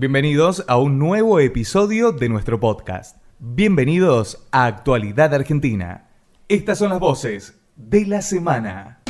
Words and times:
Bienvenidos 0.00 0.64
a 0.68 0.78
un 0.78 0.96
nuevo 0.96 1.40
episodio 1.40 2.12
de 2.12 2.28
nuestro 2.28 2.60
podcast. 2.60 3.16
Bienvenidos 3.40 4.46
a 4.52 4.66
Actualidad 4.66 5.34
Argentina. 5.34 6.06
Estas 6.46 6.78
son 6.78 6.90
las 6.90 7.00
voces 7.00 7.60
de 7.74 8.06
la 8.06 8.22
semana. 8.22 9.00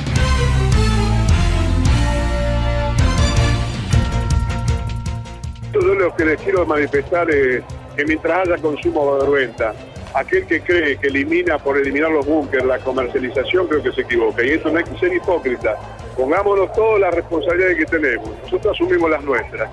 Todo 5.75 5.95
lo 5.95 6.17
que 6.17 6.25
les 6.25 6.41
quiero 6.41 6.65
manifestar 6.65 7.31
es 7.31 7.63
que 7.95 8.07
mientras 8.07 8.49
haya 8.49 8.57
consumo 8.57 9.19
de 9.19 9.29
venta, 9.29 9.75
aquel 10.15 10.47
que 10.47 10.63
cree 10.63 10.97
que 10.97 11.09
elimina 11.09 11.59
por 11.59 11.77
eliminar 11.77 12.11
los 12.11 12.25
búnkers 12.25 12.65
la 12.65 12.79
comercialización 12.79 13.69
creo 13.69 13.83
que 13.83 13.93
se 13.93 14.01
equivoca 14.01 14.43
y 14.43 14.53
eso 14.53 14.71
no 14.71 14.79
hay 14.79 14.85
que 14.85 14.99
ser 14.99 15.13
hipócrita. 15.13 15.77
Pongámonos 16.17 16.73
todas 16.73 16.99
las 16.99 17.15
responsabilidades 17.15 17.77
que 17.77 17.85
tenemos, 17.85 18.31
nosotros 18.45 18.75
asumimos 18.75 19.11
las 19.11 19.23
nuestras. 19.23 19.71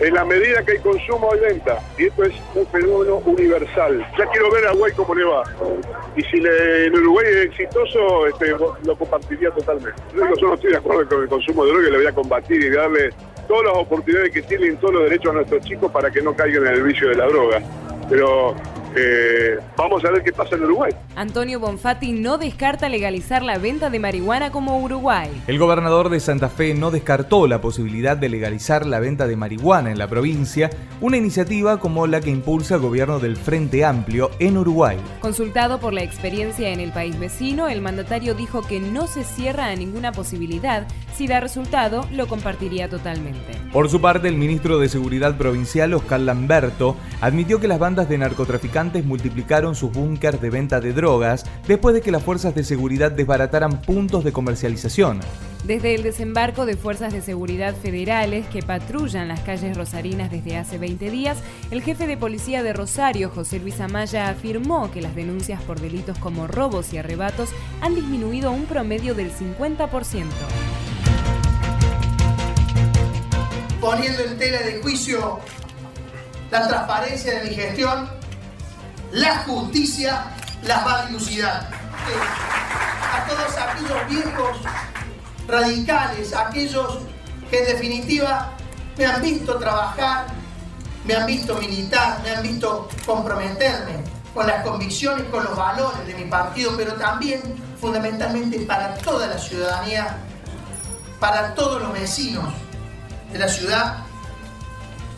En 0.00 0.12
la 0.12 0.24
medida 0.24 0.62
que 0.64 0.72
hay 0.72 0.78
consumo 0.78 1.32
hay 1.32 1.40
venta 1.40 1.78
y 1.96 2.06
esto 2.06 2.24
es 2.24 2.34
un 2.54 2.66
fenómeno 2.66 3.18
universal. 3.24 4.04
Ya 4.18 4.26
quiero 4.26 4.50
ver 4.50 4.66
a 4.66 4.70
Uruguay 4.72 4.92
cómo 4.96 5.14
le 5.14 5.24
va. 5.24 5.44
Y 6.16 6.22
si 6.22 6.40
le, 6.40 6.86
en 6.86 6.94
Uruguay 6.96 7.26
es 7.28 7.46
exitoso, 7.46 8.26
este, 8.26 8.56
lo 8.84 8.96
compartiría 8.96 9.50
totalmente. 9.52 10.00
Yo 10.14 10.48
no 10.48 10.54
estoy 10.54 10.72
de 10.72 10.76
acuerdo 10.78 11.08
con 11.08 11.22
el 11.22 11.28
consumo 11.28 11.64
de 11.64 11.70
droga 11.72 11.88
y 11.88 11.90
le 11.92 11.96
voy 11.98 12.06
a 12.06 12.12
combatir 12.12 12.64
y 12.64 12.70
darle 12.70 13.10
todas 13.46 13.64
las 13.64 13.76
oportunidades 13.76 14.32
que 14.32 14.42
tienen, 14.42 14.76
todos 14.78 14.94
los 14.94 15.04
derechos 15.04 15.30
a 15.30 15.34
nuestros 15.34 15.64
chicos 15.64 15.92
para 15.92 16.10
que 16.10 16.22
no 16.22 16.34
caigan 16.34 16.66
en 16.66 16.74
el 16.74 16.82
vicio 16.82 17.08
de 17.08 17.14
la 17.14 17.26
droga. 17.26 17.62
Pero 18.08 18.54
eh, 18.96 19.58
vamos 19.76 20.04
a 20.04 20.10
ver 20.10 20.22
qué 20.22 20.32
pasa 20.32 20.56
en 20.56 20.64
Uruguay. 20.64 20.92
Antonio 21.16 21.58
Bonfatti 21.58 22.12
no 22.12 22.38
descarta 22.38 22.88
legalizar 22.88 23.42
la 23.42 23.58
venta 23.58 23.90
de 23.90 23.98
marihuana 23.98 24.50
como 24.50 24.78
Uruguay. 24.78 25.30
El 25.46 25.58
gobernador 25.58 26.08
de 26.10 26.20
Santa 26.20 26.48
Fe 26.48 26.74
no 26.74 26.90
descartó 26.90 27.46
la 27.46 27.60
posibilidad 27.60 28.16
de 28.16 28.28
legalizar 28.28 28.86
la 28.86 29.00
venta 29.00 29.26
de 29.26 29.36
marihuana 29.36 29.90
en 29.90 29.98
la 29.98 30.08
provincia, 30.08 30.70
una 31.00 31.16
iniciativa 31.16 31.78
como 31.78 32.06
la 32.06 32.20
que 32.20 32.30
impulsa 32.30 32.76
el 32.76 32.80
gobierno 32.82 33.18
del 33.18 33.36
Frente 33.36 33.84
Amplio 33.84 34.30
en 34.38 34.58
Uruguay. 34.58 34.96
Consultado 35.20 35.80
por 35.80 35.92
la 35.92 36.02
experiencia 36.02 36.70
en 36.70 36.80
el 36.80 36.92
país 36.92 37.18
vecino, 37.18 37.68
el 37.68 37.80
mandatario 37.80 38.34
dijo 38.34 38.62
que 38.62 38.80
no 38.80 39.06
se 39.06 39.24
cierra 39.24 39.66
a 39.66 39.76
ninguna 39.76 40.12
posibilidad. 40.12 40.86
Si 41.14 41.26
da 41.26 41.40
resultado, 41.40 42.06
lo 42.12 42.26
compartiría 42.26 42.88
totalmente. 42.88 43.56
Por 43.72 43.88
su 43.88 44.00
parte, 44.00 44.28
el 44.28 44.36
ministro 44.36 44.78
de 44.78 44.88
Seguridad 44.88 45.36
Provincial, 45.36 45.94
Oscar 45.94 46.20
Lamberto, 46.20 46.96
admitió 47.20 47.60
que 47.60 47.68
las 47.68 47.78
bandas 47.78 48.03
de 48.08 48.18
narcotraficantes 48.18 49.04
multiplicaron 49.04 49.74
sus 49.74 49.92
búnkers 49.92 50.40
de 50.40 50.50
venta 50.50 50.80
de 50.80 50.92
drogas 50.92 51.44
después 51.66 51.94
de 51.94 52.00
que 52.00 52.10
las 52.10 52.22
fuerzas 52.22 52.54
de 52.54 52.64
seguridad 52.64 53.12
desbarataran 53.12 53.80
puntos 53.82 54.24
de 54.24 54.32
comercialización. 54.32 55.20
Desde 55.64 55.94
el 55.94 56.02
desembarco 56.02 56.66
de 56.66 56.76
fuerzas 56.76 57.14
de 57.14 57.22
seguridad 57.22 57.74
federales 57.74 58.46
que 58.48 58.62
patrullan 58.62 59.28
las 59.28 59.40
calles 59.40 59.74
rosarinas 59.74 60.30
desde 60.30 60.58
hace 60.58 60.76
20 60.76 61.10
días, 61.10 61.38
el 61.70 61.82
jefe 61.82 62.06
de 62.06 62.18
policía 62.18 62.62
de 62.62 62.74
Rosario, 62.74 63.30
José 63.30 63.60
Luis 63.60 63.80
Amaya, 63.80 64.28
afirmó 64.28 64.90
que 64.90 65.00
las 65.00 65.14
denuncias 65.14 65.62
por 65.62 65.80
delitos 65.80 66.18
como 66.18 66.46
robos 66.46 66.92
y 66.92 66.98
arrebatos 66.98 67.48
han 67.80 67.94
disminuido 67.94 68.50
un 68.50 68.66
promedio 68.66 69.14
del 69.14 69.32
50%. 69.32 70.26
Poniendo 73.80 74.22
en 74.22 74.38
tela 74.38 74.60
de 74.60 74.82
juicio 74.82 75.40
la 76.50 76.68
transparencia 76.68 77.40
de 77.40 77.48
mi 77.48 77.54
gestión, 77.54 78.08
la 79.12 79.38
justicia 79.38 80.24
las 80.62 80.86
va 80.86 81.00
a 81.00 81.06
dilucidar. 81.06 81.68
A 83.12 83.26
todos 83.26 83.56
aquellos 83.56 84.08
viejos 84.08 84.58
radicales, 85.46 86.34
aquellos 86.34 86.98
que 87.50 87.60
en 87.60 87.66
definitiva 87.66 88.52
me 88.96 89.06
han 89.06 89.22
visto 89.22 89.58
trabajar, 89.58 90.26
me 91.04 91.14
han 91.14 91.26
visto 91.26 91.54
militar, 91.56 92.20
me 92.22 92.30
han 92.30 92.42
visto 92.42 92.88
comprometerme 93.06 94.02
con 94.32 94.46
las 94.46 94.62
convicciones, 94.64 95.24
con 95.30 95.44
los 95.44 95.56
valores 95.56 96.06
de 96.06 96.14
mi 96.14 96.24
partido, 96.24 96.72
pero 96.76 96.94
también 96.94 97.40
fundamentalmente 97.80 98.58
para 98.60 98.94
toda 98.94 99.26
la 99.26 99.38
ciudadanía, 99.38 100.16
para 101.20 101.54
todos 101.54 101.80
los 101.82 101.92
vecinos 101.92 102.52
de 103.32 103.38
la 103.38 103.48
ciudad, 103.48 104.03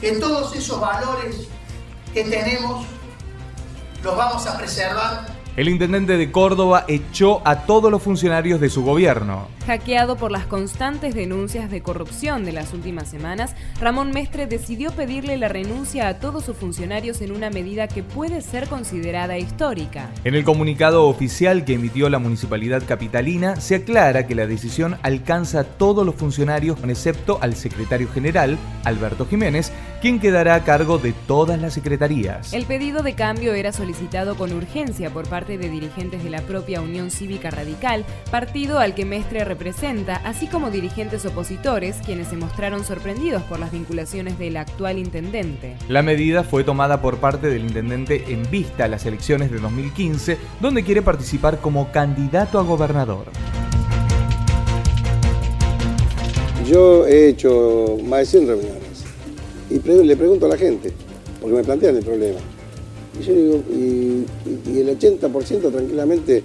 que 0.06 0.20
todos 0.20 0.54
esos 0.54 0.78
valores 0.78 1.48
que 2.14 2.22
tenemos 2.22 2.86
los 4.04 4.16
vamos 4.16 4.46
a 4.46 4.56
preservar 4.56 5.35
el 5.56 5.70
intendente 5.70 6.18
de 6.18 6.30
Córdoba 6.30 6.84
echó 6.86 7.40
a 7.46 7.62
todos 7.62 7.90
los 7.90 8.02
funcionarios 8.02 8.60
de 8.60 8.68
su 8.68 8.84
gobierno. 8.84 9.48
Hackeado 9.66 10.16
por 10.16 10.30
las 10.30 10.46
constantes 10.46 11.14
denuncias 11.14 11.70
de 11.70 11.82
corrupción 11.82 12.44
de 12.44 12.52
las 12.52 12.72
últimas 12.74 13.08
semanas, 13.08 13.56
Ramón 13.80 14.10
Mestre 14.10 14.46
decidió 14.46 14.92
pedirle 14.92 15.38
la 15.38 15.48
renuncia 15.48 16.08
a 16.08 16.18
todos 16.20 16.44
sus 16.44 16.56
funcionarios 16.56 17.20
en 17.22 17.32
una 17.32 17.50
medida 17.50 17.88
que 17.88 18.02
puede 18.02 18.42
ser 18.42 18.68
considerada 18.68 19.38
histórica. 19.38 20.10
En 20.24 20.34
el 20.34 20.44
comunicado 20.44 21.08
oficial 21.08 21.64
que 21.64 21.74
emitió 21.74 22.10
la 22.10 22.18
municipalidad 22.18 22.82
capitalina, 22.86 23.56
se 23.56 23.76
aclara 23.76 24.26
que 24.26 24.34
la 24.34 24.46
decisión 24.46 24.98
alcanza 25.02 25.60
a 25.60 25.64
todos 25.64 26.04
los 26.04 26.14
funcionarios, 26.14 26.78
excepto 26.86 27.38
al 27.40 27.56
secretario 27.56 28.08
general, 28.08 28.58
Alberto 28.84 29.26
Jiménez, 29.26 29.72
quien 30.00 30.20
quedará 30.20 30.54
a 30.54 30.64
cargo 30.64 30.98
de 30.98 31.12
todas 31.26 31.60
las 31.60 31.74
secretarías. 31.74 32.52
El 32.52 32.66
pedido 32.66 33.02
de 33.02 33.14
cambio 33.14 33.54
era 33.54 33.72
solicitado 33.72 34.36
con 34.36 34.52
urgencia 34.52 35.10
por 35.10 35.28
parte 35.28 35.45
de 35.46 35.70
dirigentes 35.70 36.24
de 36.24 36.30
la 36.30 36.42
propia 36.42 36.80
Unión 36.80 37.12
Cívica 37.12 37.50
Radical, 37.50 38.04
partido 38.30 38.80
al 38.80 38.94
que 38.94 39.04
Mestre 39.04 39.44
representa, 39.44 40.16
así 40.24 40.48
como 40.48 40.70
dirigentes 40.70 41.24
opositores, 41.24 41.96
quienes 42.04 42.28
se 42.28 42.36
mostraron 42.36 42.84
sorprendidos 42.84 43.42
por 43.44 43.60
las 43.60 43.70
vinculaciones 43.70 44.38
del 44.38 44.56
actual 44.56 44.98
intendente. 44.98 45.76
La 45.88 46.02
medida 46.02 46.42
fue 46.42 46.64
tomada 46.64 47.00
por 47.00 47.18
parte 47.18 47.48
del 47.48 47.62
intendente 47.62 48.24
en 48.28 48.50
vista 48.50 48.84
a 48.84 48.88
las 48.88 49.06
elecciones 49.06 49.52
de 49.52 49.58
2015, 49.58 50.36
donde 50.60 50.82
quiere 50.82 51.02
participar 51.02 51.60
como 51.60 51.92
candidato 51.92 52.58
a 52.58 52.62
gobernador. 52.62 53.26
Yo 56.66 57.06
he 57.06 57.28
hecho 57.28 57.96
más 58.02 58.20
de 58.20 58.26
100 58.26 58.46
reuniones 58.48 59.04
y 59.70 59.78
le 59.78 60.16
pregunto 60.16 60.46
a 60.46 60.48
la 60.48 60.56
gente, 60.56 60.92
porque 61.40 61.56
me 61.56 61.62
plantean 61.62 61.96
el 61.96 62.04
problema. 62.04 62.40
Y 63.24 64.78
el 64.78 64.98
80% 64.98 65.72
tranquilamente, 65.72 66.42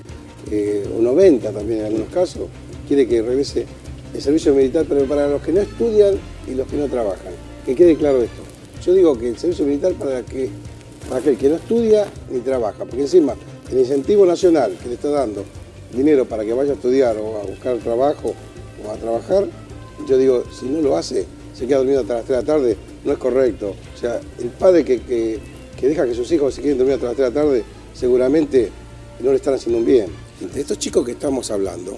eh, 0.50 0.84
o 0.98 1.02
90% 1.02 1.54
también 1.54 1.82
en 1.82 1.86
algunos 1.88 2.10
casos, 2.10 2.44
quiere 2.88 3.08
que 3.08 3.22
regrese 3.22 3.66
el 4.14 4.22
servicio 4.22 4.54
militar, 4.54 4.86
pero 4.88 5.06
para 5.06 5.28
los 5.28 5.42
que 5.42 5.52
no 5.52 5.62
estudian 5.62 6.16
y 6.48 6.56
los 6.56 6.68
que 6.68 6.78
no 6.78 6.88
trabajan. 6.88 7.34
Que 7.66 7.76
quede 7.76 7.96
claro 7.96 8.22
esto. 8.22 8.42
Yo 8.84 8.94
digo 8.94 9.18
que 9.18 9.30
el 9.30 9.38
servicio 9.38 9.66
militar 9.66 9.94
para, 9.94 10.24
que, 10.24 10.50
para 11.08 11.22
aquel 11.22 11.38
que 11.38 11.50
no 11.50 11.56
estudia 11.56 12.08
ni 12.32 12.40
trabaja, 12.40 12.80
porque 12.80 13.02
encima 13.02 13.36
el 13.72 13.80
incentivo 13.80 14.26
nacional 14.26 14.76
que 14.82 14.90
le 14.90 14.96
está 14.96 15.10
dando 15.10 15.44
dinero 15.94 16.26
para 16.26 16.44
que 16.44 16.54
vaya 16.54 16.72
a 16.72 16.76
estudiar 16.76 17.18
o 17.18 17.38
a 17.38 17.44
buscar 17.44 17.78
trabajo 17.78 18.34
o 18.86 18.92
a 18.92 18.96
trabajar, 18.96 19.46
yo 20.08 20.18
digo, 20.18 20.44
si 20.52 20.66
no 20.66 20.82
lo 20.82 20.98
hace, 20.98 21.26
se 21.54 21.68
queda 21.68 21.78
durmiendo 21.78 22.02
hasta 22.02 22.16
las 22.16 22.26
3 22.26 22.38
de 22.40 22.44
la 22.44 22.54
tarde, 22.54 22.78
no 23.06 23.12
es 23.12 23.18
correcto. 23.18 23.76
O 23.94 23.98
sea, 23.98 24.20
el 24.40 24.50
padre 24.50 24.84
que 24.84 25.40
deja 25.88 26.06
que 26.06 26.14
sus 26.14 26.32
hijos 26.32 26.54
se 26.54 26.62
quieren 26.62 26.78
dormir 26.78 26.96
hasta 26.96 27.08
las 27.08 27.16
3 27.16 27.34
de 27.34 27.40
la 27.40 27.46
tarde, 27.46 27.64
seguramente 27.94 28.70
no 29.20 29.30
le 29.32 29.36
están 29.36 29.54
haciendo 29.54 29.80
un 29.80 29.86
bien. 29.86 30.08
Estos 30.56 30.80
chicos 30.80 31.06
que 31.06 31.12
estamos 31.12 31.52
hablando 31.52 31.98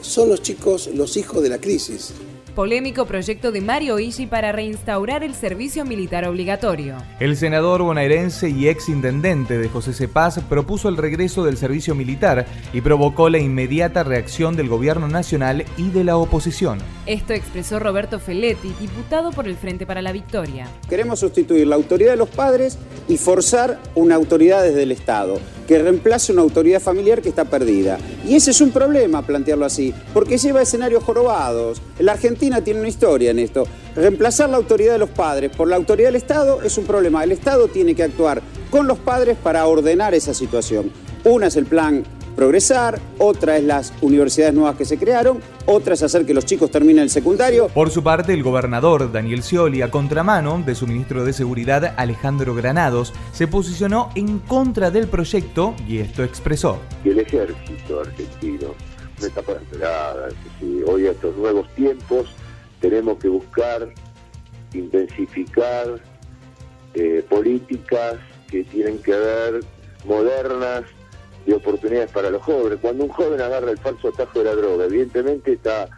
son 0.00 0.28
los 0.28 0.42
chicos, 0.42 0.88
los 0.94 1.16
hijos 1.16 1.42
de 1.42 1.48
la 1.48 1.58
crisis. 1.58 2.12
Polémico 2.56 3.04
proyecto 3.04 3.52
de 3.52 3.60
Mario 3.60 3.98
Ishi 3.98 4.24
para 4.26 4.50
reinstaurar 4.50 5.22
el 5.22 5.34
servicio 5.34 5.84
militar 5.84 6.26
obligatorio. 6.26 6.96
El 7.20 7.36
senador 7.36 7.82
bonaerense 7.82 8.48
y 8.48 8.68
ex 8.68 8.88
intendente 8.88 9.58
de 9.58 9.68
José 9.68 9.92
Cepaz 9.92 10.38
propuso 10.48 10.88
el 10.88 10.96
regreso 10.96 11.44
del 11.44 11.58
servicio 11.58 11.94
militar 11.94 12.46
y 12.72 12.80
provocó 12.80 13.28
la 13.28 13.38
inmediata 13.38 14.04
reacción 14.04 14.56
del 14.56 14.70
gobierno 14.70 15.06
nacional 15.06 15.66
y 15.76 15.90
de 15.90 16.04
la 16.04 16.16
oposición. 16.16 16.78
Esto 17.06 17.34
expresó 17.34 17.78
Roberto 17.78 18.18
Feletti, 18.18 18.74
diputado 18.80 19.30
por 19.30 19.46
el 19.46 19.56
Frente 19.56 19.86
para 19.86 20.02
la 20.02 20.10
Victoria. 20.10 20.66
Queremos 20.88 21.20
sustituir 21.20 21.64
la 21.64 21.76
autoridad 21.76 22.10
de 22.10 22.16
los 22.16 22.28
padres 22.28 22.78
y 23.06 23.16
forzar 23.16 23.78
una 23.94 24.16
autoridad 24.16 24.64
desde 24.64 24.82
el 24.82 24.90
Estado 24.90 25.38
que 25.68 25.78
reemplace 25.78 26.32
una 26.32 26.42
autoridad 26.42 26.80
familiar 26.80 27.22
que 27.22 27.28
está 27.28 27.44
perdida. 27.44 27.98
Y 28.26 28.34
ese 28.34 28.50
es 28.50 28.60
un 28.60 28.72
problema 28.72 29.22
plantearlo 29.22 29.64
así, 29.64 29.94
porque 30.12 30.36
lleva 30.36 30.62
escenarios 30.62 31.04
jorobados. 31.04 31.80
La 32.00 32.12
Argentina 32.12 32.62
tiene 32.62 32.80
una 32.80 32.88
historia 32.88 33.30
en 33.30 33.38
esto. 33.38 33.68
Reemplazar 33.94 34.50
la 34.50 34.56
autoridad 34.56 34.92
de 34.92 34.98
los 34.98 35.10
padres 35.10 35.54
por 35.56 35.68
la 35.68 35.76
autoridad 35.76 36.08
del 36.08 36.16
Estado 36.16 36.60
es 36.62 36.76
un 36.76 36.86
problema. 36.86 37.22
El 37.22 37.30
Estado 37.30 37.68
tiene 37.68 37.94
que 37.94 38.02
actuar 38.02 38.42
con 38.68 38.88
los 38.88 38.98
padres 38.98 39.36
para 39.40 39.64
ordenar 39.66 40.12
esa 40.14 40.34
situación. 40.34 40.90
Una 41.24 41.46
es 41.46 41.56
el 41.56 41.66
plan 41.66 42.04
progresar, 42.36 43.00
otra 43.18 43.56
es 43.56 43.64
las 43.64 43.92
universidades 44.02 44.54
nuevas 44.54 44.76
que 44.76 44.84
se 44.84 44.98
crearon, 44.98 45.40
otra 45.64 45.94
es 45.94 46.02
hacer 46.02 46.26
que 46.26 46.34
los 46.34 46.44
chicos 46.44 46.70
terminen 46.70 47.04
el 47.04 47.10
secundario. 47.10 47.68
Por 47.68 47.90
su 47.90 48.02
parte, 48.02 48.34
el 48.34 48.42
gobernador 48.42 49.10
Daniel 49.10 49.42
Scioli, 49.42 49.82
a 49.82 49.90
contramano 49.90 50.62
de 50.64 50.74
su 50.74 50.86
ministro 50.86 51.24
de 51.24 51.32
Seguridad 51.32 51.94
Alejandro 51.96 52.54
Granados, 52.54 53.14
se 53.32 53.48
posicionó 53.48 54.10
en 54.14 54.38
contra 54.38 54.90
del 54.90 55.08
proyecto 55.08 55.74
y 55.88 55.98
esto 55.98 56.22
expresó. 56.22 56.78
el 57.04 57.18
ejército 57.18 58.00
argentino, 58.00 58.74
una 59.18 59.26
etapa 59.26 59.52
esperada, 59.52 60.28
hoy 60.86 61.06
a 61.06 61.12
estos 61.12 61.34
nuevos 61.36 61.66
tiempos 61.74 62.26
tenemos 62.80 63.18
que 63.18 63.28
buscar 63.28 63.88
intensificar 64.74 66.00
eh, 66.94 67.24
políticas 67.28 68.16
que 68.48 68.64
tienen 68.64 68.98
que 68.98 69.12
ver 69.12 69.60
modernas 70.04 70.84
de 71.46 71.54
oportunidades 71.54 72.10
para 72.10 72.30
los 72.30 72.42
jóvenes. 72.42 72.78
Cuando 72.80 73.04
un 73.04 73.10
joven 73.10 73.40
agarra 73.40 73.70
el 73.70 73.78
falso 73.78 74.08
atajo 74.08 74.40
de 74.40 74.44
la 74.46 74.54
droga, 74.54 74.84
evidentemente 74.84 75.52
está, 75.52 75.88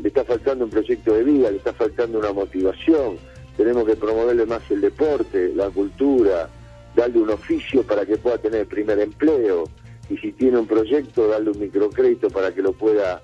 le 0.00 0.08
está 0.08 0.24
faltando 0.24 0.64
un 0.64 0.70
proyecto 0.70 1.14
de 1.14 1.24
vida, 1.24 1.50
le 1.50 1.58
está 1.58 1.72
faltando 1.72 2.18
una 2.18 2.32
motivación. 2.32 3.18
Tenemos 3.56 3.84
que 3.84 3.96
promoverle 3.96 4.46
más 4.46 4.62
el 4.70 4.80
deporte, 4.80 5.52
la 5.54 5.68
cultura, 5.70 6.48
darle 6.94 7.18
un 7.18 7.30
oficio 7.30 7.82
para 7.82 8.06
que 8.06 8.16
pueda 8.16 8.38
tener 8.38 8.60
el 8.60 8.66
primer 8.66 9.00
empleo 9.00 9.64
y 10.08 10.16
si 10.18 10.32
tiene 10.32 10.58
un 10.58 10.66
proyecto, 10.66 11.28
darle 11.28 11.50
un 11.50 11.58
microcrédito 11.58 12.30
para 12.30 12.52
que 12.54 12.62
lo 12.62 12.72
pueda 12.72 13.20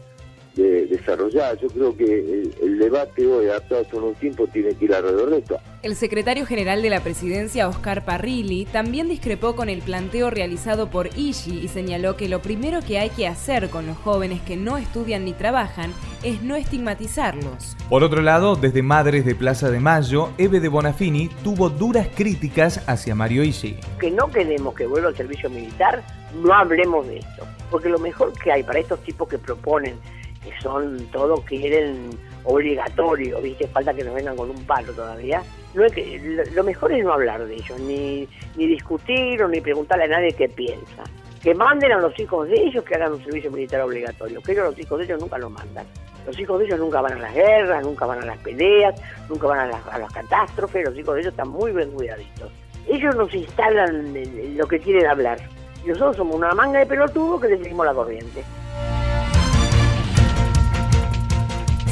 de 0.59 0.87
desarrollar. 0.87 1.57
Yo 1.59 1.69
creo 1.69 1.97
que 1.97 2.51
el, 2.61 2.79
debate 2.79 3.27
hoy, 3.27 3.47
adaptado 3.47 3.85
por 3.85 4.03
un 4.03 4.15
tiempo, 4.15 4.47
tiene 4.47 4.75
que 4.75 4.87
ir 4.87 4.95
alrededor 4.95 5.31
de 5.31 5.39
esto. 5.39 5.59
El 5.83 5.95
secretario 5.95 6.47
general 6.47 6.83
de 6.83 6.91
la 6.91 7.01
presidencia, 7.01 7.69
Oscar 7.69 8.05
Parrilli, 8.05 8.65
también 8.67 9.09
discrepó 9.09 9.55
con 9.55 9.69
el 9.69 9.81
planteo 9.83 10.31
realizado 10.31 10.91
por 10.91 11.09
Ishi 11.17 11.61
y 11.61 11.69
señaló 11.69 12.17
que 12.17 12.29
lo 12.29 12.41
primero 12.43 12.81
que 12.87 12.99
hay 12.99 13.11
que 13.11 13.27
hacer 13.27 13.71
con 13.71 13.87
los 13.87 13.97
jóvenes 13.97 14.41
que 14.43 14.57
no 14.57 14.77
estudian 14.77 15.25
ni 15.25 15.33
trabajan 15.33 15.93
es 16.23 16.43
no 16.43 16.57
estigmatizarlos. 16.57 17.77
Por 17.89 18.03
otro 18.03 18.23
lado, 18.23 18.57
desde 18.57 18.83
Madres 18.83 19.25
de 19.25 19.35
Plaza 19.35 19.71
de 19.71 19.81
Mayo, 19.81 20.31
Eve 20.39 20.61
de 20.61 20.69
Bonafini 20.69 21.29
tuvo 21.45 21.71
duras 21.71 22.09
críticas 22.15 22.83
hacia 22.89 23.15
Mario 23.15 23.45
Ishi. 23.45 23.77
Que 24.01 24.11
no 24.11 24.29
queremos 24.29 24.75
que 24.75 24.87
vuelva 24.87 25.09
al 25.09 25.17
servicio 25.17 25.49
militar, 25.51 26.03
no 26.43 26.53
hablemos 26.53 27.07
de 27.07 27.19
esto. 27.19 27.47
Porque 27.71 27.89
lo 27.89 27.99
mejor 27.99 28.33
que 28.33 28.51
hay 28.51 28.63
para 28.63 28.81
estos 28.81 29.01
tipos 29.03 29.29
que 29.29 29.39
proponen 29.39 29.97
que 30.43 30.53
son 30.61 30.99
todos 31.13 31.41
quieren 31.45 32.11
obligatorio, 32.45 33.41
¿viste? 33.41 33.67
Falta 33.69 33.93
que 33.93 34.05
nos 34.05 34.15
vengan 34.15 34.37
con 34.37 34.51
un 34.51 34.65
palo 34.65 34.93
todavía. 34.93 35.43
No 35.75 35.85
es 35.85 35.93
que, 35.93 36.19
lo, 36.55 36.65
mejor 36.65 36.93
es 36.93 37.05
no 37.05 37.13
hablar 37.13 37.45
de 37.45 37.55
ellos, 37.55 37.79
ni, 37.81 38.27
ni 38.57 38.67
discutir 38.67 39.43
o 39.43 39.49
ni 39.49 39.61
preguntarle 39.61 40.05
a 40.05 40.09
nadie 40.09 40.33
qué 40.33 40.49
piensa. 40.49 41.05
Que 41.43 41.55
manden 41.55 41.93
a 41.93 42.01
los 42.01 42.19
hijos 42.19 42.49
de 42.49 42.61
ellos 42.61 42.83
que 42.85 42.95
hagan 42.95 43.13
un 43.13 43.25
servicio 43.25 43.51
militar 43.51 43.81
obligatorio, 43.83 44.41
que 44.43 44.53
ellos 44.53 44.65
los 44.65 44.79
hijos 44.79 44.99
de 44.99 45.05
ellos 45.05 45.21
nunca 45.21 45.39
lo 45.39 45.51
mandan. 45.51 45.87
Los 46.27 46.39
hijos 46.39 46.59
de 46.59 46.67
ellos 46.67 46.79
nunca 46.79 47.01
van 47.01 47.13
a 47.13 47.19
las 47.19 47.35
guerras, 47.35 47.83
nunca 47.85 48.07
van 48.07 48.23
a 48.23 48.27
las 48.27 48.39
peleas, 48.39 49.01
nunca 49.29 49.47
van 49.47 49.61
a 49.61 49.67
las, 49.67 49.87
a 49.87 49.99
las 49.99 50.13
catástrofes, 50.13 50.85
los 50.85 50.99
hijos 50.99 51.15
de 51.15 51.21
ellos 51.21 51.33
están 51.33 51.49
muy 51.49 51.73
bien 51.73 51.91
cuidaditos. 51.91 52.51
Ellos 52.89 53.15
nos 53.15 53.33
instalan 53.35 54.15
lo 54.57 54.67
que 54.67 54.81
quieren 54.81 55.07
hablar. 55.07 55.39
Nosotros 55.87 56.17
somos 56.17 56.37
una 56.37 56.53
manga 56.55 56.81
de 56.81 56.87
pelotudos 56.87 57.41
que 57.41 57.49
le 57.49 57.59
seguimos 57.59 57.87
la 57.87 57.95
corriente. 57.95 58.43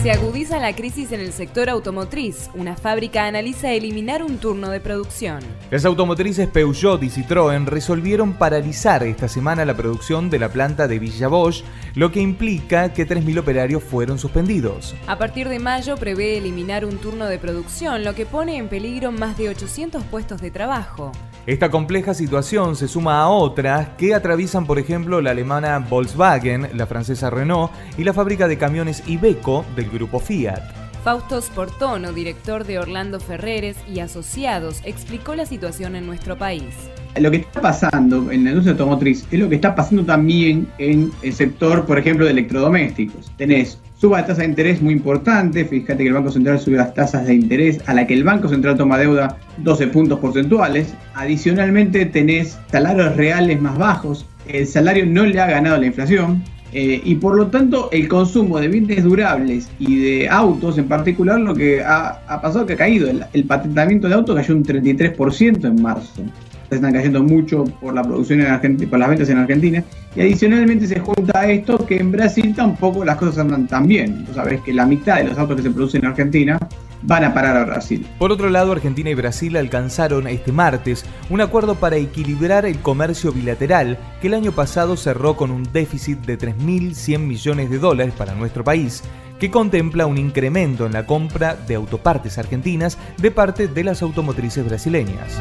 Se 0.07 0.13
agudiza 0.13 0.61
la 0.61 0.73
crisis 0.73 1.11
en 1.11 1.19
el 1.19 1.33
sector 1.33 1.69
automotriz. 1.69 2.49
Una 2.55 2.77
fábrica 2.77 3.27
analiza 3.27 3.73
eliminar 3.73 4.23
un 4.23 4.39
turno 4.39 4.71
de 4.71 4.79
producción. 4.79 5.41
Las 5.69 5.85
automotrices 5.85 6.47
Peugeot 6.47 7.03
y 7.03 7.09
Citroën 7.09 7.67
resolvieron 7.67 8.35
paralizar 8.35 9.03
esta 9.03 9.27
semana 9.27 9.65
la 9.65 9.77
producción 9.77 10.31
de 10.31 10.39
la 10.39 10.49
planta 10.49 10.87
de 10.87 11.01
Villa 11.01 11.27
Bosch, 11.27 11.65
lo 11.97 12.13
que 12.13 12.21
implica 12.21 12.93
que 12.93 13.05
3.000 13.05 13.41
operarios 13.41 13.83
fueron 13.83 14.21
suspendidos. 14.21 14.95
A 15.09 15.19
partir 15.19 15.49
de 15.49 15.59
mayo 15.59 15.97
prevé 15.97 16.39
eliminar 16.39 16.85
un 16.85 16.99
turno 16.99 17.27
de 17.27 17.41
producción, 17.41 18.05
lo 18.05 18.15
que 18.15 18.27
pone 18.27 18.59
en 18.59 18.69
peligro 18.69 19.11
más 19.11 19.37
de 19.37 19.49
800 19.49 20.05
puestos 20.05 20.41
de 20.41 20.53
trabajo. 20.53 21.11
Esta 21.47 21.71
compleja 21.71 22.15
situación 22.15 22.75
se 22.77 22.87
suma 22.89 23.21
a 23.21 23.29
otras 23.29 23.91
que 23.99 24.15
atraviesan, 24.15 24.67
por 24.67 24.79
ejemplo, 24.79 25.21
la 25.21 25.31
alemana 25.31 25.79
Volkswagen, 25.79 26.71
la 26.75 26.87
francesa 26.87 27.31
Renault 27.31 27.73
y 27.99 28.05
la 28.05 28.13
fábrica 28.13 28.47
de 28.47 28.59
camiones 28.59 29.03
Iveco 29.07 29.65
del 29.75 29.96
grupo 29.97 30.21
Fiat. 30.21 30.63
Fausto 31.07 31.41
Sportono, 31.41 32.13
director 32.13 32.65
de 32.65 32.81
Orlando 32.81 33.21
Ferreres 33.21 33.77
y 33.89 34.01
Asociados, 34.01 34.81
explicó 34.85 35.37
la 35.37 35.47
situación 35.47 35.95
en 35.95 36.05
nuestro 36.05 36.37
país. 36.37 36.75
Lo 37.19 37.31
que 37.31 37.37
está 37.39 37.61
pasando 37.61 38.31
en 38.31 38.43
la 38.45 38.51
industria 38.51 38.73
automotriz 38.73 39.25
es 39.31 39.39
lo 39.39 39.49
que 39.49 39.55
está 39.55 39.75
pasando 39.75 40.05
también 40.05 40.67
en 40.79 41.13
el 41.23 41.33
sector, 41.33 41.87
por 41.87 41.99
ejemplo, 41.99 42.25
de 42.25 42.33
electrodomésticos. 42.33 43.31
Tenés 43.37 43.79
suba 43.99 44.21
de 44.21 44.29
tasa 44.29 44.43
de 44.43 44.49
interés 44.49 44.83
muy 44.83 44.95
importante, 44.95 45.65
fíjate 45.65 46.03
que 46.03 46.09
el 46.09 46.15
Banco 46.15 46.31
Central 46.31 46.59
sube 46.59 46.77
las 46.77 46.93
tasas 46.93 47.25
de 47.25 47.35
interés 47.35 47.81
a 47.87 47.95
la 47.95 48.07
que 48.07 48.15
el 48.15 48.25
Banco 48.25 48.49
Central 48.49 48.77
toma 48.77 48.99
deuda 48.99 49.39
12 49.59 49.87
puntos 49.87 50.19
porcentuales, 50.19 50.93
adicionalmente 51.15 52.05
tenés 52.07 52.59
salarios 52.71 53.17
reales 53.17 53.61
más 53.61 53.79
bajos, 53.79 54.27
el 54.49 54.67
salario 54.67 55.07
no 55.07 55.25
le 55.25 55.41
ha 55.41 55.47
ganado 55.47 55.79
la 55.79 55.87
inflación, 55.87 56.43
eh, 56.79 57.01
y 57.03 57.15
por 57.15 57.35
lo 57.37 57.47
tanto 57.47 57.89
el 57.91 58.07
consumo 58.07 58.61
de 58.61 58.69
bienes 58.69 59.03
durables 59.03 59.71
y 59.79 59.99
de 59.99 60.29
autos 60.29 60.77
en 60.77 60.87
particular 60.87 61.41
lo 61.41 61.55
que 61.55 61.83
ha, 61.83 62.21
pasado 62.43 62.67
que 62.67 62.75
ha 62.75 62.77
caído, 62.77 63.09
el, 63.09 63.25
el 63.33 63.45
patentamiento 63.45 64.09
de 64.09 64.15
autos 64.15 64.37
cayó 64.37 64.55
un 64.55 64.63
33% 64.63 65.65
en 65.65 65.81
marzo 65.81 66.23
están 66.71 66.93
cayendo 66.93 67.23
mucho 67.23 67.65
por 67.81 67.95
la 67.95 68.03
producción 68.03 68.41
en 68.41 68.49
Argentina, 68.49 68.91
por 68.91 68.99
las 68.99 69.09
ventas 69.09 69.29
en 69.29 69.39
Argentina. 69.39 69.85
Y 70.15 70.21
adicionalmente 70.21 70.87
se 70.87 71.01
junta 71.01 71.41
a 71.41 71.51
esto 71.51 71.85
que 71.87 71.99
en 71.99 72.11
Brasil 72.11 72.55
tampoco 72.55 73.05
las 73.05 73.17
cosas 73.17 73.39
andan 73.39 73.67
tan 73.67 73.87
bien. 73.87 74.25
Tú 74.25 74.35
sabes 74.35 74.61
que 74.63 74.73
la 74.73 74.87
mitad 74.87 75.17
de 75.17 75.25
los 75.25 75.39
autos 75.39 75.57
que 75.57 75.63
se 75.63 75.71
producen 75.71 76.05
en 76.05 76.11
Argentina 76.11 76.59
van 77.03 77.25
a 77.25 77.35
parar 77.35 77.57
a 77.57 77.65
Brasil. 77.65 78.07
Por 78.19 78.33
otro 78.33 78.49
lado, 78.49 78.73
Argentina 78.73 79.11
y 79.11 79.15
Brasil 79.15 79.57
alcanzaron 79.57 80.27
este 80.27 80.53
martes 80.53 81.05
un 81.31 81.41
acuerdo 81.41 81.75
para 81.77 81.97
equilibrar 81.97 82.67
el 82.67 82.79
comercio 82.79 83.33
bilateral 83.33 83.99
que 84.21 84.29
el 84.29 84.35
año 84.35 84.53
pasado 84.53 84.97
cerró 84.97 85.37
con 85.37 85.51
un 85.51 85.65
déficit 85.73 86.19
de 86.21 86.39
3.100 86.39 87.19
millones 87.19 87.71
de 87.71 87.79
dólares 87.79 88.15
para 88.17 88.35
nuestro 88.35 88.65
país 88.65 89.03
que 89.39 89.51
contempla 89.51 90.07
un 90.07 90.19
incremento 90.19 90.87
en 90.87 90.93
la 90.93 91.07
compra 91.07 91.55
de 91.55 91.75
autopartes 91.75 92.39
argentinas 92.39 92.99
de 93.19 93.31
parte 93.31 93.69
de 93.69 93.85
las 93.85 94.03
automotrices 94.03 94.65
brasileñas. 94.65 95.41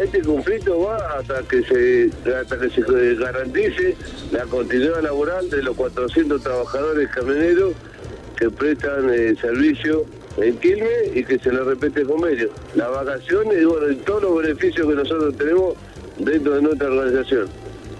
Este 0.00 0.22
conflicto 0.22 0.80
va 0.80 0.96
hasta 1.18 1.42
que 1.42 1.62
se 1.62 2.10
hasta 2.32 2.58
que 2.58 2.70
se 2.70 3.14
garantice 3.16 3.96
la 4.30 4.44
continuidad 4.44 5.02
laboral 5.02 5.50
de 5.50 5.62
los 5.62 5.76
400 5.76 6.40
trabajadores 6.40 7.08
camioneros 7.10 7.72
que 8.36 8.48
prestan 8.48 9.10
eh, 9.12 9.34
servicio 9.40 10.04
en 10.36 10.56
Quilmes 10.58 11.16
y 11.16 11.24
que 11.24 11.38
se 11.40 11.50
les 11.50 11.64
repete 11.64 12.02
el 12.02 12.06
convenio. 12.06 12.50
Las 12.76 12.90
vacaciones 12.90 13.60
y 13.60 13.64
bueno, 13.64 13.96
todos 14.06 14.22
los 14.22 14.42
beneficios 14.42 14.86
que 14.86 14.94
nosotros 14.94 15.36
tenemos 15.36 15.74
dentro 16.18 16.54
de 16.54 16.62
nuestra 16.62 16.88
organización. 16.88 17.48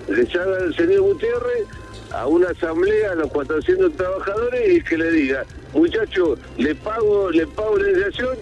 Le 0.08 0.40
haga 0.40 0.58
el 0.58 0.74
señor 0.76 1.00
Gutiérrez 1.00 1.66
a 2.12 2.26
una 2.28 2.50
asamblea 2.50 3.12
a 3.12 3.14
los 3.16 3.30
400 3.32 3.92
trabajadores 3.94 4.72
y 4.72 4.82
que 4.82 4.98
le 4.98 5.10
diga, 5.10 5.44
muchachos, 5.74 6.38
le 6.56 6.74
pago, 6.76 7.30
le 7.30 7.46
pago 7.48 7.76
la 7.76 7.90
iniciación 7.90 8.38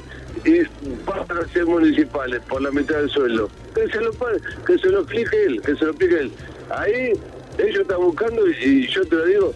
y 0.47 0.63
pasan 1.05 1.39
a 1.39 1.49
ser 1.49 1.67
municipales 1.67 2.41
por 2.49 2.63
la 2.63 2.71
mitad 2.71 2.97
del 2.97 3.11
sueldo. 3.11 3.51
Que 3.75 3.89
se 3.89 4.01
lo, 4.01 4.13
que 4.13 4.79
se 4.79 4.89
lo 4.89 5.01
explique 5.01 5.45
él, 5.45 5.61
que 5.61 5.75
se 5.75 5.85
lo 5.85 5.91
explique 5.91 6.21
él. 6.21 6.31
Ahí 6.71 7.13
ellos 7.59 7.81
están 7.81 8.01
buscando 8.01 8.47
y, 8.49 8.87
yo 8.87 9.05
te 9.07 9.17
lo 9.17 9.25
digo, 9.25 9.55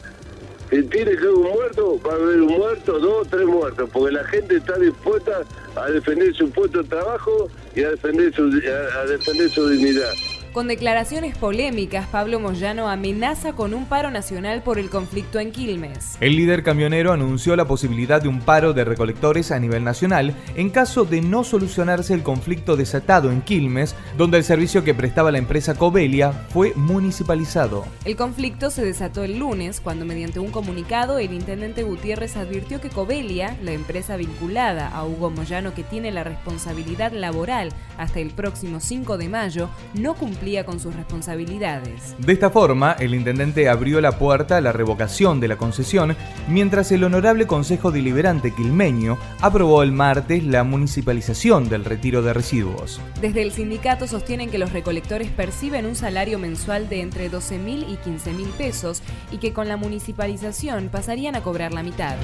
que 0.68 0.82
tiene 0.82 1.12
que 1.12 1.18
haber 1.18 1.30
un 1.30 1.52
muerto, 1.52 2.00
va 2.06 2.12
a 2.12 2.16
haber 2.16 2.40
un 2.42 2.58
muerto, 2.58 2.98
dos, 2.98 3.28
tres 3.28 3.46
muertos, 3.46 3.88
porque 3.92 4.12
la 4.12 4.24
gente 4.24 4.56
está 4.56 4.78
dispuesta 4.78 5.42
a 5.76 5.90
defender 5.90 6.34
su 6.34 6.50
puesto 6.50 6.82
de 6.82 6.88
trabajo 6.88 7.48
y 7.74 7.82
a 7.82 7.90
defender 7.90 8.34
su, 8.34 8.42
a 8.44 9.06
defender 9.06 9.48
su 9.50 9.68
dignidad. 9.68 10.12
Con 10.52 10.66
declaraciones 10.66 11.38
polémicas, 11.38 12.08
Pablo 12.08 12.40
Moyano 12.40 12.88
amenaza 12.88 13.52
con 13.52 13.72
un 13.72 13.86
paro 13.86 14.10
nacional 14.10 14.64
por 14.64 14.80
el 14.80 14.90
conflicto 14.90 15.38
en 15.38 15.52
Quilmes. 15.52 16.16
El 16.20 16.34
líder 16.34 16.64
camionero 16.64 17.12
anunció 17.12 17.54
la 17.54 17.68
posibilidad 17.68 18.20
de 18.20 18.28
un 18.28 18.40
paro 18.40 18.72
de 18.72 18.84
recolectores 18.84 19.52
a 19.52 19.60
nivel 19.60 19.84
nacional 19.84 20.34
en 20.56 20.70
caso 20.70 21.04
de 21.04 21.20
no 21.20 21.44
solucionarse 21.44 22.14
el 22.14 22.24
conflicto 22.24 22.76
desatado 22.76 23.30
en 23.30 23.42
Quilmes, 23.42 23.94
donde 24.18 24.38
el 24.38 24.44
servicio 24.44 24.82
que 24.82 24.92
prestaba 24.92 25.30
la 25.30 25.38
empresa 25.38 25.76
Covelia 25.76 26.32
fue 26.32 26.72
municipalizado. 26.74 27.84
El 28.04 28.16
conflicto 28.16 28.70
se 28.70 28.84
desató 28.84 29.22
el 29.22 29.38
lunes 29.38 29.80
cuando 29.80 30.04
mediante 30.04 30.40
un 30.40 30.50
comunicado 30.50 31.20
el 31.20 31.32
intendente 31.32 31.84
Gutiérrez 31.84 32.36
advirtió 32.36 32.80
que 32.80 32.90
Covelia, 32.90 33.56
la 33.62 33.70
empresa 33.70 34.16
vinculada 34.16 34.88
a 34.88 35.06
Hugo 35.06 35.30
Moyano 35.30 35.74
que 35.74 35.84
tiene 35.84 36.10
la 36.10 36.24
responsabilidad 36.24 37.12
laboral 37.12 37.68
hasta 37.98 38.18
el 38.18 38.30
próximo 38.30 38.80
5 38.80 39.16
de 39.16 39.28
mayo, 39.28 39.70
no 39.94 40.14
cumplió 40.14 40.39
con 40.64 40.80
sus 40.80 40.96
responsabilidades. 40.96 42.16
De 42.18 42.32
esta 42.32 42.48
forma, 42.48 42.92
el 42.98 43.14
intendente 43.14 43.68
abrió 43.68 44.00
la 44.00 44.12
puerta 44.12 44.56
a 44.56 44.60
la 44.62 44.72
revocación 44.72 45.38
de 45.38 45.48
la 45.48 45.56
concesión, 45.56 46.16
mientras 46.48 46.90
el 46.92 47.04
Honorable 47.04 47.46
Consejo 47.46 47.90
Deliberante 47.90 48.54
Quilmeño 48.54 49.18
aprobó 49.42 49.82
el 49.82 49.92
martes 49.92 50.42
la 50.42 50.64
municipalización 50.64 51.68
del 51.68 51.84
retiro 51.84 52.22
de 52.22 52.32
residuos. 52.32 53.00
Desde 53.20 53.42
el 53.42 53.52
sindicato 53.52 54.06
sostienen 54.06 54.50
que 54.50 54.56
los 54.56 54.72
recolectores 54.72 55.28
perciben 55.28 55.84
un 55.84 55.94
salario 55.94 56.38
mensual 56.38 56.88
de 56.88 57.02
entre 57.02 57.28
12 57.28 57.58
mil 57.58 57.84
y 57.86 57.96
15 57.96 58.32
mil 58.32 58.48
pesos 58.48 59.02
y 59.30 59.38
que 59.38 59.52
con 59.52 59.68
la 59.68 59.76
municipalización 59.76 60.88
pasarían 60.88 61.36
a 61.36 61.42
cobrar 61.42 61.74
la 61.74 61.82
mitad. 61.82 62.16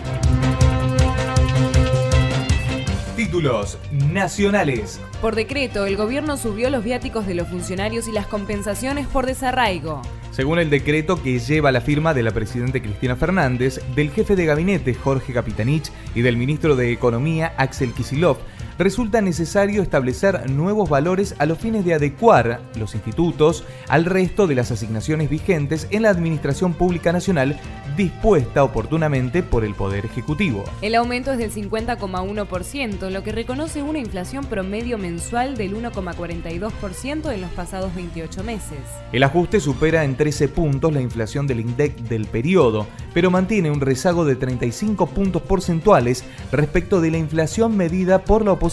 Títulos 3.17 3.79
nacionales. 4.13 5.01
Por 5.23 5.35
decreto, 5.35 5.87
el 5.87 5.97
gobierno 5.97 6.37
subió 6.37 6.69
los 6.69 6.85
viáticos 6.85 7.27
de 7.27 7.35
los 7.35 7.49
funcionarios 7.49 8.09
y 8.09 8.13
las 8.13 8.27
compensaciones 8.27 9.07
por 9.07 9.25
desarraigo. 9.25 10.03
Según 10.33 10.59
el 10.59 10.69
decreto 10.69 11.23
que 11.23 11.39
lleva 11.39 11.73
la 11.73 11.81
firma 11.81 12.13
de 12.13 12.23
la 12.23 12.33
presidenta 12.33 12.79
Cristina 12.79 13.17
Fernández, 13.17 13.81
del 13.95 14.11
jefe 14.11 14.37
de 14.37 14.45
gabinete 14.45 14.93
Jorge 14.93 15.33
Capitanich 15.33 15.91
y 16.15 16.21
del 16.21 16.37
ministro 16.37 16.77
de 16.77 16.93
Economía 16.93 17.55
Axel 17.57 17.95
Kisilov, 17.95 18.37
resulta 18.79 19.21
necesario 19.21 19.83
establecer 19.83 20.51
nuevos 20.51 20.89
valores 20.89 21.35
a 21.39 21.47
los 21.47 21.59
fines 21.59 21.85
de 21.85 21.95
adecuar 21.95 22.61
los 22.77 22.95
institutos 22.95 23.65
al 23.89 24.05
resto 24.05 24.47
de 24.47 24.55
las 24.55 24.71
asignaciones 24.71 25.31
vigentes 25.31 25.87
en 25.91 26.03
la 26.03 26.11
Administración 26.11 26.75
Pública 26.75 27.13
Nacional 27.13 27.59
dispuesta 27.97 28.63
oportunamente 28.63 29.43
por 29.43 29.65
el 29.65 29.75
Poder 29.75 30.05
Ejecutivo. 30.05 30.65
El 30.83 30.95
aumento 30.95 31.33
es 31.33 31.39
del 31.39 31.51
50,1%, 31.51 33.11
lo 33.11 33.23
que 33.23 33.33
reconoce 33.33 33.83
una 33.83 33.99
inflación 33.99 34.45
promedio 34.45 34.99
mensual 34.99 35.57
del 35.57 35.75
1,42% 35.75 37.33
en 37.33 37.41
los 37.41 37.51
pasados 37.53 37.95
28 37.95 38.45
meses. 38.45 38.79
El 39.13 39.23
ajuste 39.23 39.61
supera 39.61 40.05
en 40.05 40.17
13 40.17 40.49
puntos 40.49 40.93
la 40.93 41.01
inflación 41.01 41.47
del 41.47 41.61
INDEC 41.61 41.97
del 42.01 42.27
periodo, 42.27 42.87
pero 43.15 43.31
mantiene 43.31 43.71
un 43.71 43.81
rezago 43.81 44.25
de 44.27 44.37
35 44.37 45.07
puntos 45.07 45.41
porcentuales 45.43 46.25
respecto 46.53 47.01
de 47.01 47.11
la 47.11 47.19
inflación 47.19 47.77
medida 47.77 48.25
por 48.25 48.45
la 48.45 48.53
oposición 48.53 48.66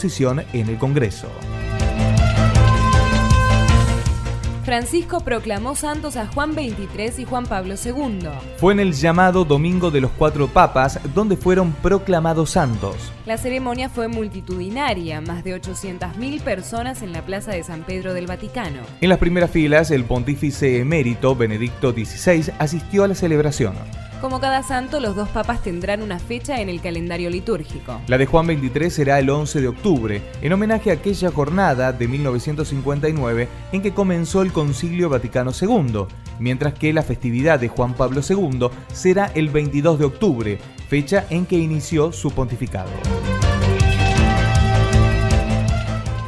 en 0.53 0.69
el 0.69 0.77
Congreso. 0.77 1.29
Francisco 4.63 5.19
proclamó 5.19 5.75
santos 5.75 6.15
a 6.15 6.25
Juan 6.25 6.53
XXIII 6.53 7.23
y 7.23 7.25
Juan 7.25 7.45
Pablo 7.45 7.75
II. 7.75 8.29
Fue 8.57 8.73
en 8.73 8.79
el 8.79 8.93
llamado 8.93 9.43
Domingo 9.43 9.91
de 9.91 9.99
los 9.99 10.11
Cuatro 10.11 10.47
Papas 10.47 10.99
donde 11.13 11.35
fueron 11.35 11.73
proclamados 11.73 12.51
santos. 12.51 12.95
La 13.25 13.37
ceremonia 13.37 13.89
fue 13.89 14.07
multitudinaria, 14.07 15.19
más 15.19 15.43
de 15.43 15.61
800.000 15.61 16.41
personas 16.41 17.01
en 17.01 17.11
la 17.11 17.25
Plaza 17.25 17.51
de 17.51 17.63
San 17.63 17.83
Pedro 17.83 18.13
del 18.13 18.25
Vaticano. 18.25 18.79
En 19.01 19.09
las 19.09 19.19
primeras 19.19 19.51
filas, 19.51 19.91
el 19.91 20.05
pontífice 20.05 20.79
emérito 20.79 21.35
Benedicto 21.35 21.91
XVI 21.91 22.53
asistió 22.57 23.03
a 23.03 23.09
la 23.09 23.15
celebración. 23.15 23.75
Como 24.23 24.39
cada 24.39 24.63
santo, 24.63 25.01
los 25.01 25.17
dos 25.17 25.27
papas 25.27 25.61
tendrán 25.61 26.01
una 26.01 26.17
fecha 26.17 26.61
en 26.61 26.69
el 26.69 26.79
calendario 26.79 27.29
litúrgico. 27.29 27.99
La 28.07 28.17
de 28.17 28.25
Juan 28.25 28.45
XXIII 28.45 28.89
será 28.89 29.19
el 29.19 29.29
11 29.29 29.59
de 29.59 29.67
octubre, 29.67 30.21
en 30.41 30.53
homenaje 30.53 30.91
a 30.91 30.93
aquella 30.93 31.29
jornada 31.29 31.91
de 31.91 32.07
1959 32.07 33.49
en 33.73 33.81
que 33.81 33.93
comenzó 33.93 34.41
el 34.41 34.53
Concilio 34.53 35.09
Vaticano 35.09 35.51
II, 35.51 36.05
mientras 36.39 36.73
que 36.73 36.93
la 36.93 37.03
festividad 37.03 37.59
de 37.59 37.67
Juan 37.67 37.95
Pablo 37.95 38.21
II 38.25 38.69
será 38.93 39.25
el 39.35 39.49
22 39.49 39.99
de 39.99 40.05
octubre, 40.05 40.57
fecha 40.87 41.25
en 41.29 41.45
que 41.45 41.57
inició 41.57 42.13
su 42.13 42.31
pontificado. 42.31 42.91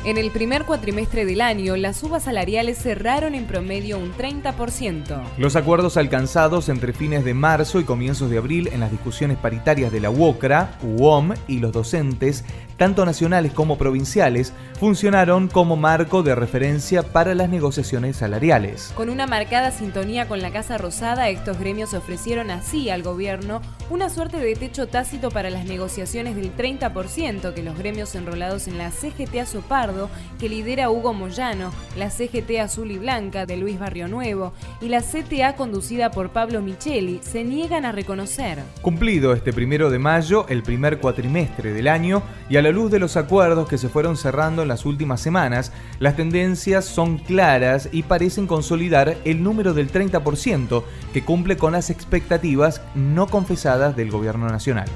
En 0.06 0.20
el 0.20 0.30
primer 0.30 0.66
cuatrimestre 0.66 1.26
del 1.26 1.42
año, 1.42 1.76
las 1.76 1.98
subas 1.98 2.26
salariales 2.26 2.78
cerraron 2.78 3.34
en 3.34 3.48
promedio 3.48 3.98
un 3.98 4.14
30%. 4.14 5.24
Los 5.40 5.56
acuerdos 5.56 5.98
alcanzados 5.98 6.70
entre 6.70 6.94
fines 6.94 7.26
de 7.26 7.34
marzo 7.34 7.80
y 7.80 7.86
comienzos 7.86 8.30
de 8.30 8.38
abril 8.38 8.70
en 8.72 8.82
las 8.82 8.92
discusiones 8.92 9.40
paritarias 9.40 9.92
de 9.92 10.02
la 10.02 10.12
UOCRA, 10.12 10.78
UOM 10.84 11.34
y 11.48 11.58
los 11.58 11.72
docentes, 11.72 12.46
tanto 12.78 13.06
nacionales 13.06 13.54
como 13.54 13.78
provinciales, 13.78 14.54
funcionaron 14.80 15.48
como 15.48 15.76
marco 15.76 16.24
de 16.24 16.36
referencia 16.36 17.04
para 17.04 17.36
las 17.36 17.50
negociaciones 17.50 18.18
salariales. 18.18 18.92
Con 18.96 19.10
una 19.10 19.28
marcada 19.28 19.72
sintonía 19.72 20.28
con 20.28 20.42
la 20.42 20.52
Casa 20.52 20.78
Rosada, 20.78 21.30
estos 21.30 21.60
gremios 21.60 21.94
ofrecieron 21.94 22.52
así 22.52 22.90
al 22.90 23.04
gobierno 23.04 23.62
una 23.90 24.10
suerte 24.10 24.38
de 24.38 24.56
techo 24.56 24.88
tácito 24.88 25.32
para 25.32 25.50
las 25.50 25.66
negociaciones 25.66 26.36
del 26.36 26.56
30% 26.56 27.54
que 27.54 27.64
los 27.64 27.78
gremios 27.78 28.16
enrolados 28.16 28.68
en 28.68 28.78
la 28.78 28.92
CGT 28.92 29.46
Sopardo 29.46 30.10
que 30.40 30.50
lidera 30.50 30.90
Hugo 30.90 31.14
Moyano, 31.14 31.72
la 31.98 32.10
CGT 32.10 32.60
Azul 32.62 32.92
y 32.92 32.98
Blanca 32.98 33.46
de 33.46 33.58
Luis 33.58 33.80
Barrio 33.80 34.08
Nuevo 34.08 34.54
y 34.82 34.90
la 34.90 35.02
CTA 35.02 35.56
conducida 35.56 36.12
por 36.12 36.30
Pablo 36.30 36.62
Micheli 36.62 37.20
se 37.22 37.44
niegan 37.44 37.86
a 37.86 37.92
reconocer. 37.92 38.60
Cumplido 38.82 39.34
este 39.34 39.54
primero 39.54 39.90
de 39.90 40.00
mayo, 40.00 40.46
el 40.50 40.64
primer 40.64 41.00
cuatrimestre 41.00 41.74
del 41.74 41.88
año, 41.88 42.24
y 42.50 42.58
a 42.58 42.62
la 42.66 42.72
luz 42.72 42.90
de 42.90 42.98
los 42.98 43.16
acuerdos 43.16 43.70
que 43.70 43.78
se 43.78 43.90
fueron 43.90 44.18
cerrando 44.18 44.64
en 44.64 44.68
las 44.68 44.88
últimas 44.88 45.22
semanas, 45.22 45.72
las 46.00 46.16
tendencias 46.16 46.84
son 46.84 47.20
claras 47.20 47.90
y 47.92 48.02
parecen 48.02 48.48
consolidar 48.48 49.18
el 49.24 49.44
número 49.44 49.76
del 49.76 49.92
30% 49.92 50.84
que 51.14 51.24
cumple 51.24 51.58
con 51.58 51.74
las 51.74 51.92
expectativas 51.92 52.82
no 52.96 53.28
confesadas 53.28 53.96
del 53.96 54.10
gobierno 54.10 54.48
nacional. 54.48 54.88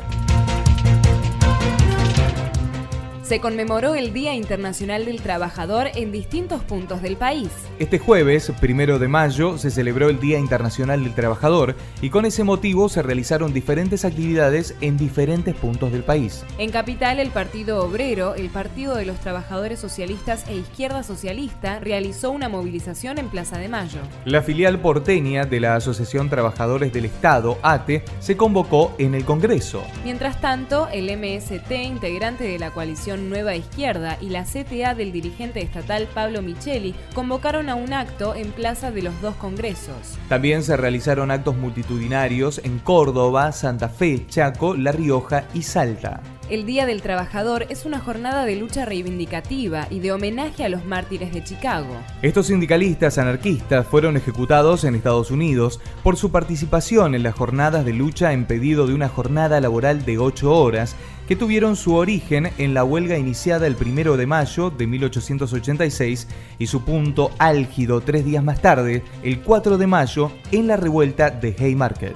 Se 3.29 3.39
conmemoró 3.39 3.93
el 3.93 4.11
Día 4.11 4.33
Internacional 4.33 5.05
del 5.05 5.21
Trabajador 5.21 5.89
en 5.93 6.11
distintos 6.11 6.63
puntos 6.63 7.03
del 7.03 7.15
país. 7.15 7.49
Este 7.77 7.99
jueves, 7.99 8.51
primero 8.59 8.97
de 8.97 9.07
mayo, 9.07 9.59
se 9.59 9.69
celebró 9.69 10.09
el 10.09 10.19
Día 10.19 10.39
Internacional 10.39 11.03
del 11.03 11.13
Trabajador 11.13 11.75
y 12.01 12.09
con 12.09 12.25
ese 12.25 12.43
motivo 12.43 12.89
se 12.89 13.03
realizaron 13.03 13.53
diferentes 13.53 14.03
actividades 14.03 14.73
en 14.81 14.97
diferentes 14.97 15.53
puntos 15.53 15.91
del 15.91 16.03
país. 16.03 16.43
En 16.57 16.71
Capital, 16.71 17.19
el 17.19 17.29
Partido 17.29 17.85
Obrero, 17.85 18.33
el 18.33 18.49
Partido 18.49 18.95
de 18.95 19.05
los 19.05 19.19
Trabajadores 19.19 19.79
Socialistas 19.79 20.49
e 20.49 20.55
Izquierda 20.55 21.03
Socialista 21.03 21.79
realizó 21.79 22.31
una 22.31 22.49
movilización 22.49 23.19
en 23.19 23.29
Plaza 23.29 23.59
de 23.59 23.69
Mayo. 23.69 23.99
La 24.25 24.41
filial 24.41 24.79
porteña 24.79 25.45
de 25.45 25.59
la 25.59 25.75
Asociación 25.75 26.31
Trabajadores 26.31 26.91
del 26.91 27.05
Estado, 27.05 27.59
ATE, 27.61 28.03
se 28.19 28.35
convocó 28.35 28.95
en 28.97 29.13
el 29.13 29.23
Congreso. 29.23 29.83
Mientras 30.03 30.41
tanto, 30.41 30.87
el 30.91 31.15
MST, 31.15 31.71
integrante 31.83 32.45
de 32.45 32.57
la 32.57 32.71
coalición 32.71 33.18
Nueva 33.27 33.55
Izquierda 33.55 34.17
y 34.21 34.29
la 34.29 34.45
CTA 34.45 34.95
del 34.95 35.11
dirigente 35.11 35.61
estatal 35.61 36.07
Pablo 36.13 36.41
Micheli 36.41 36.95
convocaron 37.13 37.69
a 37.69 37.75
un 37.75 37.91
acto 37.91 38.35
en 38.35 38.51
Plaza 38.51 38.91
de 38.91 39.01
los 39.01 39.19
dos 39.21 39.35
Congresos. 39.35 40.17
También 40.29 40.63
se 40.63 40.77
realizaron 40.77 41.31
actos 41.31 41.57
multitudinarios 41.57 42.61
en 42.63 42.79
Córdoba, 42.79 43.51
Santa 43.51 43.89
Fe, 43.89 44.25
Chaco, 44.27 44.75
La 44.75 44.91
Rioja 44.91 45.45
y 45.53 45.63
Salta. 45.63 46.21
El 46.49 46.65
Día 46.65 46.87
del 46.87 47.03
Trabajador 47.03 47.67
es 47.69 47.85
una 47.85 47.99
jornada 47.99 48.43
de 48.43 48.55
lucha 48.55 48.83
reivindicativa 48.83 49.85
y 49.91 49.99
de 49.99 50.11
homenaje 50.11 50.63
a 50.63 50.69
los 50.69 50.83
mártires 50.83 51.31
de 51.31 51.43
Chicago. 51.43 51.95
Estos 52.23 52.47
sindicalistas 52.47 53.19
anarquistas 53.19 53.85
fueron 53.85 54.17
ejecutados 54.17 54.83
en 54.83 54.95
Estados 54.95 55.29
Unidos 55.29 55.79
por 56.01 56.17
su 56.17 56.31
participación 56.31 57.13
en 57.13 57.21
las 57.21 57.35
jornadas 57.35 57.85
de 57.85 57.93
lucha 57.93 58.33
en 58.33 58.45
pedido 58.45 58.87
de 58.87 58.95
una 58.95 59.09
jornada 59.09 59.61
laboral 59.61 60.05
de 60.05 60.17
8 60.17 60.51
horas 60.51 60.95
que 61.29 61.35
tuvieron 61.35 61.75
su 61.75 61.93
origen 61.93 62.51
en 62.57 62.73
la 62.73 62.83
huelga 62.83 63.15
iniciada 63.15 63.67
el 63.67 63.75
1 63.79 64.17
de 64.17 64.25
mayo 64.25 64.71
de 64.71 64.87
1886 64.87 66.27
y 66.57 66.65
su 66.65 66.83
punto 66.83 67.29
álgido 67.37 68.01
tres 68.01 68.25
días 68.25 68.43
más 68.43 68.63
tarde, 68.63 69.03
el 69.21 69.39
4 69.41 69.77
de 69.77 69.85
mayo, 69.85 70.31
en 70.51 70.65
la 70.65 70.75
revuelta 70.75 71.29
de 71.29 71.55
Haymarket. 71.59 72.15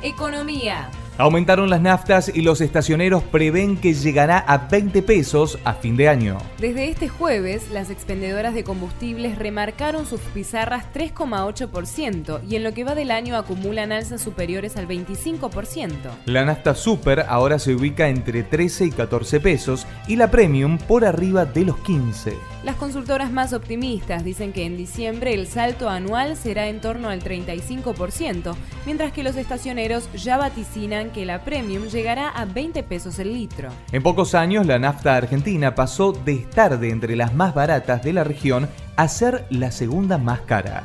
Economía. 0.00 0.90
Aumentaron 1.16 1.70
las 1.70 1.80
naftas 1.80 2.28
y 2.34 2.40
los 2.40 2.60
estacioneros 2.60 3.22
prevén 3.22 3.76
que 3.76 3.94
llegará 3.94 4.38
a 4.38 4.58
20 4.58 5.00
pesos 5.02 5.60
a 5.62 5.74
fin 5.74 5.96
de 5.96 6.08
año. 6.08 6.38
Desde 6.58 6.88
este 6.88 7.08
jueves, 7.08 7.70
las 7.70 7.88
expendedoras 7.88 8.52
de 8.52 8.64
combustibles 8.64 9.38
remarcaron 9.38 10.06
sus 10.06 10.20
pizarras 10.20 10.86
3,8% 10.92 12.40
y 12.48 12.56
en 12.56 12.64
lo 12.64 12.74
que 12.74 12.82
va 12.82 12.96
del 12.96 13.12
año 13.12 13.36
acumulan 13.36 13.92
alzas 13.92 14.22
superiores 14.22 14.76
al 14.76 14.88
25%. 14.88 15.92
La 16.24 16.44
nafta 16.44 16.74
super 16.74 17.26
ahora 17.28 17.60
se 17.60 17.76
ubica 17.76 18.08
entre 18.08 18.42
13 18.42 18.86
y 18.86 18.90
14 18.90 19.38
pesos 19.38 19.86
y 20.08 20.16
la 20.16 20.32
premium 20.32 20.78
por 20.78 21.04
arriba 21.04 21.44
de 21.44 21.64
los 21.64 21.78
15. 21.78 22.53
Las 22.64 22.76
consultoras 22.76 23.30
más 23.30 23.52
optimistas 23.52 24.24
dicen 24.24 24.54
que 24.54 24.64
en 24.64 24.78
diciembre 24.78 25.34
el 25.34 25.46
salto 25.46 25.90
anual 25.90 26.34
será 26.34 26.68
en 26.68 26.80
torno 26.80 27.10
al 27.10 27.22
35%, 27.22 28.54
mientras 28.86 29.12
que 29.12 29.22
los 29.22 29.36
estacioneros 29.36 30.08
ya 30.14 30.38
vaticinan 30.38 31.10
que 31.10 31.26
la 31.26 31.44
premium 31.44 31.88
llegará 31.88 32.30
a 32.30 32.46
20 32.46 32.82
pesos 32.84 33.18
el 33.18 33.34
litro. 33.34 33.68
En 33.92 34.02
pocos 34.02 34.34
años 34.34 34.64
la 34.64 34.78
nafta 34.78 35.14
argentina 35.14 35.74
pasó 35.74 36.12
de 36.12 36.36
estar 36.36 36.78
de 36.80 36.88
entre 36.88 37.16
las 37.16 37.34
más 37.34 37.54
baratas 37.54 38.02
de 38.02 38.14
la 38.14 38.24
región 38.24 38.66
a 38.96 39.08
ser 39.08 39.44
la 39.50 39.70
segunda 39.70 40.16
más 40.16 40.40
cara. 40.40 40.84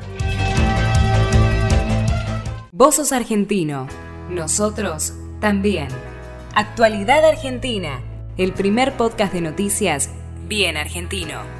Vos 2.74 2.95
sos 2.95 3.13
argentino, 3.13 3.88
nosotros 4.29 5.13
también. 5.39 5.88
Actualidad 6.55 7.24
Argentina, 7.24 8.01
el 8.36 8.51
primer 8.51 8.98
podcast 8.98 9.31
de 9.31 9.39
noticias 9.39 10.09
bien 10.50 10.75
argentino. 10.75 11.58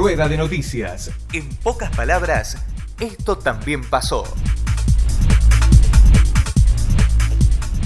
Rueda 0.00 0.30
de 0.30 0.38
noticias. 0.38 1.10
En 1.34 1.46
pocas 1.56 1.94
palabras, 1.94 2.56
esto 3.00 3.36
también 3.36 3.84
pasó. 3.84 4.24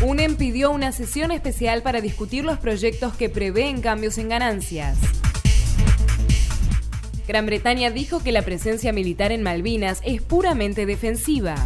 UNEM 0.00 0.36
pidió 0.36 0.70
una 0.70 0.92
sesión 0.92 1.32
especial 1.32 1.82
para 1.82 2.00
discutir 2.00 2.44
los 2.44 2.60
proyectos 2.60 3.14
que 3.14 3.28
prevén 3.28 3.80
cambios 3.80 4.16
en 4.18 4.28
ganancias. 4.28 4.96
Gran 7.26 7.46
Bretaña 7.46 7.90
dijo 7.90 8.22
que 8.22 8.30
la 8.30 8.42
presencia 8.42 8.92
militar 8.92 9.32
en 9.32 9.42
Malvinas 9.42 9.98
es 10.04 10.22
puramente 10.22 10.86
defensiva. 10.86 11.56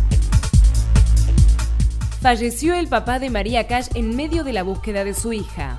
falleció 2.23 2.73
el 2.73 2.89
papá 2.89 3.19
de 3.19 3.29
María 3.29 3.67
Cash 3.67 3.89
en 3.95 4.17
medio 4.17 4.45
de 4.45 4.55
la 4.55 4.63
búsqueda 4.63 5.05
de 5.05 5.13
su 5.13 5.35
hija. 5.35 5.79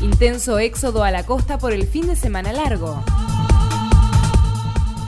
Intenso 0.00 0.60
éxodo 0.60 1.02
a 1.02 1.10
la 1.10 1.26
costa 1.26 1.58
por 1.58 1.72
el 1.72 1.84
fin 1.84 2.06
de 2.06 2.14
semana 2.14 2.52
largo. 2.52 3.02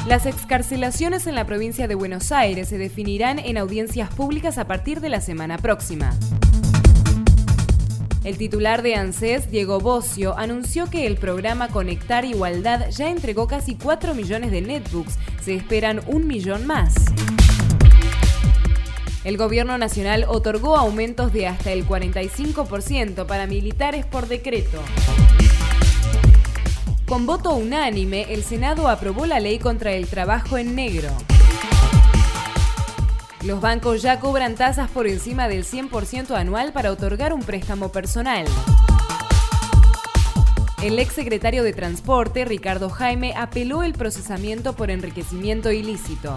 Las 0.08 0.26
excarcelaciones 0.26 1.28
en 1.28 1.36
la 1.36 1.46
provincia 1.46 1.86
de 1.86 1.94
Buenos 1.94 2.32
Aires 2.32 2.68
se 2.68 2.76
definirán 2.76 3.38
en 3.38 3.56
audiencias 3.56 4.12
públicas 4.12 4.58
a 4.58 4.66
partir 4.66 5.00
de 5.00 5.08
la 5.08 5.20
semana 5.20 5.58
próxima. 5.58 6.12
El 8.24 8.36
titular 8.36 8.82
de 8.82 8.96
ANSES, 8.96 9.50
Diego 9.52 9.78
Bocio, 9.78 10.36
anunció 10.36 10.90
que 10.90 11.06
el 11.06 11.16
programa 11.16 11.68
Conectar 11.68 12.24
Igualdad 12.24 12.90
ya 12.90 13.10
entregó 13.10 13.46
casi 13.46 13.76
4 13.76 14.14
millones 14.14 14.50
de 14.50 14.60
netbooks. 14.60 15.18
Se 15.40 15.54
esperan 15.54 16.00
un 16.08 16.26
millón 16.26 16.66
más. 16.66 16.94
El 19.22 19.36
gobierno 19.36 19.76
nacional 19.76 20.24
otorgó 20.26 20.78
aumentos 20.78 21.30
de 21.30 21.46
hasta 21.46 21.72
el 21.72 21.86
45% 21.86 23.26
para 23.26 23.46
militares 23.46 24.06
por 24.06 24.28
decreto. 24.28 24.80
Con 27.04 27.26
voto 27.26 27.54
unánime, 27.54 28.32
el 28.32 28.42
Senado 28.42 28.88
aprobó 28.88 29.26
la 29.26 29.38
ley 29.38 29.58
contra 29.58 29.92
el 29.92 30.06
trabajo 30.06 30.56
en 30.56 30.74
negro. 30.74 31.10
Los 33.44 33.60
bancos 33.60 34.00
ya 34.00 34.20
cobran 34.20 34.54
tasas 34.54 34.88
por 34.90 35.06
encima 35.06 35.48
del 35.48 35.64
100% 35.64 36.34
anual 36.34 36.72
para 36.72 36.90
otorgar 36.90 37.34
un 37.34 37.42
préstamo 37.42 37.92
personal. 37.92 38.46
El 40.82 40.98
exsecretario 40.98 41.62
de 41.62 41.74
Transporte, 41.74 42.46
Ricardo 42.46 42.88
Jaime, 42.88 43.34
apeló 43.36 43.82
el 43.82 43.92
procesamiento 43.92 44.74
por 44.74 44.90
enriquecimiento 44.90 45.70
ilícito. 45.70 46.36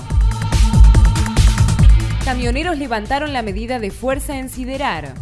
Camioneros 2.25 2.77
levantaron 2.77 3.33
la 3.33 3.41
medida 3.41 3.79
de 3.79 3.91
fuerza 3.91 4.39
en 4.39 4.47
Siderar. 4.47 5.13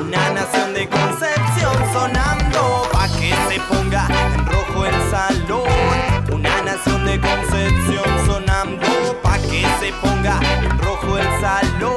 Una 0.00 0.30
nación 0.30 0.74
de 0.74 0.88
Concepción 0.88 1.74
sonando 1.92 2.88
pa' 2.92 3.08
que 3.18 3.34
se 3.48 3.60
ponga 3.68 4.06
en 4.08 4.46
rojo 4.46 4.86
el 4.86 5.10
salón. 5.10 6.32
Una 6.32 6.62
nación 6.62 7.04
de 7.04 7.20
Concepción 7.20 8.26
sonando 8.26 9.20
pa' 9.22 9.38
que 9.38 9.66
se 9.80 9.92
ponga 10.00 10.38
en 10.40 10.78
rojo 10.78 11.18
el 11.18 11.40
salón. 11.40 11.96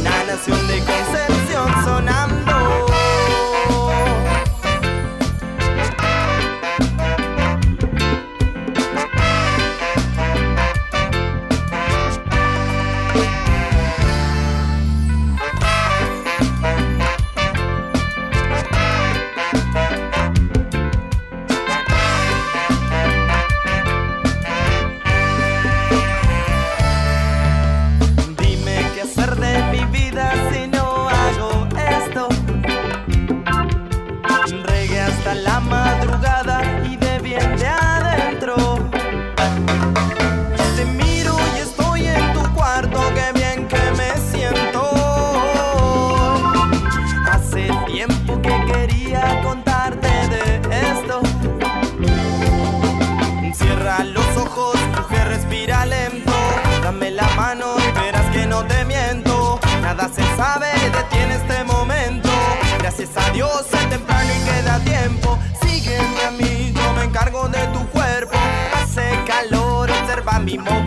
Una 0.00 0.24
nación 0.24 0.66
de 0.68 0.78
Concepción 0.80 1.84
sonando. 1.84 2.37
mi 70.48 70.56
modo. 70.56 70.77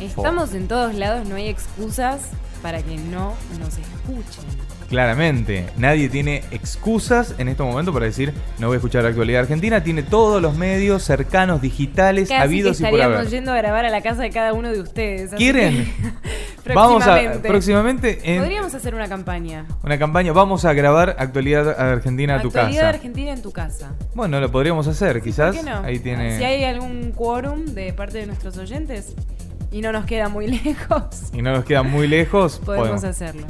Estamos 0.00 0.54
en 0.54 0.68
todos 0.68 0.94
lados, 0.94 1.28
no 1.28 1.34
hay 1.36 1.48
excusas 1.48 2.30
para 2.62 2.82
que 2.82 2.96
no 2.96 3.34
nos 3.58 3.78
escuchen. 3.78 4.71
Claramente, 4.92 5.64
nadie 5.78 6.10
tiene 6.10 6.44
excusas 6.50 7.34
en 7.38 7.48
este 7.48 7.62
momento 7.62 7.94
para 7.94 8.04
decir 8.04 8.34
no 8.58 8.66
voy 8.66 8.74
a 8.74 8.76
escuchar 8.76 9.04
la 9.04 9.08
actualidad 9.08 9.40
argentina. 9.40 9.82
Tiene 9.82 10.02
todos 10.02 10.42
los 10.42 10.54
medios 10.54 11.02
cercanos, 11.02 11.62
digitales, 11.62 12.30
habidos 12.30 12.78
y 12.78 12.82
por 12.82 12.88
haber. 12.90 13.00
Estaríamos 13.00 13.30
yendo 13.30 13.52
a 13.52 13.56
grabar 13.56 13.86
a 13.86 13.88
la 13.88 14.02
casa 14.02 14.20
de 14.20 14.28
cada 14.28 14.52
uno 14.52 14.70
de 14.70 14.82
ustedes. 14.82 15.30
¿Quieren? 15.30 15.90
Vamos 16.74 17.06
a 17.06 17.40
próximamente. 17.40 18.20
Podríamos 18.38 18.74
hacer 18.74 18.94
una 18.94 19.08
campaña. 19.08 19.64
Una 19.82 19.98
campaña. 19.98 20.34
Vamos 20.34 20.66
a 20.66 20.74
grabar 20.74 21.16
actualidad 21.18 21.70
argentina 21.70 22.34
a 22.34 22.42
tu 22.42 22.50
casa. 22.50 22.66
Actualidad 22.66 22.88
argentina 22.90 23.32
en 23.32 23.40
tu 23.40 23.50
casa. 23.50 23.94
Bueno, 24.12 24.40
lo 24.40 24.52
podríamos 24.52 24.88
hacer, 24.88 25.22
quizás. 25.22 25.56
Ahí 25.84 26.00
tiene. 26.00 26.36
Si 26.36 26.44
hay 26.44 26.64
algún 26.64 27.12
quórum 27.12 27.64
de 27.64 27.94
parte 27.94 28.18
de 28.18 28.26
nuestros 28.26 28.58
oyentes 28.58 29.14
y 29.70 29.80
no 29.80 29.90
nos 29.90 30.04
queda 30.04 30.28
muy 30.28 30.48
lejos. 30.64 31.30
Y 31.32 31.40
no 31.40 31.52
nos 31.52 31.64
queda 31.64 31.82
muy 31.82 32.06
lejos. 32.08 32.60
podemos 32.62 33.04
hacerlo. 33.04 33.46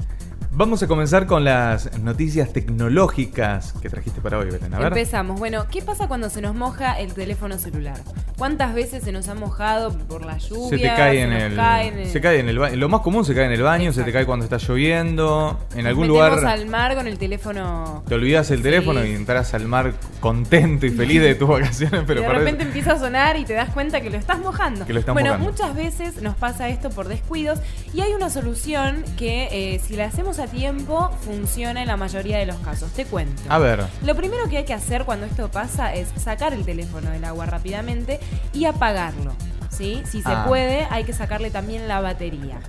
Vamos 0.54 0.82
a 0.82 0.86
comenzar 0.86 1.26
con 1.26 1.44
las 1.44 1.98
noticias 2.00 2.52
tecnológicas 2.52 3.72
que 3.80 3.88
trajiste 3.88 4.20
para 4.20 4.38
hoy, 4.38 4.50
Belén. 4.50 4.74
Empezamos. 4.74 5.38
Bueno, 5.38 5.66
¿qué 5.70 5.80
pasa 5.80 6.08
cuando 6.08 6.28
se 6.28 6.42
nos 6.42 6.54
moja 6.54 6.92
el 7.00 7.14
teléfono 7.14 7.56
celular? 7.56 7.96
¿Cuántas 8.36 8.74
veces 8.74 9.02
se 9.02 9.12
nos 9.12 9.28
ha 9.28 9.34
mojado 9.34 9.96
por 9.96 10.26
la 10.26 10.36
lluvia? 10.36 10.68
Se 10.68 10.76
te 10.76 10.88
cae, 10.88 11.22
en, 11.22 11.32
el, 11.32 12.06
Se 12.06 12.20
cae 12.20 12.40
en 12.40 12.50
el 12.50 12.58
baño. 12.58 12.76
Lo 12.76 12.90
más 12.90 13.00
común 13.00 13.24
se 13.24 13.34
cae 13.34 13.46
en 13.46 13.52
el 13.52 13.62
baño, 13.62 13.94
se 13.94 14.02
te 14.02 14.12
cae 14.12 14.26
cuando 14.26 14.44
está 14.44 14.58
lloviendo. 14.58 15.58
En 15.74 15.86
algún 15.86 16.06
lugar. 16.06 16.44
al 16.44 16.66
mar 16.66 16.96
con 16.96 17.06
el 17.06 17.16
teléfono. 17.16 18.02
Te 18.06 18.14
olvidas 18.14 18.50
el 18.50 18.60
teléfono 18.60 19.06
y 19.06 19.12
entras 19.12 19.54
al 19.54 19.66
mar 19.66 19.94
contento 20.20 20.84
y 20.84 20.90
feliz 20.90 21.22
de 21.22 21.34
tus 21.34 21.48
vacaciones, 21.48 22.02
pero 22.06 22.20
de 22.20 22.28
repente 22.28 22.64
empieza 22.64 22.92
a 22.92 22.98
sonar 22.98 23.38
y 23.38 23.46
te 23.46 23.54
das 23.54 23.70
cuenta 23.70 24.02
que 24.02 24.10
lo 24.10 24.18
estás 24.18 24.38
mojando. 24.38 24.84
bueno, 25.14 25.38
muchas 25.38 25.74
veces 25.74 26.20
nos 26.20 26.36
pasa 26.36 26.68
esto 26.68 26.90
por 26.90 27.08
descuidos 27.08 27.58
y 27.94 28.02
hay 28.02 28.12
una 28.12 28.28
solución 28.28 29.02
que 29.16 29.48
eh, 29.50 29.78
si 29.78 29.96
la 29.96 30.04
hacemos 30.04 30.38
a 30.42 30.46
tiempo 30.46 31.11
funciona 31.20 31.81
en 31.83 31.88
la 31.88 31.96
mayoría 31.96 32.38
de 32.38 32.46
los 32.46 32.57
casos. 32.57 32.90
Te 32.92 33.05
cuento. 33.05 33.42
A 33.48 33.59
ver. 33.59 33.85
Lo 34.05 34.14
primero 34.14 34.48
que 34.48 34.59
hay 34.59 34.64
que 34.64 34.74
hacer 34.74 35.05
cuando 35.05 35.26
esto 35.26 35.50
pasa 35.50 35.94
es 35.94 36.09
sacar 36.16 36.52
el 36.52 36.64
teléfono 36.64 37.11
del 37.11 37.24
agua 37.24 37.46
rápidamente 37.46 38.20
y 38.52 38.64
apagarlo. 38.64 39.33
¿sí? 39.70 40.02
Si 40.05 40.22
se 40.22 40.31
ah. 40.31 40.44
puede, 40.46 40.87
hay 40.90 41.05
que 41.05 41.12
sacarle 41.12 41.50
también 41.50 41.88
la 41.88 42.00
batería. 42.00 42.61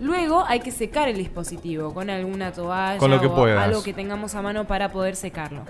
Luego 0.00 0.44
hay 0.46 0.60
que 0.60 0.70
secar 0.70 1.08
el 1.08 1.18
dispositivo 1.18 1.92
con 1.92 2.08
alguna 2.08 2.52
toalla 2.52 2.98
con 2.98 3.10
lo 3.10 3.20
que 3.20 3.26
o 3.26 3.44
algo 3.44 3.82
que 3.82 3.92
tengamos 3.92 4.34
a 4.34 4.40
mano 4.40 4.66
para 4.66 4.90
poder 4.90 5.14
secarlo. 5.14 5.62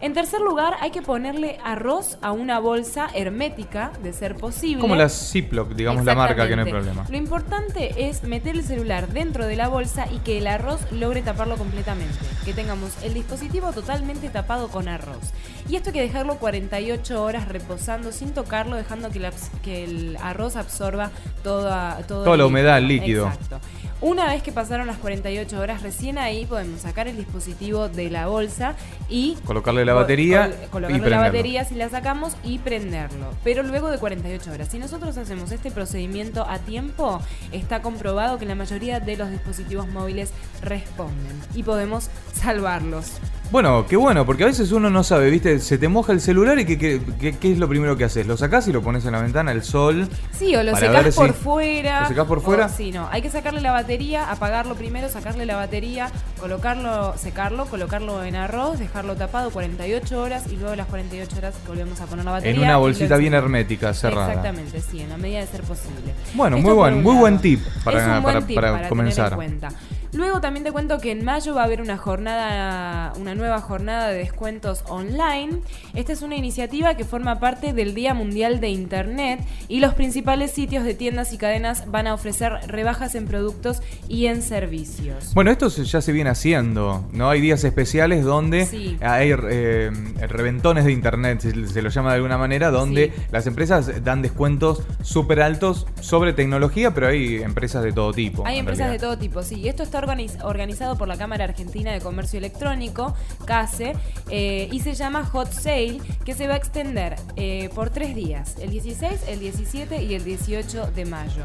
En 0.00 0.14
tercer 0.14 0.40
lugar, 0.40 0.74
hay 0.80 0.90
que 0.90 1.02
ponerle 1.02 1.58
arroz 1.64 2.18
a 2.22 2.32
una 2.32 2.58
bolsa 2.58 3.08
hermética, 3.14 3.92
de 4.02 4.12
ser 4.12 4.36
posible. 4.36 4.80
Como 4.80 4.96
la 4.96 5.08
Ziploc, 5.08 5.70
digamos 5.70 6.04
la 6.04 6.14
marca, 6.14 6.46
que 6.46 6.56
no 6.56 6.62
hay 6.62 6.70
problema. 6.70 7.06
Lo 7.08 7.16
importante 7.16 8.08
es 8.08 8.22
meter 8.22 8.56
el 8.56 8.64
celular 8.64 9.08
dentro 9.08 9.46
de 9.46 9.56
la 9.56 9.68
bolsa 9.68 10.06
y 10.12 10.18
que 10.18 10.38
el 10.38 10.46
arroz 10.46 10.80
logre 10.92 11.22
taparlo 11.22 11.56
completamente. 11.56 12.14
Que 12.44 12.52
tengamos 12.52 12.92
el 13.02 13.14
dispositivo 13.14 13.72
totalmente 13.72 14.28
tapado 14.28 14.68
con 14.68 14.88
arroz. 14.88 15.32
Y 15.68 15.76
esto 15.76 15.90
hay 15.90 15.94
que 15.94 16.02
dejarlo 16.02 16.36
48 16.36 17.22
horas 17.22 17.48
reposando 17.48 18.12
sin 18.12 18.32
tocarlo, 18.32 18.76
dejando 18.76 19.10
que, 19.10 19.30
que 19.62 19.84
el 19.84 20.16
arroz 20.22 20.56
absorba 20.56 21.10
toda, 21.42 21.98
toda 22.06 22.36
la 22.36 22.46
humedad, 22.46 22.78
el 22.78 22.88
líquido. 22.88 23.26
Exacto. 23.26 23.60
Una 24.06 24.26
vez 24.26 24.40
que 24.40 24.52
pasaron 24.52 24.86
las 24.86 24.98
48 24.98 25.58
horas, 25.58 25.82
recién 25.82 26.16
ahí 26.16 26.46
podemos 26.46 26.82
sacar 26.82 27.08
el 27.08 27.16
dispositivo 27.16 27.88
de 27.88 28.08
la 28.08 28.28
bolsa 28.28 28.76
y 29.08 29.34
colocarle 29.44 29.84
la 29.84 29.94
batería 29.94 30.48
colocarle 30.70 31.10
la 31.10 31.18
batería 31.18 31.64
si 31.64 31.74
la 31.74 31.88
sacamos 31.88 32.36
y 32.44 32.58
prenderlo. 32.58 33.26
Pero 33.42 33.64
luego 33.64 33.90
de 33.90 33.98
48 33.98 34.52
horas. 34.52 34.68
Si 34.68 34.78
nosotros 34.78 35.18
hacemos 35.18 35.50
este 35.50 35.72
procedimiento 35.72 36.46
a 36.48 36.60
tiempo, 36.60 37.20
está 37.50 37.82
comprobado 37.82 38.38
que 38.38 38.46
la 38.46 38.54
mayoría 38.54 39.00
de 39.00 39.16
los 39.16 39.28
dispositivos 39.28 39.88
móviles 39.88 40.32
responden 40.62 41.40
y 41.52 41.64
podemos 41.64 42.08
salvarlos. 42.32 43.14
Bueno, 43.50 43.86
qué 43.86 43.96
bueno, 43.96 44.26
porque 44.26 44.42
a 44.42 44.46
veces 44.46 44.72
uno 44.72 44.90
no 44.90 45.04
sabe, 45.04 45.30
¿viste? 45.30 45.60
Se 45.60 45.78
te 45.78 45.88
moja 45.88 46.12
el 46.12 46.20
celular 46.20 46.58
y 46.58 46.64
¿qué, 46.64 46.76
qué, 46.76 47.36
qué 47.38 47.52
es 47.52 47.58
lo 47.58 47.68
primero 47.68 47.96
que 47.96 48.04
haces? 48.04 48.26
¿Lo 48.26 48.36
sacás 48.36 48.66
y 48.66 48.72
lo 48.72 48.82
pones 48.82 49.04
en 49.06 49.12
la 49.12 49.22
ventana, 49.22 49.52
el 49.52 49.62
sol? 49.62 50.08
Sí, 50.32 50.56
o 50.56 50.62
lo 50.64 50.74
secás 50.74 51.14
por 51.14 51.32
fuera. 51.32 52.02
¿Lo 52.02 52.08
secás 52.08 52.26
por 52.26 52.40
fuera? 52.40 52.68
sí, 52.68 52.90
no. 52.90 53.08
Hay 53.10 53.22
que 53.22 53.30
sacarle 53.30 53.60
la 53.60 53.70
batería, 53.70 54.30
apagarlo 54.30 54.74
primero, 54.74 55.08
sacarle 55.08 55.46
la 55.46 55.56
batería, 55.56 56.10
colocarlo, 56.40 57.14
secarlo, 57.16 57.66
colocarlo 57.66 58.24
en 58.24 58.34
arroz, 58.34 58.80
dejarlo 58.80 59.14
tapado 59.14 59.50
48 59.50 60.20
horas 60.20 60.44
y 60.50 60.56
luego 60.56 60.74
las 60.74 60.88
48 60.88 61.36
horas 61.38 61.54
volvemos 61.68 62.00
a 62.00 62.06
poner 62.06 62.24
la 62.24 62.32
batería. 62.32 62.56
En 62.56 62.62
una 62.62 62.76
bolsita 62.78 63.16
bien 63.16 63.34
hermética, 63.34 63.94
cerrada. 63.94 64.28
Exactamente, 64.28 64.80
sí, 64.80 65.00
en 65.00 65.10
la 65.10 65.18
medida 65.18 65.40
de 65.40 65.46
ser 65.46 65.62
posible. 65.62 66.14
Bueno, 66.34 66.58
muy 66.58 66.72
buen, 66.72 67.02
muy 67.02 67.14
buen 67.14 67.38
tip 67.38 67.60
para, 67.84 68.20
para, 68.20 68.88
comenzar. 68.88 69.36
cuenta. 69.36 69.68
Luego 70.16 70.40
también 70.40 70.64
te 70.64 70.72
cuento 70.72 70.98
que 70.98 71.10
en 71.10 71.22
mayo 71.26 71.54
va 71.54 71.60
a 71.60 71.64
haber 71.66 71.82
una 71.82 71.98
jornada, 71.98 73.12
una 73.20 73.34
nueva 73.34 73.60
jornada 73.60 74.08
de 74.08 74.16
descuentos 74.16 74.82
online. 74.88 75.58
Esta 75.92 76.14
es 76.14 76.22
una 76.22 76.36
iniciativa 76.36 76.96
que 76.96 77.04
forma 77.04 77.38
parte 77.38 77.74
del 77.74 77.94
Día 77.94 78.14
Mundial 78.14 78.58
de 78.58 78.70
Internet 78.70 79.40
y 79.68 79.80
los 79.80 79.92
principales 79.92 80.52
sitios 80.52 80.84
de 80.84 80.94
tiendas 80.94 81.34
y 81.34 81.38
cadenas 81.38 81.90
van 81.90 82.06
a 82.06 82.14
ofrecer 82.14 82.52
rebajas 82.66 83.14
en 83.14 83.26
productos 83.26 83.82
y 84.08 84.24
en 84.24 84.40
servicios. 84.40 85.34
Bueno, 85.34 85.50
esto 85.50 85.68
ya 85.68 86.00
se 86.00 86.12
viene 86.12 86.30
haciendo, 86.30 87.04
¿no? 87.12 87.28
Hay 87.28 87.42
días 87.42 87.62
especiales 87.64 88.24
donde 88.24 88.96
hay 89.02 89.32
eh, 89.32 89.90
reventones 90.28 90.86
de 90.86 90.92
Internet, 90.92 91.40
se, 91.40 91.82
lo 91.82 91.90
llama 91.90 92.10
de 92.10 92.16
alguna 92.16 92.38
manera, 92.38 92.70
donde 92.70 93.12
las 93.30 93.46
empresas 93.46 94.02
dan 94.02 94.22
descuentos 94.22 94.82
súper 95.02 95.42
altos 95.42 95.86
sobre 96.00 96.32
tecnología, 96.32 96.94
pero 96.94 97.08
hay 97.08 97.42
empresas 97.42 97.84
de 97.84 97.92
todo 97.92 98.14
tipo. 98.14 98.46
Hay 98.46 98.60
empresas 98.60 98.90
de 98.90 98.98
todo 98.98 99.18
tipo, 99.18 99.42
sí. 99.42 99.68
Esto 99.68 99.82
está 99.82 100.05
organizado 100.42 100.96
por 100.96 101.08
la 101.08 101.16
Cámara 101.16 101.44
Argentina 101.44 101.92
de 101.92 102.00
Comercio 102.00 102.38
Electrónico, 102.38 103.14
CASE, 103.44 103.94
eh, 104.30 104.68
y 104.70 104.80
se 104.80 104.94
llama 104.94 105.24
Hot 105.24 105.52
Sale, 105.52 105.98
que 106.24 106.34
se 106.34 106.46
va 106.46 106.54
a 106.54 106.56
extender 106.56 107.16
eh, 107.36 107.70
por 107.74 107.90
tres 107.90 108.14
días, 108.14 108.56
el 108.60 108.70
16, 108.70 109.22
el 109.28 109.40
17 109.40 110.02
y 110.02 110.14
el 110.14 110.24
18 110.24 110.92
de 110.92 111.04
mayo. 111.04 111.44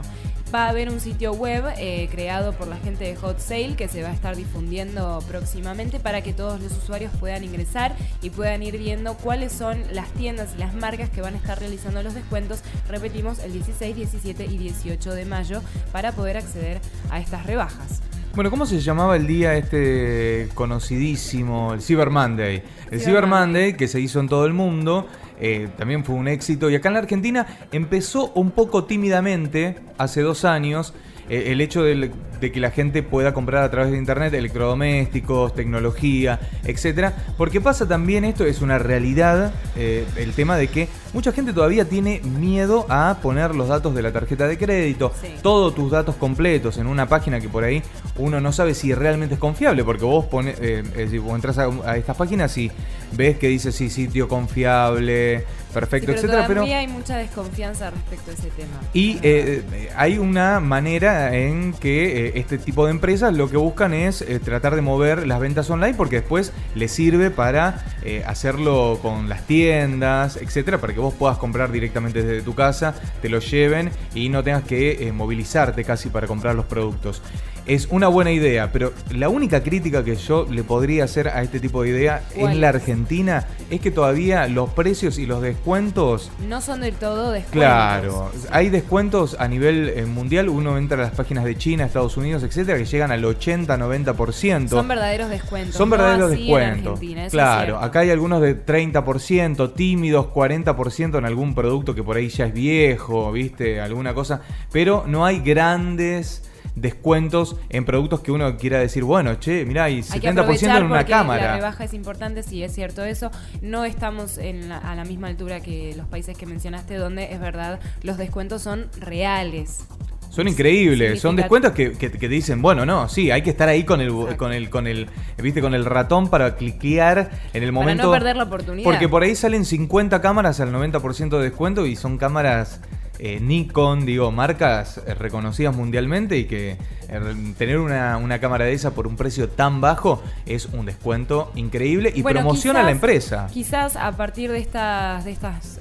Va 0.53 0.65
a 0.65 0.69
haber 0.69 0.89
un 0.89 0.99
sitio 0.99 1.31
web 1.31 1.63
eh, 1.77 2.09
creado 2.11 2.51
por 2.51 2.67
la 2.67 2.75
gente 2.75 3.05
de 3.05 3.15
Hot 3.15 3.39
Sale 3.39 3.75
que 3.77 3.87
se 3.87 4.03
va 4.03 4.09
a 4.09 4.13
estar 4.13 4.35
difundiendo 4.35 5.23
próximamente 5.25 6.01
para 6.01 6.21
que 6.21 6.33
todos 6.33 6.59
los 6.59 6.73
usuarios 6.73 7.13
puedan 7.21 7.45
ingresar 7.45 7.95
y 8.21 8.31
puedan 8.31 8.61
ir 8.61 8.77
viendo 8.77 9.15
cuáles 9.15 9.53
son 9.53 9.81
las 9.93 10.09
tiendas 10.11 10.49
y 10.55 10.59
las 10.59 10.73
marcas 10.73 11.09
que 11.09 11.21
van 11.21 11.35
a 11.35 11.37
estar 11.37 11.57
realizando 11.57 12.03
los 12.03 12.13
descuentos, 12.13 12.63
repetimos, 12.89 13.39
el 13.39 13.53
16, 13.53 13.95
17 13.95 14.45
y 14.45 14.57
18 14.57 15.13
de 15.13 15.23
mayo 15.23 15.61
para 15.93 16.11
poder 16.11 16.35
acceder 16.35 16.81
a 17.09 17.19
estas 17.19 17.45
rebajas. 17.45 18.01
Bueno, 18.33 18.49
¿cómo 18.49 18.65
se 18.65 18.79
llamaba 18.79 19.17
el 19.17 19.27
día 19.27 19.57
este 19.57 20.47
conocidísimo, 20.53 21.73
el 21.73 21.81
Cyber 21.81 22.09
Monday? 22.09 22.63
El 22.89 23.01
Cyber, 23.01 23.27
Monday, 23.27 23.73
que 23.73 23.89
se 23.89 23.99
hizo 23.99 24.21
en 24.21 24.29
todo 24.29 24.45
el 24.45 24.53
mundo, 24.53 25.05
eh, 25.37 25.67
también 25.77 26.05
fue 26.05 26.15
un 26.15 26.29
éxito. 26.29 26.69
Y 26.69 26.75
acá 26.75 26.87
en 26.87 26.93
la 26.93 27.01
Argentina 27.01 27.45
empezó 27.73 28.31
un 28.35 28.51
poco 28.51 28.85
tímidamente, 28.85 29.79
hace 29.97 30.21
dos 30.21 30.45
años, 30.45 30.93
eh, 31.29 31.47
el 31.47 31.59
hecho 31.59 31.83
de, 31.83 32.09
de 32.41 32.51
que 32.51 32.59
la 32.59 32.71
gente 32.71 33.03
pueda 33.03 33.33
comprar 33.33 33.63
a 33.63 33.71
través 33.71 33.91
de 33.91 33.97
internet 33.97 34.33
electrodomésticos, 34.33 35.53
tecnología, 35.53 36.39
etcétera. 36.65 37.13
Porque 37.37 37.61
pasa 37.61 37.87
también 37.87 38.25
esto, 38.25 38.45
es 38.45 38.61
una 38.61 38.79
realidad, 38.79 39.53
eh, 39.77 40.05
el 40.17 40.33
tema 40.33 40.57
de 40.57 40.67
que 40.67 40.89
mucha 41.13 41.31
gente 41.31 41.53
todavía 41.53 41.87
tiene 41.87 42.19
miedo 42.21 42.85
a 42.89 43.17
poner 43.21 43.55
los 43.55 43.67
datos 43.67 43.93
de 43.93 44.01
la 44.01 44.11
tarjeta 44.11 44.47
de 44.47 44.57
crédito, 44.57 45.13
todos 45.41 45.75
tus 45.75 45.91
datos 45.91 46.15
completos 46.15 46.77
en 46.77 46.87
una 46.87 47.07
página 47.07 47.39
que 47.39 47.47
por 47.47 47.63
ahí 47.63 47.83
uno 48.17 48.41
no 48.41 48.51
sabe 48.51 48.73
si 48.73 48.93
realmente 48.93 49.35
es 49.35 49.39
confiable, 49.39 49.83
porque 49.83 50.05
vos 50.05 50.25
pones, 50.25 50.57
eh, 50.59 50.83
entras 50.95 51.57
a, 51.59 51.97
estas 51.97 52.17
páginas 52.17 52.57
y 52.57 52.71
ves 53.13 53.37
que 53.37 53.47
dice 53.47 53.71
sí, 53.71 53.89
sitio 53.89 54.27
confiable, 54.27 55.45
perfecto, 55.73 56.07
pero 56.07 56.17
etcétera. 56.17 56.47
Todavía 56.47 56.79
hay 56.79 56.87
mucha 56.87 57.17
desconfianza 57.17 57.91
respecto 57.91 58.31
a 58.31 58.33
ese 58.33 58.49
tema. 58.49 58.79
Y 58.93 59.19
eh, 59.21 59.89
hay 59.95 60.17
una 60.17 60.59
manera 60.59 61.35
en 61.35 61.73
que 61.73 62.30
este 62.35 62.57
tipo 62.57 62.85
de 62.85 62.91
empresas 62.91 63.35
lo 63.35 63.49
que 63.49 63.57
buscan 63.57 63.93
es 63.93 64.21
eh, 64.21 64.39
tratar 64.39 64.75
de 64.75 64.81
mover 64.81 65.27
las 65.27 65.39
ventas 65.39 65.69
online 65.69 65.93
porque 65.95 66.17
después 66.17 66.53
les 66.75 66.91
sirve 66.91 67.31
para 67.31 67.85
eh, 68.03 68.23
hacerlo 68.25 68.99
con 69.01 69.29
las 69.29 69.45
tiendas, 69.47 70.37
etcétera, 70.37 70.79
para 70.79 70.93
que 70.93 70.99
vos 70.99 71.13
puedas 71.13 71.37
comprar 71.37 71.71
directamente 71.71 72.23
desde 72.23 72.43
tu 72.43 72.55
casa, 72.55 72.95
te 73.21 73.29
lo 73.29 73.39
lleven 73.39 73.91
y 74.15 74.29
no 74.29 74.43
tengas 74.43 74.63
que 74.63 75.07
eh, 75.07 75.11
movilizarte 75.11 75.83
casi 75.83 76.09
para 76.09 76.27
comprar 76.27 76.55
los 76.55 76.65
productos 76.65 77.21
es 77.65 77.87
una 77.89 78.07
buena 78.07 78.31
idea, 78.31 78.71
pero 78.71 78.93
la 79.11 79.29
única 79.29 79.63
crítica 79.63 80.03
que 80.03 80.15
yo 80.15 80.47
le 80.49 80.63
podría 80.63 81.03
hacer 81.03 81.27
a 81.27 81.41
este 81.41 81.59
tipo 81.59 81.83
de 81.83 81.89
idea 81.89 82.23
en 82.35 82.59
la 82.59 82.69
Argentina 82.69 83.47
es 83.69 83.79
que 83.81 83.91
todavía 83.91 84.47
los 84.47 84.71
precios 84.71 85.17
y 85.17 85.25
los 85.25 85.41
descuentos 85.41 86.31
no 86.47 86.61
son 86.61 86.81
del 86.81 86.93
todo 86.95 87.31
descuentos. 87.31 87.51
Claro, 87.51 88.31
hay 88.51 88.69
descuentos 88.69 89.35
a 89.39 89.47
nivel 89.47 89.89
eh, 89.89 90.05
mundial, 90.05 90.49
uno 90.49 90.77
entra 90.77 90.97
a 90.97 91.01
las 91.01 91.11
páginas 91.11 91.45
de 91.45 91.57
China, 91.57 91.85
Estados 91.85 92.17
Unidos, 92.17 92.43
etcétera, 92.43 92.77
que 92.77 92.85
llegan 92.85 93.11
al 93.11 93.23
80-90%. 93.23 94.69
Son 94.69 94.87
verdaderos 94.87 95.29
descuentos. 95.29 95.75
Son 95.75 95.89
verdaderos 95.89 96.31
descuentos. 96.31 96.99
claro, 97.29 97.79
acá 97.79 97.99
hay 97.99 98.09
algunos 98.09 98.41
de 98.41 98.65
30%, 98.65 99.73
tímidos 99.73 100.27
40% 100.27 101.17
en 101.17 101.25
algún 101.25 101.55
producto 101.55 101.95
que 101.95 102.03
por 102.03 102.17
ahí 102.17 102.29
ya 102.29 102.45
es 102.45 102.53
viejo, 102.53 103.31
¿viste? 103.31 103.79
Alguna 103.79 104.13
cosa, 104.13 104.41
pero 104.71 105.05
no 105.07 105.25
hay 105.25 105.39
grandes 105.39 106.43
descuentos 106.75 107.55
en 107.69 107.85
productos 107.85 108.21
que 108.21 108.31
uno 108.31 108.57
quiera 108.57 108.79
decir, 108.79 109.03
bueno, 109.03 109.35
che, 109.35 109.65
mirá, 109.65 109.85
hay 109.85 110.01
70% 110.01 110.77
en 110.77 110.85
una 110.85 111.05
cámara. 111.05 111.47
La 111.47 111.55
rebaja 111.55 111.83
es 111.83 111.93
importante, 111.93 112.43
sí, 112.43 112.63
es 112.63 112.73
cierto 112.73 113.03
eso. 113.03 113.31
No 113.61 113.85
estamos 113.85 114.37
en 114.37 114.71
a 114.71 114.95
la 114.95 115.05
misma 115.05 115.27
altura 115.27 115.59
que 115.59 115.93
los 115.95 116.07
países 116.07 116.37
que 116.37 116.45
mencionaste, 116.45 116.95
donde 116.95 117.31
es 117.33 117.39
verdad, 117.39 117.79
los 118.03 118.17
descuentos 118.17 118.61
son 118.61 118.87
reales. 118.99 119.85
Son 120.31 120.47
increíbles, 120.47 121.19
son 121.19 121.35
descuentos 121.35 121.73
que, 121.73 121.91
que, 121.91 122.29
dicen, 122.29 122.61
bueno, 122.61 122.85
no, 122.85 123.09
sí, 123.09 123.31
hay 123.31 123.41
que 123.41 123.49
estar 123.49 123.67
ahí 123.67 123.83
con 123.83 123.99
el, 123.99 124.37
con 124.37 124.53
el, 124.53 124.69
con 124.69 124.87
el, 124.87 125.09
viste, 125.43 125.59
con 125.59 125.73
el 125.73 125.83
ratón 125.83 126.29
para 126.29 126.55
cliquear 126.55 127.31
en 127.51 127.63
el 127.63 127.73
momento. 127.73 128.03
Para 128.03 128.07
no 128.07 128.13
perder 128.13 128.35
la 128.37 128.43
oportunidad. 128.43 128.85
Porque 128.85 129.09
por 129.09 129.23
ahí 129.23 129.35
salen 129.35 129.65
50 129.65 130.21
cámaras 130.21 130.61
al 130.61 130.71
90% 130.71 131.37
de 131.37 131.43
descuento 131.43 131.85
y 131.85 131.97
son 131.97 132.17
cámaras 132.17 132.79
eh, 133.23 133.39
Nikon, 133.39 134.03
digo, 134.03 134.31
marcas 134.31 134.97
eh, 134.97 135.13
reconocidas 135.13 135.75
mundialmente 135.75 136.39
y 136.39 136.45
que 136.45 136.71
eh, 137.07 137.53
tener 137.55 137.77
una, 137.77 138.39
cámara 138.39 138.65
de 138.65 138.73
esa 138.73 138.95
por 138.95 139.05
un 139.05 139.15
precio 139.15 139.47
tan 139.47 139.79
bajo 139.79 140.23
es 140.47 140.65
un 140.65 140.87
descuento 140.87 141.51
increíble 141.53 142.11
y 142.15 142.23
promociona 142.23 142.79
a 142.79 142.83
la 142.83 142.89
empresa. 142.89 143.47
Quizás 143.53 143.95
a 143.95 144.11
partir 144.13 144.51
de 144.51 144.57
estas, 144.57 145.23
de 145.23 145.31
estas 145.31 145.79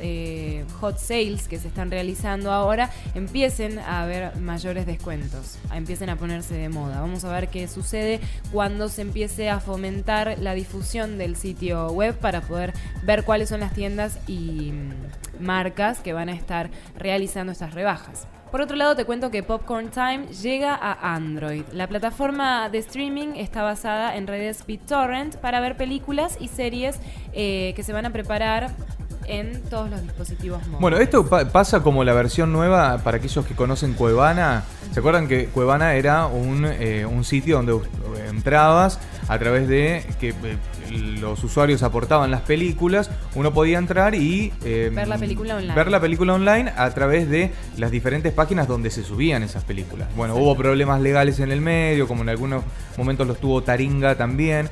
hot 0.80 0.98
sales 0.98 1.48
que 1.48 1.58
se 1.58 1.68
están 1.68 1.90
realizando 1.90 2.52
ahora 2.52 2.90
empiecen 3.14 3.78
a 3.78 4.02
haber 4.02 4.36
mayores 4.36 4.84
descuentos, 4.84 5.58
empiecen 5.72 6.10
a 6.10 6.16
ponerse 6.16 6.54
de 6.54 6.68
moda. 6.68 7.00
Vamos 7.00 7.24
a 7.24 7.32
ver 7.32 7.48
qué 7.48 7.68
sucede 7.68 8.20
cuando 8.52 8.90
se 8.90 9.00
empiece 9.00 9.48
a 9.48 9.60
fomentar 9.60 10.36
la 10.40 10.52
difusión 10.52 11.16
del 11.16 11.36
sitio 11.36 11.90
web 11.90 12.14
para 12.18 12.42
poder 12.42 12.74
ver 13.02 13.24
cuáles 13.24 13.48
son 13.48 13.60
las 13.60 13.72
tiendas 13.72 14.18
y 14.26 14.72
mm, 14.72 15.42
marcas 15.42 16.00
que 16.00 16.12
van 16.12 16.28
a 16.28 16.32
estar 16.32 16.70
realizando 16.98 17.29
estas 17.36 17.74
rebajas. 17.74 18.26
Por 18.50 18.60
otro 18.60 18.76
lado, 18.76 18.96
te 18.96 19.04
cuento 19.04 19.30
que 19.30 19.42
Popcorn 19.44 19.90
Time 19.90 20.26
llega 20.26 20.74
a 20.74 21.14
Android. 21.14 21.62
La 21.72 21.86
plataforma 21.86 22.68
de 22.68 22.78
streaming 22.78 23.34
está 23.36 23.62
basada 23.62 24.16
en 24.16 24.26
redes 24.26 24.66
BitTorrent 24.66 25.36
para 25.36 25.60
ver 25.60 25.76
películas 25.76 26.36
y 26.40 26.48
series 26.48 26.98
eh, 27.32 27.72
que 27.76 27.84
se 27.84 27.92
van 27.92 28.06
a 28.06 28.10
preparar 28.10 28.70
en 29.26 29.62
todos 29.62 29.90
los 29.90 30.02
dispositivos 30.02 30.60
móviles. 30.62 30.80
Bueno, 30.80 30.96
esto 30.98 31.26
pasa 31.26 31.82
como 31.82 32.04
la 32.04 32.12
versión 32.12 32.52
nueva 32.52 32.98
para 32.98 33.18
aquellos 33.18 33.46
que 33.46 33.54
conocen 33.54 33.94
Cuevana. 33.94 34.64
¿Se 34.92 35.00
acuerdan 35.00 35.28
que 35.28 35.46
Cuevana 35.46 35.94
era 35.94 36.26
un, 36.26 36.64
eh, 36.66 37.06
un 37.06 37.24
sitio 37.24 37.56
donde 37.62 37.80
entrabas 38.28 38.98
a 39.28 39.38
través 39.38 39.68
de 39.68 40.04
que 40.18 40.30
eh, 40.30 40.34
los 41.20 41.44
usuarios 41.44 41.84
aportaban 41.84 42.30
las 42.32 42.40
películas, 42.40 43.10
uno 43.36 43.52
podía 43.52 43.78
entrar 43.78 44.14
y 44.16 44.52
em, 44.64 44.94
ver 44.94 45.06
la 45.06 45.18
película 45.18 45.56
online. 45.56 45.74
Ver 45.74 45.90
la 45.90 46.00
película 46.00 46.34
online 46.34 46.72
a 46.76 46.90
través 46.90 47.30
de 47.30 47.52
las 47.76 47.92
diferentes 47.92 48.32
páginas 48.32 48.66
donde 48.66 48.90
se 48.90 49.04
subían 49.04 49.44
esas 49.44 49.62
películas. 49.62 50.08
Bueno, 50.16 50.34
hubo 50.34 50.56
problemas 50.56 51.00
legales 51.00 51.38
en 51.38 51.52
el 51.52 51.60
medio, 51.60 52.08
como 52.08 52.22
en 52.22 52.30
algunos 52.30 52.64
momentos 52.96 53.26
los 53.26 53.38
tuvo 53.38 53.62
Taringa 53.62 54.16
también. 54.16 54.68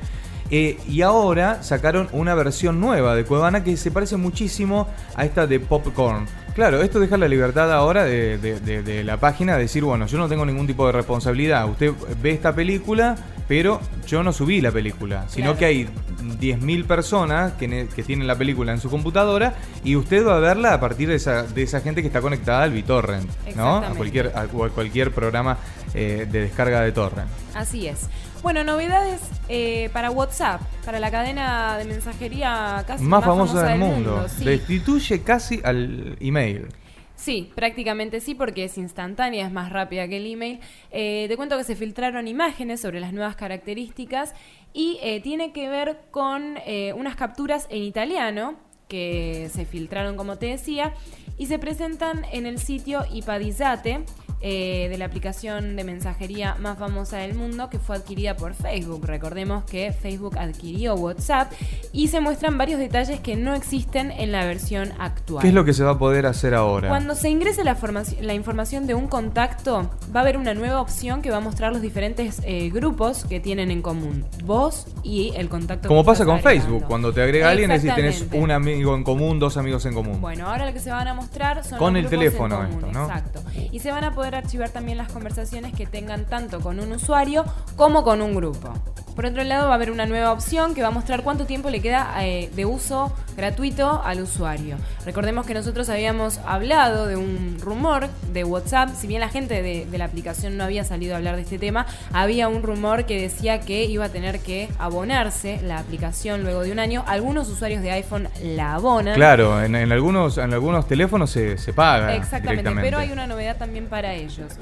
Eh, 0.51 0.77
y 0.87 1.01
ahora 1.01 1.61
sacaron 1.63 2.09
una 2.11 2.33
versión 2.33 2.79
nueva 2.79 3.15
de 3.15 3.23
Cuevana 3.23 3.63
que 3.63 3.77
se 3.77 3.91
parece 3.91 4.17
muchísimo 4.17 4.87
a 5.15 5.25
esta 5.25 5.45
de 5.47 5.59
Popcorn. 5.59 6.25
Claro, 6.55 6.81
esto 6.81 6.99
deja 6.99 7.15
la 7.17 7.27
libertad 7.27 7.71
ahora 7.71 8.03
de, 8.03 9.03
la 9.05 9.17
página 9.17 9.55
de 9.55 9.61
decir, 9.61 9.83
bueno, 9.83 10.07
yo 10.07 10.17
no 10.17 10.27
tengo 10.27 10.45
ningún 10.45 10.67
tipo 10.67 10.85
de 10.87 10.91
responsabilidad. 10.91 11.69
Usted 11.69 11.93
ve 12.21 12.31
esta 12.31 12.53
película, 12.53 13.15
pero 13.47 13.79
yo 14.07 14.23
no 14.23 14.33
subí 14.33 14.59
la 14.59 14.71
película, 14.71 15.25
sino 15.29 15.55
que 15.55 15.65
hay 15.65 15.85
10.000 15.85 16.85
personas 16.85 17.53
que, 17.53 17.67
tienen 18.05 18.27
la 18.27 18.37
película 18.37 18.73
en 18.73 18.79
su 18.79 18.89
computadora 18.89 19.53
y 19.83 19.95
usted 19.95 20.25
va 20.27 20.35
a 20.37 20.39
verla 20.39 20.73
a 20.73 20.79
partir 20.79 21.07
de 21.07 21.15
esa, 21.15 21.43
de 21.43 21.63
esa 21.63 21.79
gente 21.79 22.01
que 22.01 22.07
está 22.07 22.19
conectada 22.19 22.63
al 22.63 22.71
BitTorrent, 22.71 23.29
¿no? 23.55 23.77
A 23.77 23.91
cualquier, 23.91 24.33
a 24.35 24.47
cualquier 24.47 25.11
programa 25.11 25.57
eh, 25.93 26.27
de 26.29 26.41
descarga 26.41 26.81
de 26.81 26.91
torrent. 26.91 27.29
Así 27.55 27.87
es. 27.87 28.09
Bueno, 28.41 28.63
novedades 28.63 29.19
eh, 29.49 29.89
para 29.91 30.11
WhatsApp, 30.11 30.61
para 30.85 30.99
la 30.99 31.11
cadena 31.11 31.77
de 31.77 31.83
mensajería 31.83 32.83
casi 32.87 33.03
más, 33.03 33.23
famosa, 33.23 33.63
del 33.63 33.79
mundo. 33.79 34.25
Destituye 34.39 35.21
casi 35.23 35.59
al 35.63 36.15
email. 36.21 36.67
Sí, 37.15 37.51
prácticamente 37.53 38.21
sí, 38.21 38.35
porque 38.35 38.63
es 38.63 38.77
instantánea, 38.77 39.45
es 39.45 39.51
más 39.51 39.73
rápida 39.73 40.07
que 40.07 40.17
el 40.17 40.31
email. 40.31 40.61
Eh, 40.91 41.25
te 41.27 41.35
cuento 41.35 41.57
que 41.57 41.65
se 41.65 41.75
filtraron 41.75 42.29
imágenes 42.29 42.79
sobre 42.79 43.01
las 43.01 43.11
nuevas 43.11 43.35
características 43.35 44.33
y 44.71 44.99
eh, 45.01 45.19
tiene 45.19 45.51
que 45.51 45.67
ver 45.67 45.99
con 46.09 46.55
unas 46.95 47.15
capturas 47.17 47.67
en 47.69 47.83
italiano 47.83 48.55
que 48.87 49.49
se 49.53 49.65
filtraron, 49.65 50.15
como 50.15 50.37
te 50.37 50.45
decía, 50.45 50.93
y 51.37 51.47
se 51.47 51.59
presentan 51.59 52.25
en 52.31 52.45
el 52.45 52.57
sitio 52.57 53.03
Ipadizate, 53.11 54.05
eh, 54.41 54.87
de 54.89 54.97
la 54.97 55.05
aplicación 55.05 55.75
de 55.75 55.83
mensajería 55.83 56.55
más 56.59 56.77
famosa 56.77 57.17
del 57.17 57.35
mundo 57.35 57.69
que 57.69 57.77
fue 57.77 57.97
adquirida 57.97 58.35
por 58.35 58.53
Facebook. 58.53 59.05
Recordemos 59.05 59.65
que 59.65 59.91
Facebook 59.91 60.37
adquirió 60.37 60.95
WhatsApp 60.95 61.51
y 61.91 62.07
se 62.07 62.19
muestran 62.21 62.57
varios 62.57 62.79
detalles 62.79 63.19
que 63.19 63.35
no 63.35 63.53
existen 63.53 64.11
en 64.11 64.31
la 64.31 64.45
versión 64.45 64.93
actual. 64.97 65.41
¿Qué 65.41 65.49
es 65.49 65.53
lo 65.53 65.65
que 65.65 65.73
se 65.73 65.83
va 65.83 65.91
a 65.91 65.99
poder 65.99 66.25
hacer 66.25 66.53
ahora? 66.53 66.87
Cuando 66.87 67.15
se 67.15 67.29
ingrese 67.29 67.63
la, 67.63 67.77
la 68.21 68.33
información 68.33 68.87
de 68.87 68.95
un 68.95 69.07
contacto, 69.07 69.89
va 70.15 70.21
a 70.21 70.23
haber 70.23 70.37
una 70.37 70.53
nueva 70.53 70.81
opción 70.81 71.21
que 71.21 71.31
va 71.31 71.37
a 71.37 71.41
mostrar 71.41 71.73
los 71.73 71.81
diferentes 71.81 72.41
eh, 72.43 72.69
grupos 72.69 73.25
que 73.25 73.39
tienen 73.39 73.71
en 73.71 73.81
común. 73.81 74.25
Vos 74.45 74.87
y 75.03 75.33
el 75.35 75.49
contacto. 75.49 75.87
Como 75.87 76.05
pasa 76.05 76.25
con 76.25 76.39
Facebook, 76.39 76.85
cuando 76.87 77.13
te 77.13 77.21
agrega 77.21 77.49
alguien 77.49 77.71
es 77.71 77.83
decir, 77.83 77.95
tenés 77.95 78.25
un 78.33 78.51
amigo 78.51 78.95
en 78.95 79.03
común, 79.03 79.39
dos 79.39 79.57
amigos 79.57 79.85
en 79.85 79.93
común. 79.93 80.21
Bueno, 80.21 80.47
ahora 80.47 80.65
lo 80.65 80.73
que 80.73 80.79
se 80.79 80.91
van 80.91 81.07
a 81.07 81.13
mostrar 81.13 81.63
son 81.63 81.77
con 81.77 81.97
el 81.97 82.07
teléfono 82.07 82.63
esto, 82.63 82.87
¿no? 82.91 83.03
Exacto. 83.05 83.41
Y 83.71 83.79
se 83.79 83.91
van 83.91 84.03
a 84.03 84.13
poder 84.13 84.28
archivar 84.35 84.69
también 84.69 84.97
las 84.97 85.11
conversaciones 85.11 85.73
que 85.73 85.85
tengan 85.85 86.25
tanto 86.25 86.59
con 86.59 86.79
un 86.79 86.91
usuario 86.91 87.45
como 87.75 88.03
con 88.03 88.21
un 88.21 88.35
grupo. 88.35 88.73
Por 89.19 89.25
otro 89.25 89.43
lado, 89.43 89.65
va 89.65 89.73
a 89.73 89.75
haber 89.75 89.91
una 89.91 90.05
nueva 90.05 90.31
opción 90.31 90.73
que 90.73 90.81
va 90.81 90.87
a 90.87 90.91
mostrar 90.91 91.23
cuánto 91.23 91.45
tiempo 91.45 91.69
le 91.69 91.81
queda 91.81 92.09
eh, 92.21 92.49
de 92.55 92.63
uso 92.63 93.13
gratuito 93.35 94.01
al 94.05 94.21
usuario. 94.21 94.77
Recordemos 95.05 95.45
que 95.45 95.53
nosotros 95.53 95.89
habíamos 95.89 96.37
hablado 96.45 97.05
de 97.05 97.17
un 97.17 97.57
rumor 97.59 98.07
de 98.31 98.45
WhatsApp, 98.45 98.91
si 98.95 99.07
bien 99.07 99.19
la 99.19 99.27
gente 99.27 99.61
de, 99.61 99.97
la 99.97 100.05
aplicación 100.05 100.55
no 100.55 100.63
había 100.63 100.85
salido 100.85 101.15
a 101.15 101.17
hablar 101.17 101.35
de 101.35 101.41
este 101.41 101.59
tema, 101.59 101.85
había 102.13 102.47
un 102.47 102.63
rumor 102.63 103.05
que 103.05 103.21
decía 103.21 103.59
que 103.59 103.83
iba 103.83 104.05
a 104.05 104.09
tener 104.09 104.39
que 104.39 104.69
abonarse 104.79 105.59
la 105.63 105.79
aplicación 105.79 106.43
luego 106.43 106.61
de 106.61 106.71
un 106.71 106.79
año. 106.79 107.03
Algunos 107.05 107.49
usuarios 107.49 107.81
de 107.81 107.91
iPhone 107.91 108.29
la 108.41 108.75
abonan. 108.75 109.15
Claro, 109.15 109.61
en, 109.61 109.75
algunos, 109.75 110.37
en 110.37 110.53
algunos 110.53 110.87
teléfonos 110.87 111.29
se, 111.29 111.57
se 111.57 111.73
paga. 111.73 112.15
Exactamente, 112.15 112.71
pero 112.79 112.99
hay 112.99 113.11
una 113.11 113.27
novedad 113.27 113.57
también 113.57 113.87
para 113.87 114.13
ellos. 114.13 114.53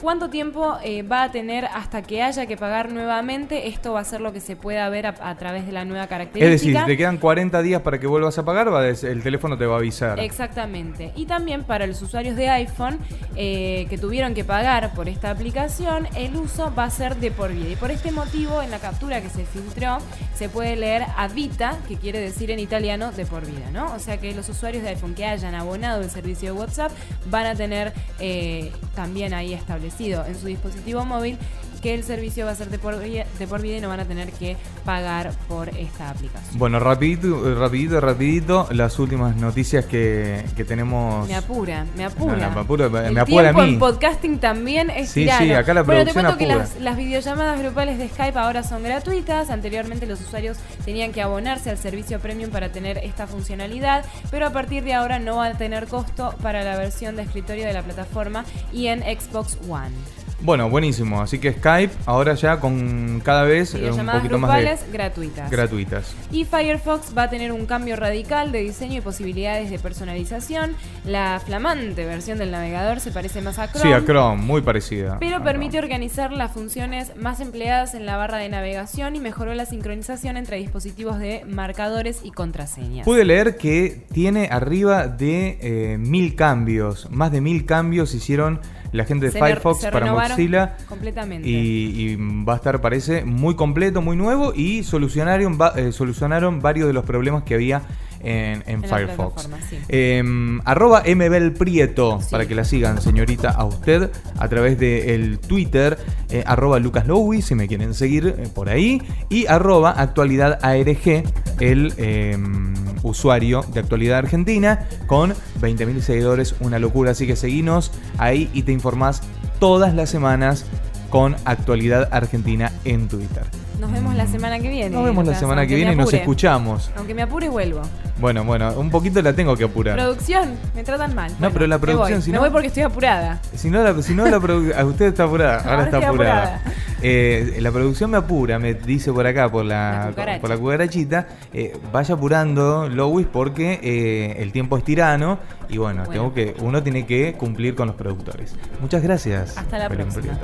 ¿Cuánto 0.00 0.28
tiempo 0.28 0.76
eh, 0.82 1.02
va 1.02 1.24
a 1.24 1.30
tener 1.30 1.66
hasta 1.66 2.02
que 2.02 2.22
haya 2.22 2.46
que 2.46 2.56
pagar 2.56 2.90
nuevamente? 2.92 3.68
Esto 3.68 3.92
va 3.92 4.00
a 4.00 4.04
ser 4.04 4.20
lo 4.20 4.32
que 4.32 4.40
se 4.40 4.56
pueda 4.56 4.88
ver 4.88 5.06
a, 5.06 5.34
través 5.36 5.66
de 5.66 5.72
la 5.72 5.84
nueva 5.84 6.06
característica. 6.08 6.54
Es 6.54 6.60
decir, 6.60 6.76
si 6.78 6.84
te 6.84 6.96
quedan 6.96 7.18
40 7.18 7.62
días 7.62 7.80
para 7.82 7.98
que 8.00 8.06
vuelvas 8.06 8.36
a 8.38 8.44
pagar, 8.44 8.72
va 8.72 8.86
el 8.86 9.22
teléfono 9.22 9.56
te 9.56 9.66
va 9.66 9.76
a 9.76 9.78
avisar. 9.78 10.18
Exactamente. 10.18 11.12
Y 11.16 11.26
también 11.26 11.64
para 11.64 11.86
los 11.86 12.02
usuarios 12.02 12.36
de 12.36 12.48
iPhone 12.48 12.98
eh, 13.36 13.86
que 13.88 13.96
tuvieron 13.96 14.34
que 14.34 14.44
pagar 14.44 14.92
por 14.94 15.08
esta 15.08 15.30
aplicación, 15.30 16.08
el 16.16 16.36
uso 16.36 16.72
va 16.76 16.84
a 16.84 16.90
ser 16.90 17.16
de 17.16 17.30
por 17.30 17.52
vida. 17.52 17.70
Y 17.70 17.76
por 17.76 17.90
este 17.90 18.10
motivo, 18.10 18.62
en 18.62 18.70
la 18.70 18.80
captura 18.80 19.20
que 19.20 19.30
se 19.30 19.44
filtró, 19.44 19.98
se 20.34 20.48
puede 20.48 20.76
leer 20.76 21.04
a 21.16 21.28
vita, 21.28 21.78
que 21.88 21.96
quiere 21.96 22.18
decir 22.18 22.50
en 22.50 22.58
italiano 22.58 23.12
de 23.12 23.26
por 23.26 23.46
vida, 23.46 23.70
¿no? 23.72 23.94
O 23.94 23.98
sea 23.98 24.18
que 24.18 24.34
los 24.34 24.48
usuarios 24.48 24.82
de 24.82 24.90
iPhone 24.90 25.14
que 25.14 25.24
hayan 25.24 25.54
abonado 25.54 26.02
el 26.02 26.10
servicio 26.10 26.52
de 26.52 26.60
WhatsApp 26.60 26.92
van 27.26 27.46
a 27.46 27.54
tener 27.54 27.92
eh, 28.18 28.72
también 28.94 29.34
ahí 29.34 29.54
establecido 29.54 29.83
en 30.26 30.34
su 30.38 30.46
dispositivo 30.46 31.04
móvil 31.04 31.38
que 31.84 31.92
el 31.92 32.02
servicio 32.02 32.46
va 32.46 32.52
a 32.52 32.54
ser 32.54 32.70
de 32.70 32.78
por, 32.78 32.98
vida, 32.98 33.26
de 33.38 33.46
por 33.46 33.60
vida 33.60 33.76
y 33.76 33.80
no 33.82 33.90
van 33.90 34.00
a 34.00 34.06
tener 34.06 34.32
que 34.32 34.56
pagar 34.86 35.32
por 35.48 35.68
esta 35.68 36.08
aplicación. 36.08 36.58
Bueno, 36.58 36.80
rapidito, 36.80 37.54
rapidito, 37.56 38.00
rapidito, 38.00 38.68
las 38.70 38.98
últimas 38.98 39.36
noticias 39.36 39.84
que, 39.84 40.46
tenemos. 40.66 41.28
Me 41.28 41.34
apura, 41.34 41.84
me 41.94 42.06
apura. 42.06 42.36
me 42.36 42.60
apura, 42.60 42.88
me 42.88 43.20
apura 43.20 43.50
a 43.50 43.52
mí. 43.52 43.74
El 43.74 43.78
podcasting 43.78 44.38
también 44.38 44.88
es 44.88 45.10
Sí, 45.10 45.28
sí, 45.28 45.52
acá 45.52 45.74
la 45.74 45.82
Bueno, 45.82 46.06
te 46.06 46.14
cuento 46.14 46.38
que 46.38 46.46
las, 46.46 46.80
las, 46.80 46.96
videollamadas 46.96 47.60
grupales 47.60 47.98
de 47.98 48.08
Skype 48.08 48.38
ahora 48.38 48.62
son 48.62 48.82
gratuitas. 48.82 49.50
Anteriormente 49.50 50.06
los 50.06 50.22
usuarios 50.22 50.56
tenían 50.86 51.12
que 51.12 51.20
abonarse 51.20 51.68
al 51.68 51.76
servicio 51.76 52.18
premium 52.18 52.48
para 52.48 52.72
tener 52.72 52.96
esta 52.96 53.26
funcionalidad, 53.26 54.06
pero 54.30 54.46
a 54.46 54.50
partir 54.54 54.84
de 54.84 54.94
ahora 54.94 55.18
no 55.18 55.36
va 55.36 55.48
a 55.48 55.58
tener 55.58 55.86
costo 55.86 56.34
para 56.40 56.64
la 56.64 56.78
versión 56.78 57.14
de 57.16 57.24
escritorio 57.24 57.66
de 57.66 57.74
la 57.74 57.82
plataforma 57.82 58.46
y 58.72 58.86
en 58.86 59.02
Xbox 59.02 59.58
One. 59.68 59.92
Bueno, 60.40 60.68
buenísimo. 60.68 61.22
Así 61.22 61.38
que 61.38 61.52
Skype 61.52 61.92
ahora 62.06 62.34
ya 62.34 62.60
con 62.60 63.20
cada 63.24 63.44
vez 63.44 63.74
eh, 63.74 63.90
un 63.90 64.06
poquito 64.06 64.38
más 64.38 64.58
de 64.58 64.78
gratuitas. 64.92 65.50
gratuitas. 65.50 66.14
Y 66.30 66.44
Firefox 66.44 67.16
va 67.16 67.24
a 67.24 67.30
tener 67.30 67.52
un 67.52 67.66
cambio 67.66 67.96
radical 67.96 68.52
de 68.52 68.60
diseño 68.60 68.98
y 68.98 69.00
posibilidades 69.00 69.70
de 69.70 69.78
personalización. 69.78 70.74
La 71.04 71.40
flamante 71.44 72.04
versión 72.04 72.38
del 72.38 72.50
navegador 72.50 73.00
se 73.00 73.10
parece 73.10 73.40
más 73.40 73.58
a 73.58 73.70
Chrome. 73.70 73.84
Sí, 73.84 73.92
a 73.92 74.04
Chrome, 74.04 74.42
muy 74.42 74.62
parecida. 74.62 75.18
Pero 75.18 75.42
permite 75.42 75.78
organizar 75.78 76.32
las 76.32 76.52
funciones 76.52 77.16
más 77.16 77.40
empleadas 77.40 77.94
en 77.94 78.06
la 78.06 78.16
barra 78.16 78.38
de 78.38 78.48
navegación 78.48 79.16
y 79.16 79.20
mejoró 79.20 79.54
la 79.54 79.66
sincronización 79.66 80.36
entre 80.36 80.58
dispositivos 80.58 81.18
de 81.18 81.44
marcadores 81.46 82.20
y 82.22 82.30
contraseñas. 82.30 83.04
Pude 83.04 83.24
leer 83.24 83.56
que 83.56 84.04
tiene 84.12 84.48
arriba 84.50 85.06
de 85.08 85.58
eh, 85.60 85.98
mil 85.98 86.34
cambios, 86.34 87.10
más 87.10 87.32
de 87.32 87.40
mil 87.40 87.66
cambios 87.66 88.14
hicieron 88.14 88.60
la 88.92 89.04
gente 89.04 89.26
de 89.26 89.32
Firefox 89.32 89.86
para 89.86 90.12
Mozilla. 90.28 90.76
Completamente. 90.88 91.48
Y, 91.48 92.16
va 92.16 92.54
a 92.54 92.56
estar, 92.56 92.80
parece, 92.80 93.24
muy 93.24 93.54
completo, 93.54 94.02
muy 94.02 94.16
nuevo 94.16 94.52
y 94.54 94.84
solucionaron, 94.84 95.58
eh, 95.76 95.92
solucionaron 95.92 96.60
varios 96.60 96.86
de 96.86 96.92
los 96.92 97.04
problemas 97.04 97.44
que 97.44 97.54
había 97.54 97.82
en, 98.24 98.82
Firefox. 98.84 99.48
Em, 99.88 100.60
arroba 100.64 101.02
mbelprieto, 101.06 102.20
para 102.30 102.46
que 102.46 102.54
la 102.54 102.64
sigan, 102.64 103.00
señorita, 103.00 103.50
a 103.50 103.64
usted, 103.64 104.10
a 104.38 104.48
través 104.48 104.78
del 104.78 105.38
Twitter, 105.38 105.98
eh, 106.30 106.42
arroba 106.46 106.78
Lucas 106.78 107.04
si 107.42 107.54
me 107.54 107.68
quieren 107.68 107.94
seguir 107.94 108.34
eh, 108.38 108.48
por 108.52 108.68
ahí, 108.68 109.02
y 109.28 109.46
arroba 109.46 109.90
actualidad 109.90 110.58
ARG, 110.62 111.24
el 111.60 111.92
em, 111.98 112.74
usuario 113.02 113.64
de 113.72 113.80
actualidad 113.80 114.18
argentina, 114.18 114.86
con 115.06 115.34
20.000 115.60 116.00
seguidores, 116.00 116.54
una 116.60 116.78
locura, 116.78 117.10
así 117.12 117.26
que 117.26 117.36
seguinos 117.36 117.92
ahí 118.18 118.50
y 118.54 118.62
te 118.62 118.72
informás 118.72 119.22
todas 119.58 119.94
las 119.94 120.10
semanas 120.10 120.64
con 121.10 121.36
actualidad 121.44 122.08
argentina 122.12 122.72
en 122.84 123.08
Twitter. 123.08 123.44
Nos 123.84 123.92
vemos 123.92 124.14
la 124.14 124.26
semana 124.26 124.58
que 124.58 124.70
viene. 124.70 124.88
Nos 124.88 125.04
vemos 125.04 125.26
la 125.26 125.34
semana 125.34 125.66
que 125.66 125.74
viene 125.74 125.92
y 125.92 125.96
nos 125.96 126.10
escuchamos. 126.10 126.90
Aunque 126.96 127.12
me 127.12 127.20
apure, 127.20 127.50
vuelvo. 127.50 127.82
Bueno, 128.18 128.42
bueno, 128.42 128.72
un 128.78 128.88
poquito 128.88 129.20
la 129.20 129.34
tengo 129.34 129.54
que 129.58 129.64
apurar. 129.64 129.94
Producción, 129.96 130.54
me 130.74 130.82
tratan 130.82 131.14
mal. 131.14 131.30
No, 131.38 131.50
pero 131.50 131.66
la 131.66 131.78
producción, 131.78 132.22
si 132.22 132.30
no. 132.32 132.36
Me 132.36 132.46
voy 132.46 132.50
porque 132.50 132.68
estoy 132.68 132.84
apurada. 132.84 133.42
Si 133.54 133.68
no, 133.68 133.82
la, 133.82 134.02
si 134.02 134.14
no 134.14 134.26
la 134.26 134.40
producción. 134.40 134.86
Usted 134.88 135.04
está 135.08 135.24
apurada, 135.24 135.70
ahora, 135.70 135.84
está 135.84 136.08
apurada. 136.08 136.62
Eh, 137.02 137.58
la 137.60 137.70
producción 137.72 138.10
me 138.10 138.16
apura, 138.16 138.58
me 138.58 138.72
dice 138.72 139.12
por 139.12 139.26
acá, 139.26 139.50
por 139.50 139.66
la, 139.66 140.12
por 140.40 140.48
la 140.48 140.56
cucarachita. 140.56 141.26
Eh, 141.52 141.76
vaya 141.92 142.14
apurando, 142.14 142.88
Lois, 142.88 143.26
porque 143.30 143.80
eh, 143.82 144.42
el 144.42 144.50
tiempo 144.50 144.78
es 144.78 144.84
tirano. 144.84 145.40
Y 145.68 145.76
bueno, 145.76 146.04
tengo 146.06 146.32
que 146.32 146.54
uno 146.60 146.82
tiene 146.82 147.04
que 147.04 147.34
cumplir 147.34 147.74
con 147.74 147.88
los 147.88 147.96
productores. 147.96 148.54
Muchas 148.80 149.02
gracias. 149.02 149.58
Hasta 149.58 149.76
la 149.76 149.90
próxima. 149.90 150.38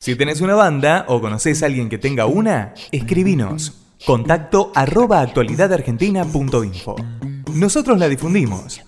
Si 0.00 0.16
tenés 0.16 0.40
una 0.40 0.54
banda 0.54 1.04
o 1.08 1.20
conoces 1.20 1.62
a 1.62 1.66
alguien 1.66 1.88
que 1.88 1.98
tenga 1.98 2.26
una, 2.26 2.72
escribinos. 2.92 3.84
Contacto 4.06 4.72
arroba 4.74 5.20
actualidadargentina.info. 5.20 6.96
Nosotros 7.54 7.98
la 7.98 8.08
difundimos. 8.08 8.80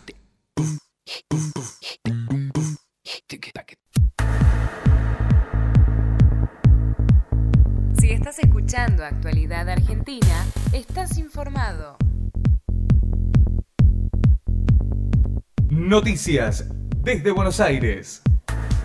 Si 7.99 8.11
estás 8.11 8.39
escuchando 8.39 9.05
Actualidad 9.05 9.69
Argentina, 9.69 10.47
estás 10.73 11.19
informado. 11.19 11.97
Noticias 15.69 16.67
desde 17.03 17.31
Buenos 17.31 17.61
Aires. 17.61 18.23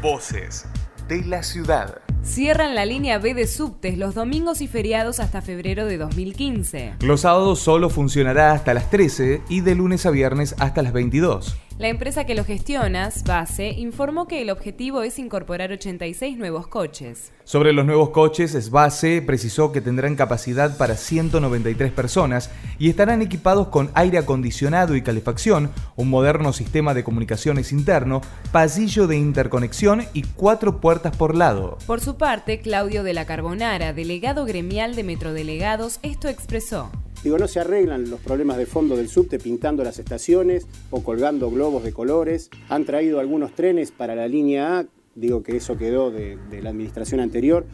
Voces 0.01 0.65
de 1.07 1.23
la 1.23 1.43
ciudad. 1.43 2.01
Cierran 2.23 2.75
la 2.75 2.85
línea 2.85 3.17
B 3.19 3.33
de 3.33 3.47
subtes 3.47 3.97
los 3.97 4.15
domingos 4.15 4.61
y 4.61 4.67
feriados 4.67 5.19
hasta 5.19 5.41
febrero 5.41 5.85
de 5.85 5.97
2015. 5.97 6.95
Los 7.01 7.21
sábados 7.21 7.59
solo 7.59 7.89
funcionará 7.89 8.51
hasta 8.51 8.73
las 8.73 8.89
13 8.89 9.41
y 9.47 9.61
de 9.61 9.75
lunes 9.75 10.05
a 10.05 10.11
viernes 10.11 10.55
hasta 10.59 10.81
las 10.81 10.91
22. 10.93 11.55
La 11.77 11.89
empresa 11.89 12.23
que 12.23 12.35
lo 12.35 12.45
gestiona, 12.45 13.09
Base, 13.25 13.67
informó 13.71 14.29
que 14.29 14.41
el 14.41 14.49
objetivo 14.49 15.01
es 15.01 15.19
incorporar 15.19 15.73
86 15.73 16.37
nuevos 16.37 16.67
coches. 16.67 17.33
Sobre 17.43 17.73
los 17.73 17.85
nuevos 17.85 18.11
coches, 18.11 18.53
Sbase 18.53 19.21
precisó 19.21 19.73
que 19.73 19.81
tendrán 19.81 20.15
capacidad 20.15 20.77
para 20.77 20.95
193 20.95 21.91
personas 21.91 22.49
y 22.79 22.89
estarán 22.89 23.21
equipados 23.21 23.67
con 23.67 23.91
aire 23.93 24.19
acondicionado 24.19 24.95
y 24.95 25.01
calefacción, 25.01 25.69
un 25.97 26.09
moderno 26.09 26.53
sistema 26.53 26.93
de 26.93 27.03
comunicaciones 27.03 27.73
interno, 27.73 28.21
pasillo 28.53 29.05
de 29.07 29.17
interconexión 29.17 30.05
y 30.13 30.21
cuatro 30.21 30.79
puertas 30.79 31.17
por 31.17 31.35
lado. 31.35 31.77
Por 31.85 31.99
su 31.99 32.15
parte, 32.15 32.61
Claudio 32.61 33.03
de 33.03 33.13
la 33.13 33.25
Carbonara, 33.25 33.91
delegado 33.91 34.45
gremial 34.45 34.95
de 34.95 35.03
Metrodelegados, 35.03 35.99
esto 36.03 36.29
expresó. 36.29 36.89
Digo, 37.25 37.39
no 37.39 37.47
se 37.47 37.59
arreglan 37.59 38.11
los 38.11 38.19
problemas 38.19 38.55
de 38.57 38.67
fondo 38.67 38.95
del 38.95 39.09
subte 39.09 39.39
pintando 39.39 39.83
las 39.83 39.97
estaciones 39.97 40.67
o 40.91 41.01
colgando 41.01 41.49
globos 41.49 41.83
de 41.83 41.91
colores. 41.91 42.51
Han 42.69 42.85
traído 42.85 43.19
algunos 43.19 43.55
trenes 43.55 43.89
para 43.89 44.13
la 44.13 44.27
línea 44.27 44.77
A, 44.77 44.85
digo 45.15 45.41
que 45.41 45.57
eso 45.57 45.75
quedó 45.75 46.11
de, 46.11 46.37
la 46.61 46.69
administración 46.69 47.19
anterior, 47.19 47.65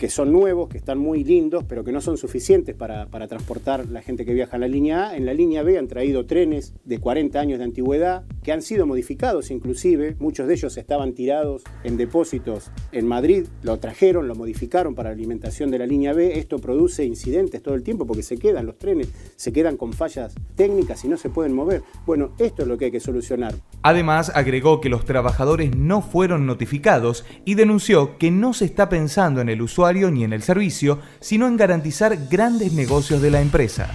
que 0.00 0.08
son 0.08 0.32
nuevos, 0.32 0.70
que 0.70 0.78
están 0.78 0.96
muy 0.96 1.24
lindos, 1.24 1.62
pero 1.68 1.84
que 1.84 1.92
no 1.92 2.00
son 2.00 2.16
suficientes 2.16 2.74
para, 2.74 3.06
transportar 3.28 3.86
la 3.90 4.00
gente 4.00 4.24
que 4.24 4.32
viaja 4.32 4.56
en 4.56 4.62
la 4.62 4.68
línea 4.68 5.08
A. 5.10 5.16
En 5.16 5.26
la 5.26 5.34
línea 5.34 5.62
B 5.62 5.76
han 5.76 5.88
traído 5.88 6.24
trenes 6.24 6.72
de 6.86 6.98
40 6.98 7.38
años 7.38 7.58
de 7.58 7.66
antigüedad, 7.66 8.24
que 8.42 8.50
han 8.50 8.62
sido 8.62 8.86
modificados 8.86 9.50
inclusive, 9.50 10.16
muchos 10.18 10.48
de 10.48 10.54
ellos 10.54 10.78
estaban 10.78 11.12
tirados 11.12 11.64
en 11.84 11.98
depósitos 11.98 12.70
en 12.92 13.06
Madrid, 13.06 13.44
lo 13.62 13.78
trajeron, 13.78 14.26
lo 14.26 14.34
modificaron 14.34 14.94
para 14.94 15.10
la 15.10 15.16
alimentación 15.16 15.70
de 15.70 15.80
la 15.80 15.86
línea 15.86 16.14
B, 16.14 16.38
esto 16.38 16.60
produce 16.60 17.04
incidentes 17.04 17.62
todo 17.62 17.74
el 17.74 17.82
tiempo 17.82 18.06
porque 18.06 18.22
se 18.22 18.38
quedan 18.38 18.64
los 18.64 18.78
trenes, 18.78 19.10
se 19.36 19.52
quedan 19.52 19.76
con 19.76 19.92
fallas 19.92 20.34
técnicas 20.56 21.04
y 21.04 21.08
no 21.08 21.18
se 21.18 21.28
pueden 21.28 21.52
mover. 21.52 21.82
Bueno, 22.06 22.32
esto 22.38 22.62
es 22.62 22.68
lo 22.68 22.78
que 22.78 22.86
hay 22.86 22.90
que 22.90 23.00
solucionar. 23.00 23.54
Además, 23.82 24.32
agregó 24.34 24.80
que 24.80 24.88
los 24.88 25.04
trabajadores 25.04 25.76
no 25.76 26.00
fueron 26.00 26.46
notificados 26.46 27.26
y 27.44 27.54
denunció 27.54 28.16
que 28.16 28.30
no 28.30 28.54
se 28.54 28.64
está 28.64 28.88
pensando 28.88 29.42
en 29.42 29.50
el 29.50 29.60
usuario 29.60 29.89
ni 29.92 30.24
en 30.24 30.32
el 30.32 30.42
servicio, 30.42 31.00
sino 31.20 31.46
en 31.46 31.56
garantizar 31.56 32.16
grandes 32.28 32.72
negocios 32.72 33.20
de 33.20 33.30
la 33.30 33.40
empresa. 33.40 33.90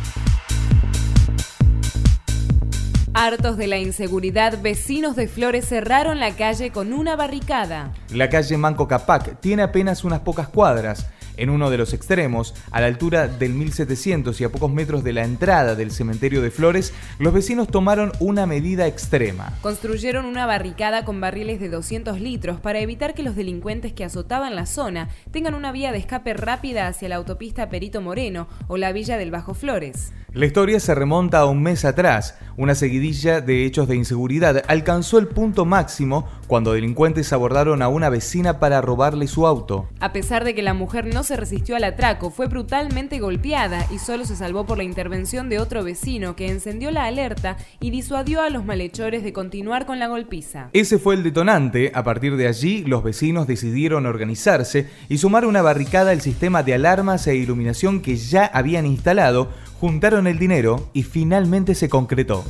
Hartos 3.14 3.56
de 3.56 3.68
la 3.68 3.78
inseguridad, 3.78 4.62
vecinos 4.62 5.16
de 5.16 5.30
Flores 5.30 5.70
cerraron 5.70 6.20
la 6.20 6.36
calle 6.36 6.72
con 6.72 6.92
una 6.92 7.16
barricada. 7.16 7.94
La 8.14 8.30
calle 8.30 8.58
Manco 8.58 8.90
Capac 8.90 9.40
tiene 9.40 9.64
apenas 9.64 10.04
unas 10.04 10.20
pocas 10.20 10.50
cuadras. 10.50 11.08
En 11.38 11.50
uno 11.50 11.70
de 11.70 11.78
los 11.78 11.94
extremos, 11.94 12.54
a 12.72 12.82
la 12.82 12.88
altura 12.88 13.28
del 13.28 13.54
1700 13.54 14.40
y 14.40 14.44
a 14.44 14.50
pocos 14.50 14.72
metros 14.72 15.04
de 15.04 15.14
la 15.14 15.24
entrada 15.24 15.76
del 15.76 15.92
cementerio 15.92 16.42
de 16.42 16.52
Flores, 16.52 16.94
los 17.20 17.34
vecinos 17.34 17.68
tomaron 17.68 18.12
una 18.20 18.46
medida 18.46 18.88
extrema. 18.88 19.54
Construyeron 19.62 20.26
una 20.26 20.46
barricada 20.46 21.06
con 21.06 21.20
barriles 21.20 21.60
de 21.60 21.70
200 21.70 22.20
litros 22.20 22.60
para 22.60 22.80
evitar 22.80 23.14
que 23.14 23.24
los 23.24 23.36
delincuentes 23.36 23.94
que 23.94 24.04
azotaban 24.04 24.56
la 24.56 24.66
zona 24.66 25.10
tengan 25.32 25.54
una 25.54 25.72
vía 25.72 25.92
de 25.92 25.98
escape 25.98 26.34
rápida 26.34 26.88
hacia 26.88 27.10
la 27.10 27.16
autopista 27.16 27.70
Perito 27.70 28.02
Moreno 28.02 28.48
o 28.68 28.78
la 28.78 28.92
villa 28.92 29.18
del 29.18 29.32
Bajo 29.32 29.54
Flores. 29.54 30.14
La 30.36 30.46
historia 30.46 30.82
se 30.82 30.94
remonta 30.94 31.40
a 31.40 31.46
un 31.46 31.64
mes 31.64 31.86
atrás. 31.86 32.38
Una 32.58 32.76
seguidilla 32.76 33.40
de 33.40 33.66
hechos 33.66 33.88
de 33.88 33.96
inseguridad 33.96 34.64
alcanzó 34.68 35.18
el 35.18 35.28
punto 35.28 35.64
máximo 35.64 36.28
cuando 36.48 36.74
delincuentes 36.74 37.32
abordaron 37.32 37.82
a 37.82 37.88
una 37.88 38.10
vecina 38.10 38.60
para 38.60 38.82
robarle 38.82 39.28
su 39.28 39.48
auto. 39.48 39.88
A 40.02 40.12
pesar 40.12 40.44
de 40.44 40.54
que 40.54 40.62
la 40.62 40.74
mujer 40.74 41.14
no 41.14 41.24
se 41.24 41.38
resistió 41.38 41.78
al 41.78 41.86
atraco, 41.86 42.32
fue 42.32 42.48
brutalmente 42.48 43.20
golpeada 43.20 43.88
y 43.90 44.00
solo 44.00 44.26
se 44.26 44.36
salvó 44.36 44.66
por 44.66 44.78
la 44.78 44.84
intervención 44.84 45.48
de 45.48 45.60
otro 45.60 45.86
vecino 45.86 46.36
que 46.36 46.50
encendió 46.50 46.92
la 46.92 47.06
alerta 47.06 47.56
y 47.80 47.92
disuadió 47.92 48.42
a 48.42 48.50
los 48.50 48.66
malhechores 48.66 49.24
de 49.24 49.32
continuar 49.32 49.86
con 49.86 50.00
la 50.00 50.08
golpiza. 50.08 50.70
Ese 50.74 51.00
fue 51.00 51.16
el 51.16 51.24
detonante. 51.24 51.94
A 51.96 52.04
partir 52.04 52.36
de 52.36 52.48
allí, 52.48 52.84
los 52.84 53.06
vecinos 53.06 53.48
decidieron 53.48 54.06
organizarse 54.06 54.90
y 55.08 55.18
sumar 55.18 55.46
una 55.46 55.62
barricada 55.62 56.12
al 56.12 56.20
sistema 56.20 56.62
de 56.62 56.74
alarmas 56.74 57.26
e 57.28 57.38
iluminación 57.38 58.02
que 58.02 58.18
ya 58.18 58.46
habían 58.46 58.86
instalado 58.86 59.50
juntaron 59.80 60.28
el 60.28 60.40
dinero 60.40 60.90
y 60.94 61.04
finalmente 61.04 61.76
se 61.76 61.90
concretó. 61.90 62.44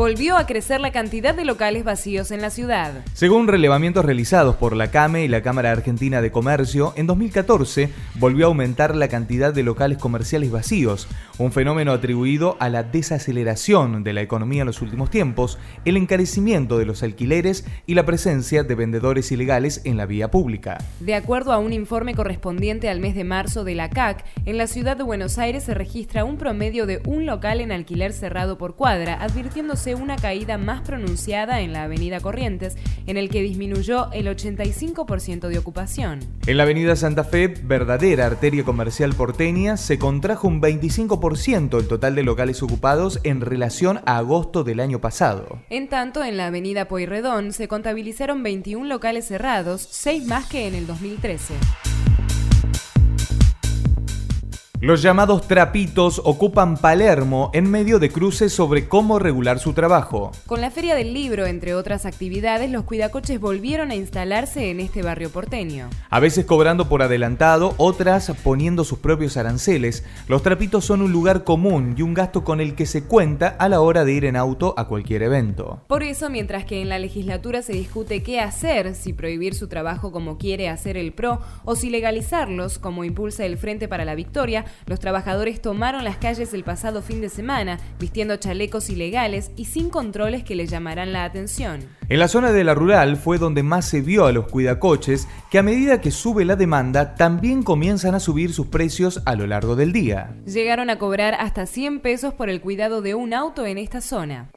Volvió 0.00 0.38
a 0.38 0.46
crecer 0.46 0.80
la 0.80 0.92
cantidad 0.92 1.34
de 1.34 1.44
locales 1.44 1.84
vacíos 1.84 2.30
en 2.30 2.40
la 2.40 2.48
ciudad. 2.48 3.04
Según 3.12 3.48
relevamientos 3.48 4.02
realizados 4.02 4.56
por 4.56 4.74
la 4.74 4.90
CAME 4.90 5.26
y 5.26 5.28
la 5.28 5.42
Cámara 5.42 5.72
Argentina 5.72 6.22
de 6.22 6.32
Comercio, 6.32 6.94
en 6.96 7.06
2014 7.06 7.90
volvió 8.14 8.46
a 8.46 8.48
aumentar 8.48 8.96
la 8.96 9.08
cantidad 9.08 9.52
de 9.52 9.62
locales 9.62 9.98
comerciales 9.98 10.50
vacíos, 10.50 11.06
un 11.36 11.52
fenómeno 11.52 11.92
atribuido 11.92 12.56
a 12.60 12.70
la 12.70 12.82
desaceleración 12.82 14.02
de 14.02 14.14
la 14.14 14.22
economía 14.22 14.62
en 14.62 14.68
los 14.68 14.80
últimos 14.80 15.10
tiempos, 15.10 15.58
el 15.84 15.98
encarecimiento 15.98 16.78
de 16.78 16.86
los 16.86 17.02
alquileres 17.02 17.66
y 17.86 17.92
la 17.92 18.06
presencia 18.06 18.62
de 18.62 18.74
vendedores 18.74 19.30
ilegales 19.32 19.82
en 19.84 19.98
la 19.98 20.06
vía 20.06 20.30
pública. 20.30 20.78
De 21.00 21.14
acuerdo 21.14 21.52
a 21.52 21.58
un 21.58 21.74
informe 21.74 22.14
correspondiente 22.14 22.88
al 22.88 23.00
mes 23.00 23.14
de 23.14 23.24
marzo 23.24 23.64
de 23.64 23.74
la 23.74 23.90
CAC, 23.90 24.24
en 24.46 24.56
la 24.56 24.66
ciudad 24.66 24.96
de 24.96 25.02
Buenos 25.02 25.36
Aires 25.36 25.64
se 25.64 25.74
registra 25.74 26.24
un 26.24 26.38
promedio 26.38 26.86
de 26.86 27.02
un 27.04 27.26
local 27.26 27.60
en 27.60 27.70
alquiler 27.70 28.14
cerrado 28.14 28.56
por 28.56 28.76
cuadra, 28.76 29.22
advirtiéndose 29.22 29.89
una 29.94 30.16
caída 30.16 30.58
más 30.58 30.82
pronunciada 30.82 31.60
en 31.60 31.72
la 31.72 31.84
avenida 31.84 32.20
Corrientes, 32.20 32.76
en 33.06 33.16
el 33.16 33.28
que 33.28 33.42
disminuyó 33.42 34.12
el 34.12 34.26
85% 34.26 35.48
de 35.48 35.58
ocupación. 35.58 36.20
En 36.46 36.56
la 36.56 36.64
avenida 36.64 36.96
Santa 36.96 37.24
Fe, 37.24 37.48
verdadera 37.48 38.26
arteria 38.26 38.64
comercial 38.64 39.14
porteña, 39.14 39.76
se 39.76 39.98
contrajo 39.98 40.48
un 40.48 40.60
25% 40.60 41.78
el 41.78 41.88
total 41.88 42.14
de 42.14 42.22
locales 42.22 42.62
ocupados 42.62 43.20
en 43.22 43.40
relación 43.40 44.00
a 44.06 44.18
agosto 44.18 44.64
del 44.64 44.80
año 44.80 45.00
pasado. 45.00 45.60
En 45.70 45.88
tanto, 45.88 46.24
en 46.24 46.36
la 46.36 46.46
avenida 46.46 46.88
Poirredón 46.88 47.52
se 47.52 47.68
contabilizaron 47.68 48.42
21 48.42 48.86
locales 48.86 49.26
cerrados, 49.26 49.86
6 49.90 50.26
más 50.26 50.46
que 50.46 50.66
en 50.66 50.74
el 50.74 50.86
2013. 50.86 51.54
Los 54.82 55.02
llamados 55.02 55.46
trapitos 55.46 56.22
ocupan 56.24 56.78
Palermo 56.78 57.50
en 57.52 57.70
medio 57.70 57.98
de 57.98 58.08
cruces 58.08 58.50
sobre 58.50 58.88
cómo 58.88 59.18
regular 59.18 59.58
su 59.58 59.74
trabajo. 59.74 60.32
Con 60.46 60.62
la 60.62 60.70
Feria 60.70 60.94
del 60.94 61.12
Libro, 61.12 61.44
entre 61.44 61.74
otras 61.74 62.06
actividades, 62.06 62.70
los 62.70 62.84
cuidacoches 62.84 63.38
volvieron 63.38 63.90
a 63.90 63.94
instalarse 63.94 64.70
en 64.70 64.80
este 64.80 65.02
barrio 65.02 65.28
porteño. 65.28 65.90
A 66.08 66.18
veces 66.18 66.46
cobrando 66.46 66.88
por 66.88 67.02
adelantado, 67.02 67.74
otras 67.76 68.32
poniendo 68.42 68.84
sus 68.84 69.00
propios 69.00 69.36
aranceles. 69.36 70.02
Los 70.28 70.42
trapitos 70.42 70.86
son 70.86 71.02
un 71.02 71.12
lugar 71.12 71.44
común 71.44 71.94
y 71.98 72.00
un 72.00 72.14
gasto 72.14 72.42
con 72.42 72.58
el 72.58 72.74
que 72.74 72.86
se 72.86 73.04
cuenta 73.04 73.48
a 73.48 73.68
la 73.68 73.82
hora 73.82 74.06
de 74.06 74.14
ir 74.14 74.24
en 74.24 74.34
auto 74.34 74.72
a 74.78 74.88
cualquier 74.88 75.22
evento. 75.24 75.82
Por 75.88 76.02
eso, 76.02 76.30
mientras 76.30 76.64
que 76.64 76.80
en 76.80 76.88
la 76.88 76.98
legislatura 76.98 77.60
se 77.60 77.74
discute 77.74 78.22
qué 78.22 78.40
hacer, 78.40 78.94
si 78.94 79.12
prohibir 79.12 79.54
su 79.54 79.68
trabajo 79.68 80.10
como 80.10 80.38
quiere 80.38 80.70
hacer 80.70 80.96
el 80.96 81.12
PRO 81.12 81.42
o 81.66 81.76
si 81.76 81.90
legalizarlos 81.90 82.78
como 82.78 83.04
impulsa 83.04 83.44
el 83.44 83.58
Frente 83.58 83.86
para 83.86 84.06
la 84.06 84.14
Victoria, 84.14 84.64
los 84.86 85.00
trabajadores 85.00 85.60
tomaron 85.62 86.04
las 86.04 86.16
calles 86.16 86.54
el 86.54 86.64
pasado 86.64 87.02
fin 87.02 87.20
de 87.20 87.28
semana, 87.28 87.78
vistiendo 87.98 88.36
chalecos 88.36 88.90
ilegales 88.90 89.50
y 89.56 89.66
sin 89.66 89.90
controles 89.90 90.44
que 90.44 90.54
les 90.54 90.70
llamarán 90.70 91.12
la 91.12 91.24
atención. 91.24 91.80
En 92.08 92.18
la 92.18 92.28
zona 92.28 92.52
de 92.52 92.64
la 92.64 92.74
rural 92.74 93.16
fue 93.16 93.38
donde 93.38 93.62
más 93.62 93.86
se 93.86 94.00
vio 94.00 94.26
a 94.26 94.32
los 94.32 94.46
cuidacoches, 94.46 95.28
que 95.50 95.58
a 95.58 95.62
medida 95.62 96.00
que 96.00 96.10
sube 96.10 96.44
la 96.44 96.56
demanda, 96.56 97.14
también 97.14 97.62
comienzan 97.62 98.14
a 98.14 98.20
subir 98.20 98.52
sus 98.52 98.66
precios 98.66 99.22
a 99.26 99.34
lo 99.34 99.46
largo 99.46 99.76
del 99.76 99.92
día. 99.92 100.34
Llegaron 100.46 100.90
a 100.90 100.98
cobrar 100.98 101.34
hasta 101.34 101.66
100 101.66 102.00
pesos 102.00 102.34
por 102.34 102.48
el 102.48 102.60
cuidado 102.60 103.02
de 103.02 103.14
un 103.14 103.34
auto 103.34 103.66
en 103.66 103.78
esta 103.78 104.00
zona. 104.00 104.50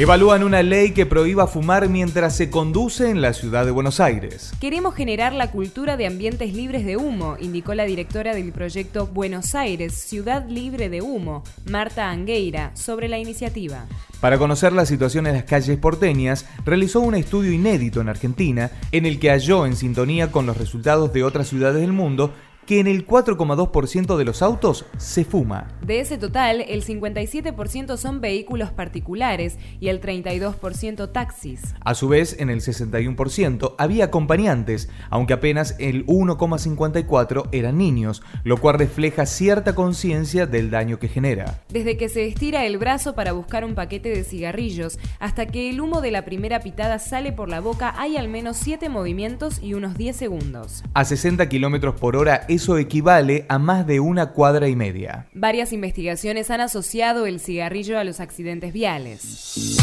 Evalúan 0.00 0.44
una 0.44 0.62
ley 0.62 0.92
que 0.92 1.04
prohíba 1.04 1.46
fumar 1.46 1.86
mientras 1.90 2.34
se 2.34 2.48
conduce 2.48 3.10
en 3.10 3.20
la 3.20 3.34
ciudad 3.34 3.66
de 3.66 3.70
Buenos 3.70 4.00
Aires. 4.00 4.50
Queremos 4.58 4.94
generar 4.94 5.34
la 5.34 5.50
cultura 5.50 5.98
de 5.98 6.06
ambientes 6.06 6.54
libres 6.54 6.86
de 6.86 6.96
humo, 6.96 7.36
indicó 7.38 7.74
la 7.74 7.84
directora 7.84 8.34
del 8.34 8.50
proyecto 8.50 9.06
Buenos 9.06 9.54
Aires, 9.54 9.92
Ciudad 9.92 10.48
Libre 10.48 10.88
de 10.88 11.02
Humo, 11.02 11.44
Marta 11.66 12.08
Angueira, 12.08 12.70
sobre 12.72 13.08
la 13.08 13.18
iniciativa. 13.18 13.84
Para 14.22 14.38
conocer 14.38 14.72
la 14.72 14.86
situación 14.86 15.26
en 15.26 15.34
las 15.34 15.44
calles 15.44 15.76
porteñas, 15.76 16.46
realizó 16.64 17.00
un 17.00 17.14
estudio 17.14 17.52
inédito 17.52 18.00
en 18.00 18.08
Argentina 18.08 18.70
en 18.92 19.04
el 19.04 19.18
que 19.18 19.28
halló 19.28 19.66
en 19.66 19.76
sintonía 19.76 20.32
con 20.32 20.46
los 20.46 20.56
resultados 20.56 21.12
de 21.12 21.24
otras 21.24 21.46
ciudades 21.48 21.82
del 21.82 21.92
mundo 21.92 22.32
que 22.70 22.78
en 22.78 22.86
el 22.86 23.04
4,2% 23.04 24.16
de 24.16 24.24
los 24.24 24.42
autos 24.42 24.86
se 24.96 25.24
fuma. 25.24 25.66
De 25.84 25.98
ese 25.98 26.18
total, 26.18 26.60
el 26.60 26.84
57% 26.84 27.96
son 27.96 28.20
vehículos 28.20 28.70
particulares 28.70 29.58
y 29.80 29.88
el 29.88 30.00
32% 30.00 31.10
taxis. 31.10 31.74
A 31.80 31.96
su 31.96 32.06
vez, 32.06 32.36
en 32.38 32.48
el 32.48 32.60
61% 32.60 33.74
había 33.76 34.04
acompañantes, 34.04 34.88
aunque 35.08 35.32
apenas 35.32 35.74
el 35.80 36.06
1,54% 36.06 37.48
eran 37.50 37.76
niños, 37.76 38.22
lo 38.44 38.58
cual 38.58 38.78
refleja 38.78 39.26
cierta 39.26 39.74
conciencia 39.74 40.46
del 40.46 40.70
daño 40.70 41.00
que 41.00 41.08
genera. 41.08 41.64
Desde 41.70 41.96
que 41.96 42.08
se 42.08 42.24
estira 42.24 42.66
el 42.66 42.78
brazo 42.78 43.16
para 43.16 43.32
buscar 43.32 43.64
un 43.64 43.74
paquete 43.74 44.10
de 44.10 44.22
cigarrillos 44.22 45.00
hasta 45.18 45.46
que 45.46 45.70
el 45.70 45.80
humo 45.80 46.00
de 46.02 46.12
la 46.12 46.24
primera 46.24 46.60
pitada 46.60 47.00
sale 47.00 47.32
por 47.32 47.48
la 47.48 47.58
boca, 47.58 47.96
hay 47.98 48.16
al 48.16 48.28
menos 48.28 48.58
7 48.58 48.88
movimientos 48.90 49.60
y 49.60 49.74
unos 49.74 49.98
10 49.98 50.14
segundos. 50.14 50.84
A 50.94 51.04
60 51.04 51.48
km 51.48 51.96
por 51.96 52.14
hora 52.14 52.46
es 52.48 52.59
eso 52.60 52.76
equivale 52.76 53.46
a 53.48 53.58
más 53.58 53.86
de 53.86 54.00
una 54.00 54.32
cuadra 54.32 54.68
y 54.68 54.76
media. 54.76 55.26
Varias 55.32 55.72
investigaciones 55.72 56.50
han 56.50 56.60
asociado 56.60 57.24
el 57.24 57.40
cigarrillo 57.40 57.98
a 57.98 58.04
los 58.04 58.20
accidentes 58.20 58.74
viales. 58.74 59.78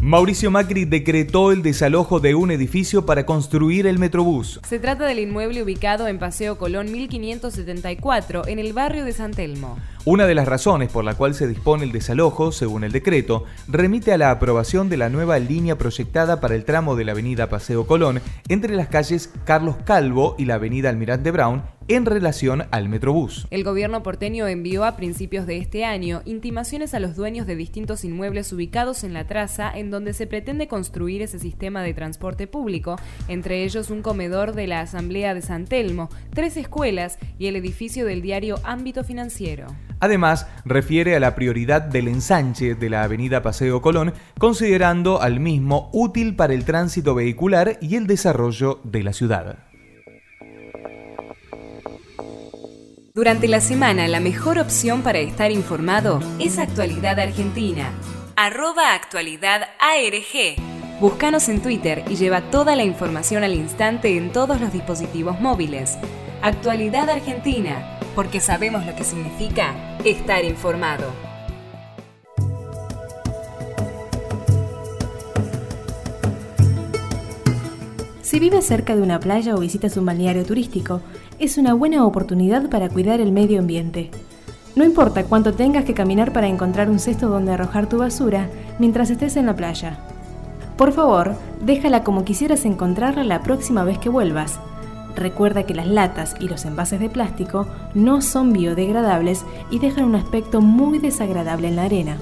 Mauricio 0.00 0.50
Macri 0.50 0.86
decretó 0.86 1.52
el 1.52 1.62
desalojo 1.62 2.20
de 2.20 2.34
un 2.34 2.50
edificio 2.50 3.04
para 3.04 3.26
construir 3.26 3.86
el 3.86 3.98
Metrobús. 3.98 4.60
Se 4.66 4.78
trata 4.78 5.04
del 5.04 5.18
inmueble 5.18 5.62
ubicado 5.62 6.08
en 6.08 6.18
Paseo 6.18 6.56
Colón 6.56 6.90
1574, 6.90 8.48
en 8.48 8.58
el 8.58 8.72
barrio 8.72 9.04
de 9.04 9.12
San 9.12 9.32
Telmo. 9.32 9.76
Una 10.04 10.26
de 10.26 10.34
las 10.34 10.48
razones 10.48 10.90
por 10.90 11.04
la 11.04 11.14
cual 11.14 11.34
se 11.34 11.48
dispone 11.48 11.84
el 11.84 11.92
desalojo, 11.92 12.52
según 12.52 12.84
el 12.84 12.92
decreto, 12.92 13.44
remite 13.66 14.12
a 14.12 14.18
la 14.18 14.30
aprobación 14.30 14.88
de 14.88 14.96
la 14.96 15.08
nueva 15.08 15.38
línea 15.38 15.76
proyectada 15.76 16.40
para 16.40 16.54
el 16.54 16.64
tramo 16.64 16.96
de 16.96 17.04
la 17.04 17.12
avenida 17.12 17.48
Paseo 17.48 17.86
Colón 17.86 18.20
entre 18.48 18.74
las 18.74 18.88
calles 18.88 19.30
Carlos 19.44 19.76
Calvo 19.84 20.34
y 20.38 20.44
la 20.44 20.54
avenida 20.54 20.88
Almirante 20.88 21.30
Brown 21.30 21.62
en 21.88 22.04
relación 22.04 22.64
al 22.70 22.88
Metrobús. 22.88 23.46
El 23.50 23.64
gobierno 23.64 24.02
porteño 24.02 24.46
envió 24.46 24.84
a 24.84 24.96
principios 24.96 25.46
de 25.46 25.56
este 25.56 25.84
año 25.86 26.20
intimaciones 26.26 26.92
a 26.92 27.00
los 27.00 27.16
dueños 27.16 27.46
de 27.46 27.56
distintos 27.56 28.04
inmuebles 28.04 28.52
ubicados 28.52 29.04
en 29.04 29.14
la 29.14 29.26
traza 29.26 29.72
en 29.74 29.90
donde 29.90 30.12
se 30.12 30.26
pretende 30.26 30.68
construir 30.68 31.22
ese 31.22 31.38
sistema 31.38 31.82
de 31.82 31.94
transporte 31.94 32.46
público, 32.46 32.96
entre 33.26 33.64
ellos 33.64 33.90
un 33.90 34.02
comedor 34.02 34.54
de 34.54 34.66
la 34.66 34.80
Asamblea 34.80 35.34
de 35.34 35.42
San 35.42 35.64
Telmo, 35.64 36.10
tres 36.34 36.58
escuelas 36.58 37.18
y 37.38 37.46
el 37.46 37.56
edificio 37.56 38.04
del 38.04 38.20
diario 38.20 38.60
Ámbito 38.64 39.02
Financiero. 39.02 39.66
Además, 40.00 40.46
refiere 40.64 41.16
a 41.16 41.20
la 41.20 41.34
prioridad 41.34 41.82
del 41.82 42.08
ensanche 42.08 42.74
de 42.74 42.90
la 42.90 43.02
avenida 43.02 43.42
Paseo 43.42 43.82
Colón, 43.82 44.14
considerando 44.38 45.20
al 45.20 45.40
mismo 45.40 45.90
útil 45.92 46.36
para 46.36 46.54
el 46.54 46.64
tránsito 46.64 47.14
vehicular 47.14 47.78
y 47.80 47.96
el 47.96 48.06
desarrollo 48.06 48.80
de 48.84 49.02
la 49.02 49.12
ciudad. 49.12 49.58
Durante 53.14 53.48
la 53.48 53.60
semana, 53.60 54.06
la 54.06 54.20
mejor 54.20 54.60
opción 54.60 55.02
para 55.02 55.18
estar 55.18 55.50
informado 55.50 56.20
es 56.38 56.56
Actualidad 56.58 57.18
Argentina. 57.18 57.90
Arroba 58.36 58.94
Actualidad 58.94 59.62
ARG. 59.80 60.62
Búscanos 61.00 61.48
en 61.48 61.60
Twitter 61.60 62.04
y 62.08 62.14
lleva 62.14 62.42
toda 62.42 62.76
la 62.76 62.84
información 62.84 63.42
al 63.42 63.54
instante 63.54 64.16
en 64.16 64.30
todos 64.30 64.60
los 64.60 64.72
dispositivos 64.72 65.40
móviles. 65.40 65.98
Actualidad 66.42 67.10
Argentina, 67.10 67.97
porque 68.18 68.40
sabemos 68.40 68.84
lo 68.84 68.96
que 68.96 69.04
significa 69.04 69.76
estar 70.04 70.44
informado. 70.44 71.04
Si 78.20 78.40
vives 78.40 78.66
cerca 78.66 78.96
de 78.96 79.02
una 79.02 79.20
playa 79.20 79.54
o 79.54 79.60
visitas 79.60 79.96
un 79.96 80.06
balneario 80.06 80.44
turístico, 80.44 81.00
es 81.38 81.58
una 81.58 81.74
buena 81.74 82.04
oportunidad 82.04 82.68
para 82.68 82.88
cuidar 82.88 83.20
el 83.20 83.30
medio 83.30 83.60
ambiente. 83.60 84.10
No 84.74 84.84
importa 84.84 85.22
cuánto 85.22 85.54
tengas 85.54 85.84
que 85.84 85.94
caminar 85.94 86.32
para 86.32 86.48
encontrar 86.48 86.90
un 86.90 86.98
cesto 86.98 87.28
donde 87.28 87.52
arrojar 87.52 87.88
tu 87.88 87.98
basura 87.98 88.50
mientras 88.80 89.10
estés 89.10 89.36
en 89.36 89.46
la 89.46 89.54
playa. 89.54 89.96
Por 90.76 90.90
favor, 90.90 91.36
déjala 91.64 92.02
como 92.02 92.24
quisieras 92.24 92.64
encontrarla 92.64 93.22
la 93.22 93.44
próxima 93.44 93.84
vez 93.84 93.96
que 93.98 94.08
vuelvas. 94.08 94.58
Recuerda 95.18 95.64
que 95.64 95.74
las 95.74 95.88
latas 95.88 96.36
y 96.38 96.48
los 96.48 96.64
envases 96.64 97.00
de 97.00 97.10
plástico 97.10 97.66
no 97.92 98.22
son 98.22 98.52
biodegradables 98.52 99.44
y 99.68 99.80
dejan 99.80 100.04
un 100.04 100.14
aspecto 100.14 100.60
muy 100.60 101.00
desagradable 101.00 101.66
en 101.68 101.76
la 101.76 101.84
arena. 101.84 102.18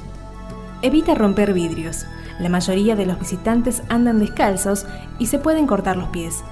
Evita 0.81 1.15
romper 1.15 1.53
vidrios. 1.53 2.07
La 2.41 2.49
mayoría 2.49 2.97
de 2.97 3.05
los 3.05 3.19
visitantes 3.19 3.83
andan 3.91 4.19
descalzos 4.19 4.87
y 5.19 5.27
se 5.27 5.39
pueden 5.39 5.67
cortar 5.67 5.99
los 5.99 6.09
pies. 6.09 6.43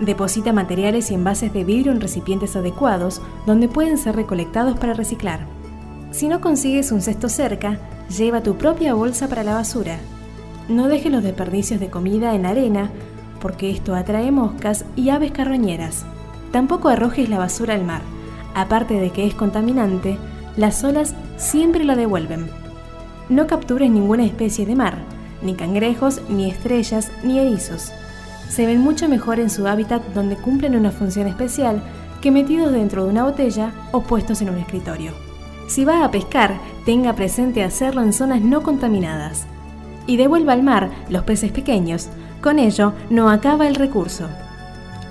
Deposita 0.00 0.54
materiales 0.54 1.10
y 1.10 1.14
envases 1.14 1.52
de 1.52 1.64
vidrio 1.64 1.92
en 1.92 2.00
recipientes 2.00 2.56
adecuados 2.56 3.20
donde 3.46 3.68
pueden 3.68 3.98
ser 3.98 4.16
recolectados 4.16 4.78
para 4.78 4.94
reciclar. 4.94 5.40
Si 6.12 6.28
no 6.28 6.40
consigues 6.40 6.92
un 6.92 7.02
cesto 7.02 7.28
cerca, 7.28 7.78
lleva 8.08 8.42
tu 8.42 8.56
propia 8.56 8.94
bolsa 8.94 9.28
para 9.28 9.44
la 9.44 9.52
basura. 9.52 9.98
No 10.70 10.88
dejes 10.88 11.12
los 11.12 11.22
desperdicios 11.22 11.78
de 11.78 11.90
comida 11.90 12.34
en 12.34 12.46
arena 12.46 12.90
porque 13.40 13.70
esto 13.70 13.94
atrae 13.94 14.30
moscas 14.30 14.84
y 14.96 15.10
aves 15.10 15.32
carroñeras. 15.32 16.04
Tampoco 16.52 16.88
arrojes 16.88 17.28
la 17.28 17.38
basura 17.38 17.74
al 17.74 17.84
mar. 17.84 18.02
Aparte 18.54 18.94
de 18.94 19.10
que 19.10 19.26
es 19.26 19.34
contaminante, 19.34 20.18
las 20.56 20.84
olas 20.84 21.14
siempre 21.36 21.84
la 21.84 21.96
devuelven. 21.96 22.50
No 23.28 23.46
captures 23.46 23.90
ninguna 23.90 24.24
especie 24.24 24.66
de 24.66 24.76
mar, 24.76 24.98
ni 25.42 25.54
cangrejos, 25.54 26.20
ni 26.28 26.50
estrellas, 26.50 27.10
ni 27.22 27.38
erizos 27.38 27.92
se 28.50 28.66
ven 28.66 28.80
mucho 28.80 29.08
mejor 29.08 29.38
en 29.38 29.48
su 29.48 29.66
hábitat 29.68 30.02
donde 30.12 30.36
cumplen 30.36 30.74
una 30.74 30.90
función 30.90 31.28
especial 31.28 31.82
que 32.20 32.32
metidos 32.32 32.72
dentro 32.72 33.04
de 33.04 33.10
una 33.10 33.22
botella 33.22 33.72
o 33.92 34.02
puestos 34.02 34.42
en 34.42 34.50
un 34.50 34.58
escritorio. 34.58 35.12
Si 35.68 35.84
va 35.84 36.04
a 36.04 36.10
pescar, 36.10 36.58
tenga 36.84 37.14
presente 37.14 37.62
hacerlo 37.62 38.02
en 38.02 38.12
zonas 38.12 38.42
no 38.42 38.62
contaminadas. 38.62 39.46
Y 40.06 40.16
devuelva 40.16 40.52
al 40.52 40.64
mar 40.64 40.90
los 41.08 41.22
peces 41.22 41.52
pequeños, 41.52 42.08
con 42.40 42.58
ello 42.58 42.92
no 43.10 43.30
acaba 43.30 43.68
el 43.68 43.74
recurso. 43.74 44.28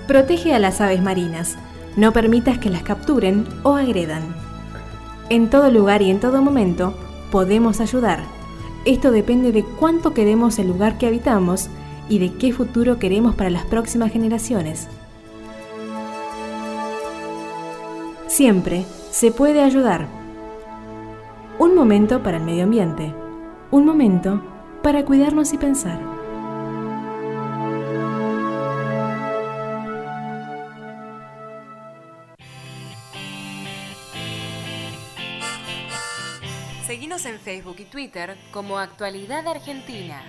Protege 0.06 0.54
a 0.54 0.58
las 0.58 0.80
aves 0.80 1.02
marinas, 1.02 1.56
no 1.96 2.12
permitas 2.12 2.58
que 2.58 2.70
las 2.70 2.82
capturen 2.82 3.46
o 3.62 3.76
agredan. 3.76 4.22
En 5.28 5.50
todo 5.50 5.70
lugar 5.70 6.02
y 6.02 6.10
en 6.10 6.18
todo 6.18 6.42
momento 6.42 6.94
podemos 7.30 7.80
ayudar. 7.80 8.20
Esto 8.84 9.10
depende 9.10 9.52
de 9.52 9.64
cuánto 9.64 10.14
queremos 10.14 10.58
el 10.58 10.68
lugar 10.68 10.98
que 10.98 11.06
habitamos 11.06 11.68
y 12.08 12.18
de 12.18 12.34
qué 12.34 12.52
futuro 12.52 12.98
queremos 12.98 13.34
para 13.34 13.50
las 13.50 13.64
próximas 13.64 14.10
generaciones. 14.10 14.88
Siempre 18.26 18.84
se 19.10 19.30
puede 19.30 19.62
ayudar. 19.62 20.08
Un 21.58 21.74
momento 21.74 22.22
para 22.22 22.38
el 22.38 22.42
medio 22.42 22.64
ambiente. 22.64 23.14
Un 23.70 23.84
momento 23.84 24.40
para 24.82 25.04
cuidarnos 25.04 25.52
y 25.52 25.58
pensar. 25.58 26.19
Facebook 37.50 37.76
y 37.80 37.84
Twitter 37.86 38.36
como 38.52 38.78
Actualidad 38.78 39.48
Argentina. 39.48 40.22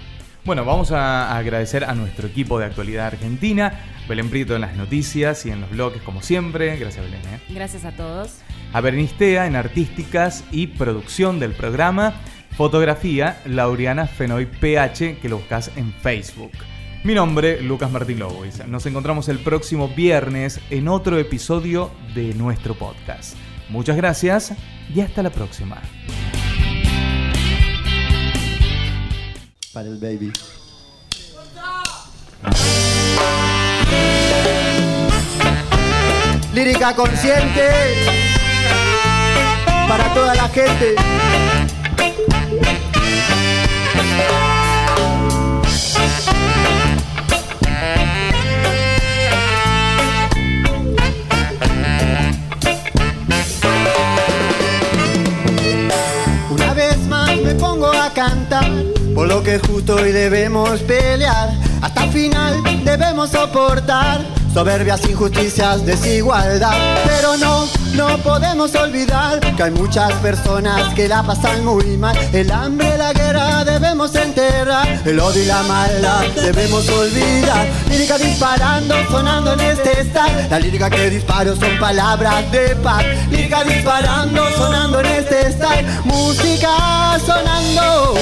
Bueno, 0.47 0.64
vamos 0.64 0.92
a 0.92 1.36
agradecer 1.36 1.82
a 1.82 1.94
nuestro 1.97 2.28
equipo 2.28 2.61
de 2.61 2.66
actualidad 2.66 3.09
argentina, 3.09 3.80
Belén 4.09 4.30
Prieto 4.30 4.55
en 4.55 4.61
las 4.61 4.76
noticias 4.76 5.44
y 5.44 5.51
en 5.51 5.61
los 5.61 5.70
bloques 5.70 6.01
como 6.03 6.22
siempre. 6.22 6.76
Gracias 6.76 7.05
Belén. 7.05 7.20
¿eh? 7.22 7.40
Gracias 7.49 7.84
a 7.84 7.90
todos. 7.90 8.42
A 8.72 8.80
Bernistea 8.80 9.49
en 9.49 9.57
artísticas 9.57 10.44
y 10.53 10.68
producción 10.68 11.40
del 11.40 11.51
programa. 11.51 12.14
Fotografía, 12.53 13.42
Lauriana 13.44 14.07
Fenoy 14.07 14.47
PH, 14.47 15.18
que 15.18 15.28
lo 15.28 15.38
buscas 15.38 15.72
en 15.74 15.92
Facebook. 15.92 16.53
Mi 17.03 17.12
nombre, 17.12 17.61
Lucas 17.61 17.90
Martín 17.90 18.20
Lobois. 18.20 18.64
Nos 18.68 18.86
encontramos 18.86 19.28
el 19.28 19.40
próximo 19.40 19.88
viernes 19.88 20.61
en 20.70 20.86
otro 20.86 21.18
episodio 21.18 21.90
de 22.14 22.34
nuestro 22.34 22.74
podcast. 22.74 23.36
Muchas 23.68 23.97
gracias 23.97 24.55
y 24.94 25.01
hasta 25.01 25.24
la 25.24 25.30
próxima. 25.30 25.82
Para 29.76 29.88
el 29.88 29.98
baby. 29.98 30.32
Lírica 36.54 36.96
consciente 36.96 37.70
para 39.86 40.14
toda 40.14 40.34
la 40.34 40.48
gente. 40.48 40.94
cantar, 58.14 58.95
por 59.16 59.28
lo 59.28 59.42
que 59.42 59.58
justo 59.58 59.94
hoy 59.94 60.12
debemos 60.12 60.80
pelear, 60.80 61.50
hasta 61.80 62.04
el 62.04 62.12
final 62.12 62.62
debemos 62.84 63.30
soportar 63.30 64.20
soberbias, 64.52 65.08
injusticias, 65.08 65.86
desigualdad, 65.86 66.98
pero 67.06 67.34
no, 67.38 67.66
no 67.94 68.18
podemos 68.18 68.74
olvidar 68.74 69.40
que 69.40 69.62
hay 69.62 69.70
muchas 69.70 70.12
personas 70.14 70.92
que 70.92 71.08
la 71.08 71.22
pasan 71.22 71.64
muy 71.64 71.96
mal, 71.96 72.14
el 72.34 72.50
hambre, 72.50 72.98
la 72.98 73.14
guerra 73.14 73.55
debemos 73.80 74.14
enterrar, 74.14 75.02
el 75.04 75.20
odio 75.20 75.42
y 75.42 75.46
la 75.46 75.62
maldad 75.64 76.24
debemos 76.34 76.88
olvidar. 76.88 77.66
Lírica 77.90 78.16
disparando, 78.16 78.94
sonando 79.10 79.52
en 79.52 79.60
este 79.60 80.00
estado. 80.00 80.30
La 80.48 80.58
lírica 80.58 80.88
que 80.88 81.10
disparo 81.10 81.54
son 81.56 81.78
palabras 81.78 82.50
de 82.52 82.74
paz. 82.76 83.04
Lírica 83.30 83.64
disparando, 83.64 84.50
sonando 84.56 85.00
en 85.00 85.06
este 85.06 85.48
estado. 85.48 85.82
Música 86.04 87.18
sonando, 87.26 88.14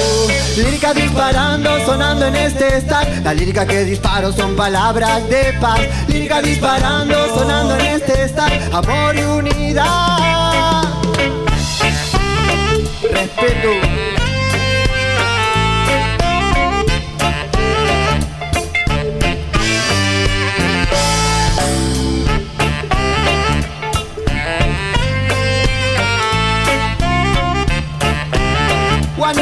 lírica 0.57 0.93
disparando, 0.93 1.85
sonando 1.85 2.25
en 2.27 2.35
este 2.35 2.77
estado. 2.77 3.05
La 3.23 3.33
lírica 3.33 3.65
que 3.65 3.85
disparo 3.85 4.33
son 4.33 4.57
palabras 4.57 5.27
de 5.29 5.53
paz. 5.61 5.79
Lírica 6.09 6.41
disparando, 6.41 7.15
sonando 7.33 7.75
en 7.77 7.85
este 7.85 8.23
estado. 8.23 8.55
Amor 8.73 9.15
y 9.15 9.23
unidad. 9.23 10.83
Respeto. 13.09 14.04
One. 29.25 29.41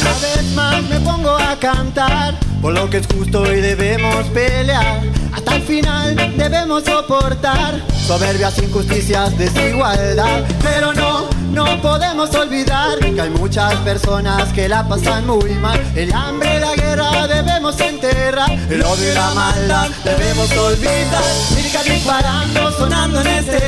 Una 0.00 0.12
vez 0.22 0.44
más 0.54 0.82
me 0.84 1.00
pongo 1.00 1.36
a 1.36 1.56
cantar 1.58 2.38
por 2.62 2.72
lo 2.72 2.88
que 2.88 2.98
es 2.98 3.06
justo 3.08 3.52
y 3.52 3.60
debemos 3.60 4.26
pelear. 4.26 5.02
Hasta 5.32 5.56
el 5.56 5.62
final 5.62 6.14
debemos 6.36 6.84
soportar 6.84 7.82
soberbias, 8.06 8.62
injusticias, 8.62 9.36
desigualdad. 9.36 10.44
Pero 10.62 10.94
no, 10.94 11.26
no 11.50 11.80
podemos 11.82 12.34
olvidar 12.34 12.98
que 12.98 13.20
hay 13.20 13.30
muchas 13.30 13.74
personas 13.76 14.52
que 14.52 14.68
la 14.68 14.86
pasan 14.86 15.26
muy 15.26 15.50
mal. 15.54 15.80
El 15.94 16.12
hambre, 16.12 16.60
la 16.60 16.74
guerra 16.74 17.26
debemos 17.26 17.78
enterrar. 17.80 18.50
El 18.50 18.82
odio 18.82 19.10
y 19.10 19.14
la 19.14 19.30
maldad 19.34 19.88
debemos 20.04 20.50
olvidar. 20.56 21.22
Lírica 21.56 21.82
disparando, 21.82 22.72
sonando 22.72 23.20
en 23.20 23.26
este. 23.26 23.58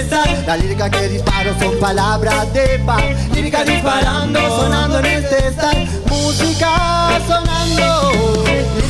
La 0.47 0.57
lírica 0.57 0.91
que 0.91 1.09
disparo 1.09 1.57
son 1.61 1.79
palabras 1.79 2.53
de 2.53 2.81
paz. 2.81 3.03
Lírica 3.33 3.65
disparando, 3.65 4.41
sonando 4.41 4.99
en 4.99 5.07
este. 5.07 5.89
Música 6.09 7.21
sonando. 7.27 8.40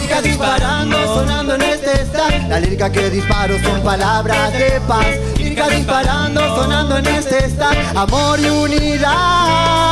Lírica 0.00 0.22
disparando, 0.22 0.96
sonando 1.14 1.54
en 1.56 1.62
este 1.62 1.92
estar. 2.02 2.32
La 2.48 2.58
lírica 2.58 2.90
que 2.90 3.10
disparo 3.10 3.58
son 3.62 3.82
palabras 3.82 4.50
de 4.54 4.80
paz. 4.88 5.06
Lírica 5.36 5.68
disparando, 5.68 6.40
sonando 6.56 6.96
en 6.96 7.06
este 7.06 7.44
estar. 7.44 7.76
Amor 7.94 8.40
y 8.40 8.48
unidad. 8.48 9.89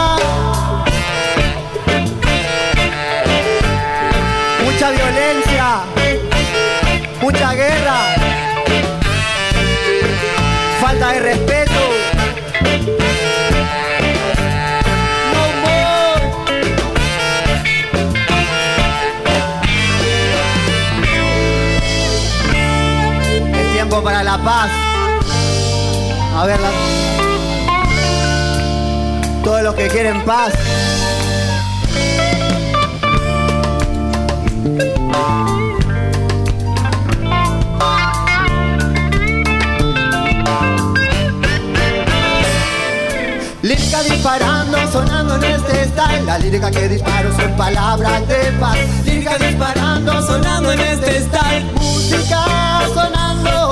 La 24.28 24.36
paz. 24.36 24.70
A 26.36 26.44
ver, 26.44 26.60
la- 26.60 26.70
todos 29.42 29.62
los 29.62 29.74
que 29.74 29.88
quieren 29.88 30.22
paz. 30.26 30.52
Lírica 43.62 44.02
disparando, 44.02 44.92
sonando 44.92 45.36
en 45.36 45.44
este 45.44 45.84
style. 45.86 46.26
La 46.26 46.38
lírica 46.38 46.70
que 46.70 46.88
disparo 46.88 47.34
son 47.34 47.52
palabras 47.56 48.28
de 48.28 48.52
paz. 48.60 48.76
Lírica 49.06 49.38
disparando, 49.38 50.22
sonando 50.26 50.72
en 50.72 50.80
este 50.80 51.20
style. 51.24 51.64
Música 51.80 52.44
sonando. 52.94 53.67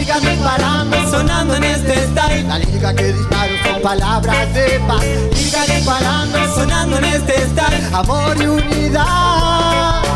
Lírica 0.00 0.18
disparando, 0.18 1.10
sonando 1.10 1.56
en 1.56 1.64
este 1.64 2.06
style. 2.06 2.48
La 2.48 2.58
lírica 2.58 2.94
que 2.94 3.12
disparo 3.12 3.52
son 3.62 3.82
palabras 3.82 4.54
de 4.54 4.80
paz. 4.88 5.04
Lírica 5.04 5.62
disparando, 5.66 6.54
sonando 6.54 6.96
en 6.96 7.04
este 7.04 7.34
style. 7.48 7.94
Amor 7.94 8.34
y 8.40 8.46
unidad. 8.46 10.09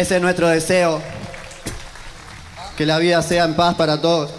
Ese 0.00 0.16
es 0.16 0.22
nuestro 0.22 0.48
deseo. 0.48 1.02
Que 2.78 2.86
la 2.86 2.96
vida 2.96 3.20
sea 3.20 3.44
en 3.44 3.52
paz 3.52 3.74
para 3.74 4.00
todos. 4.00 4.30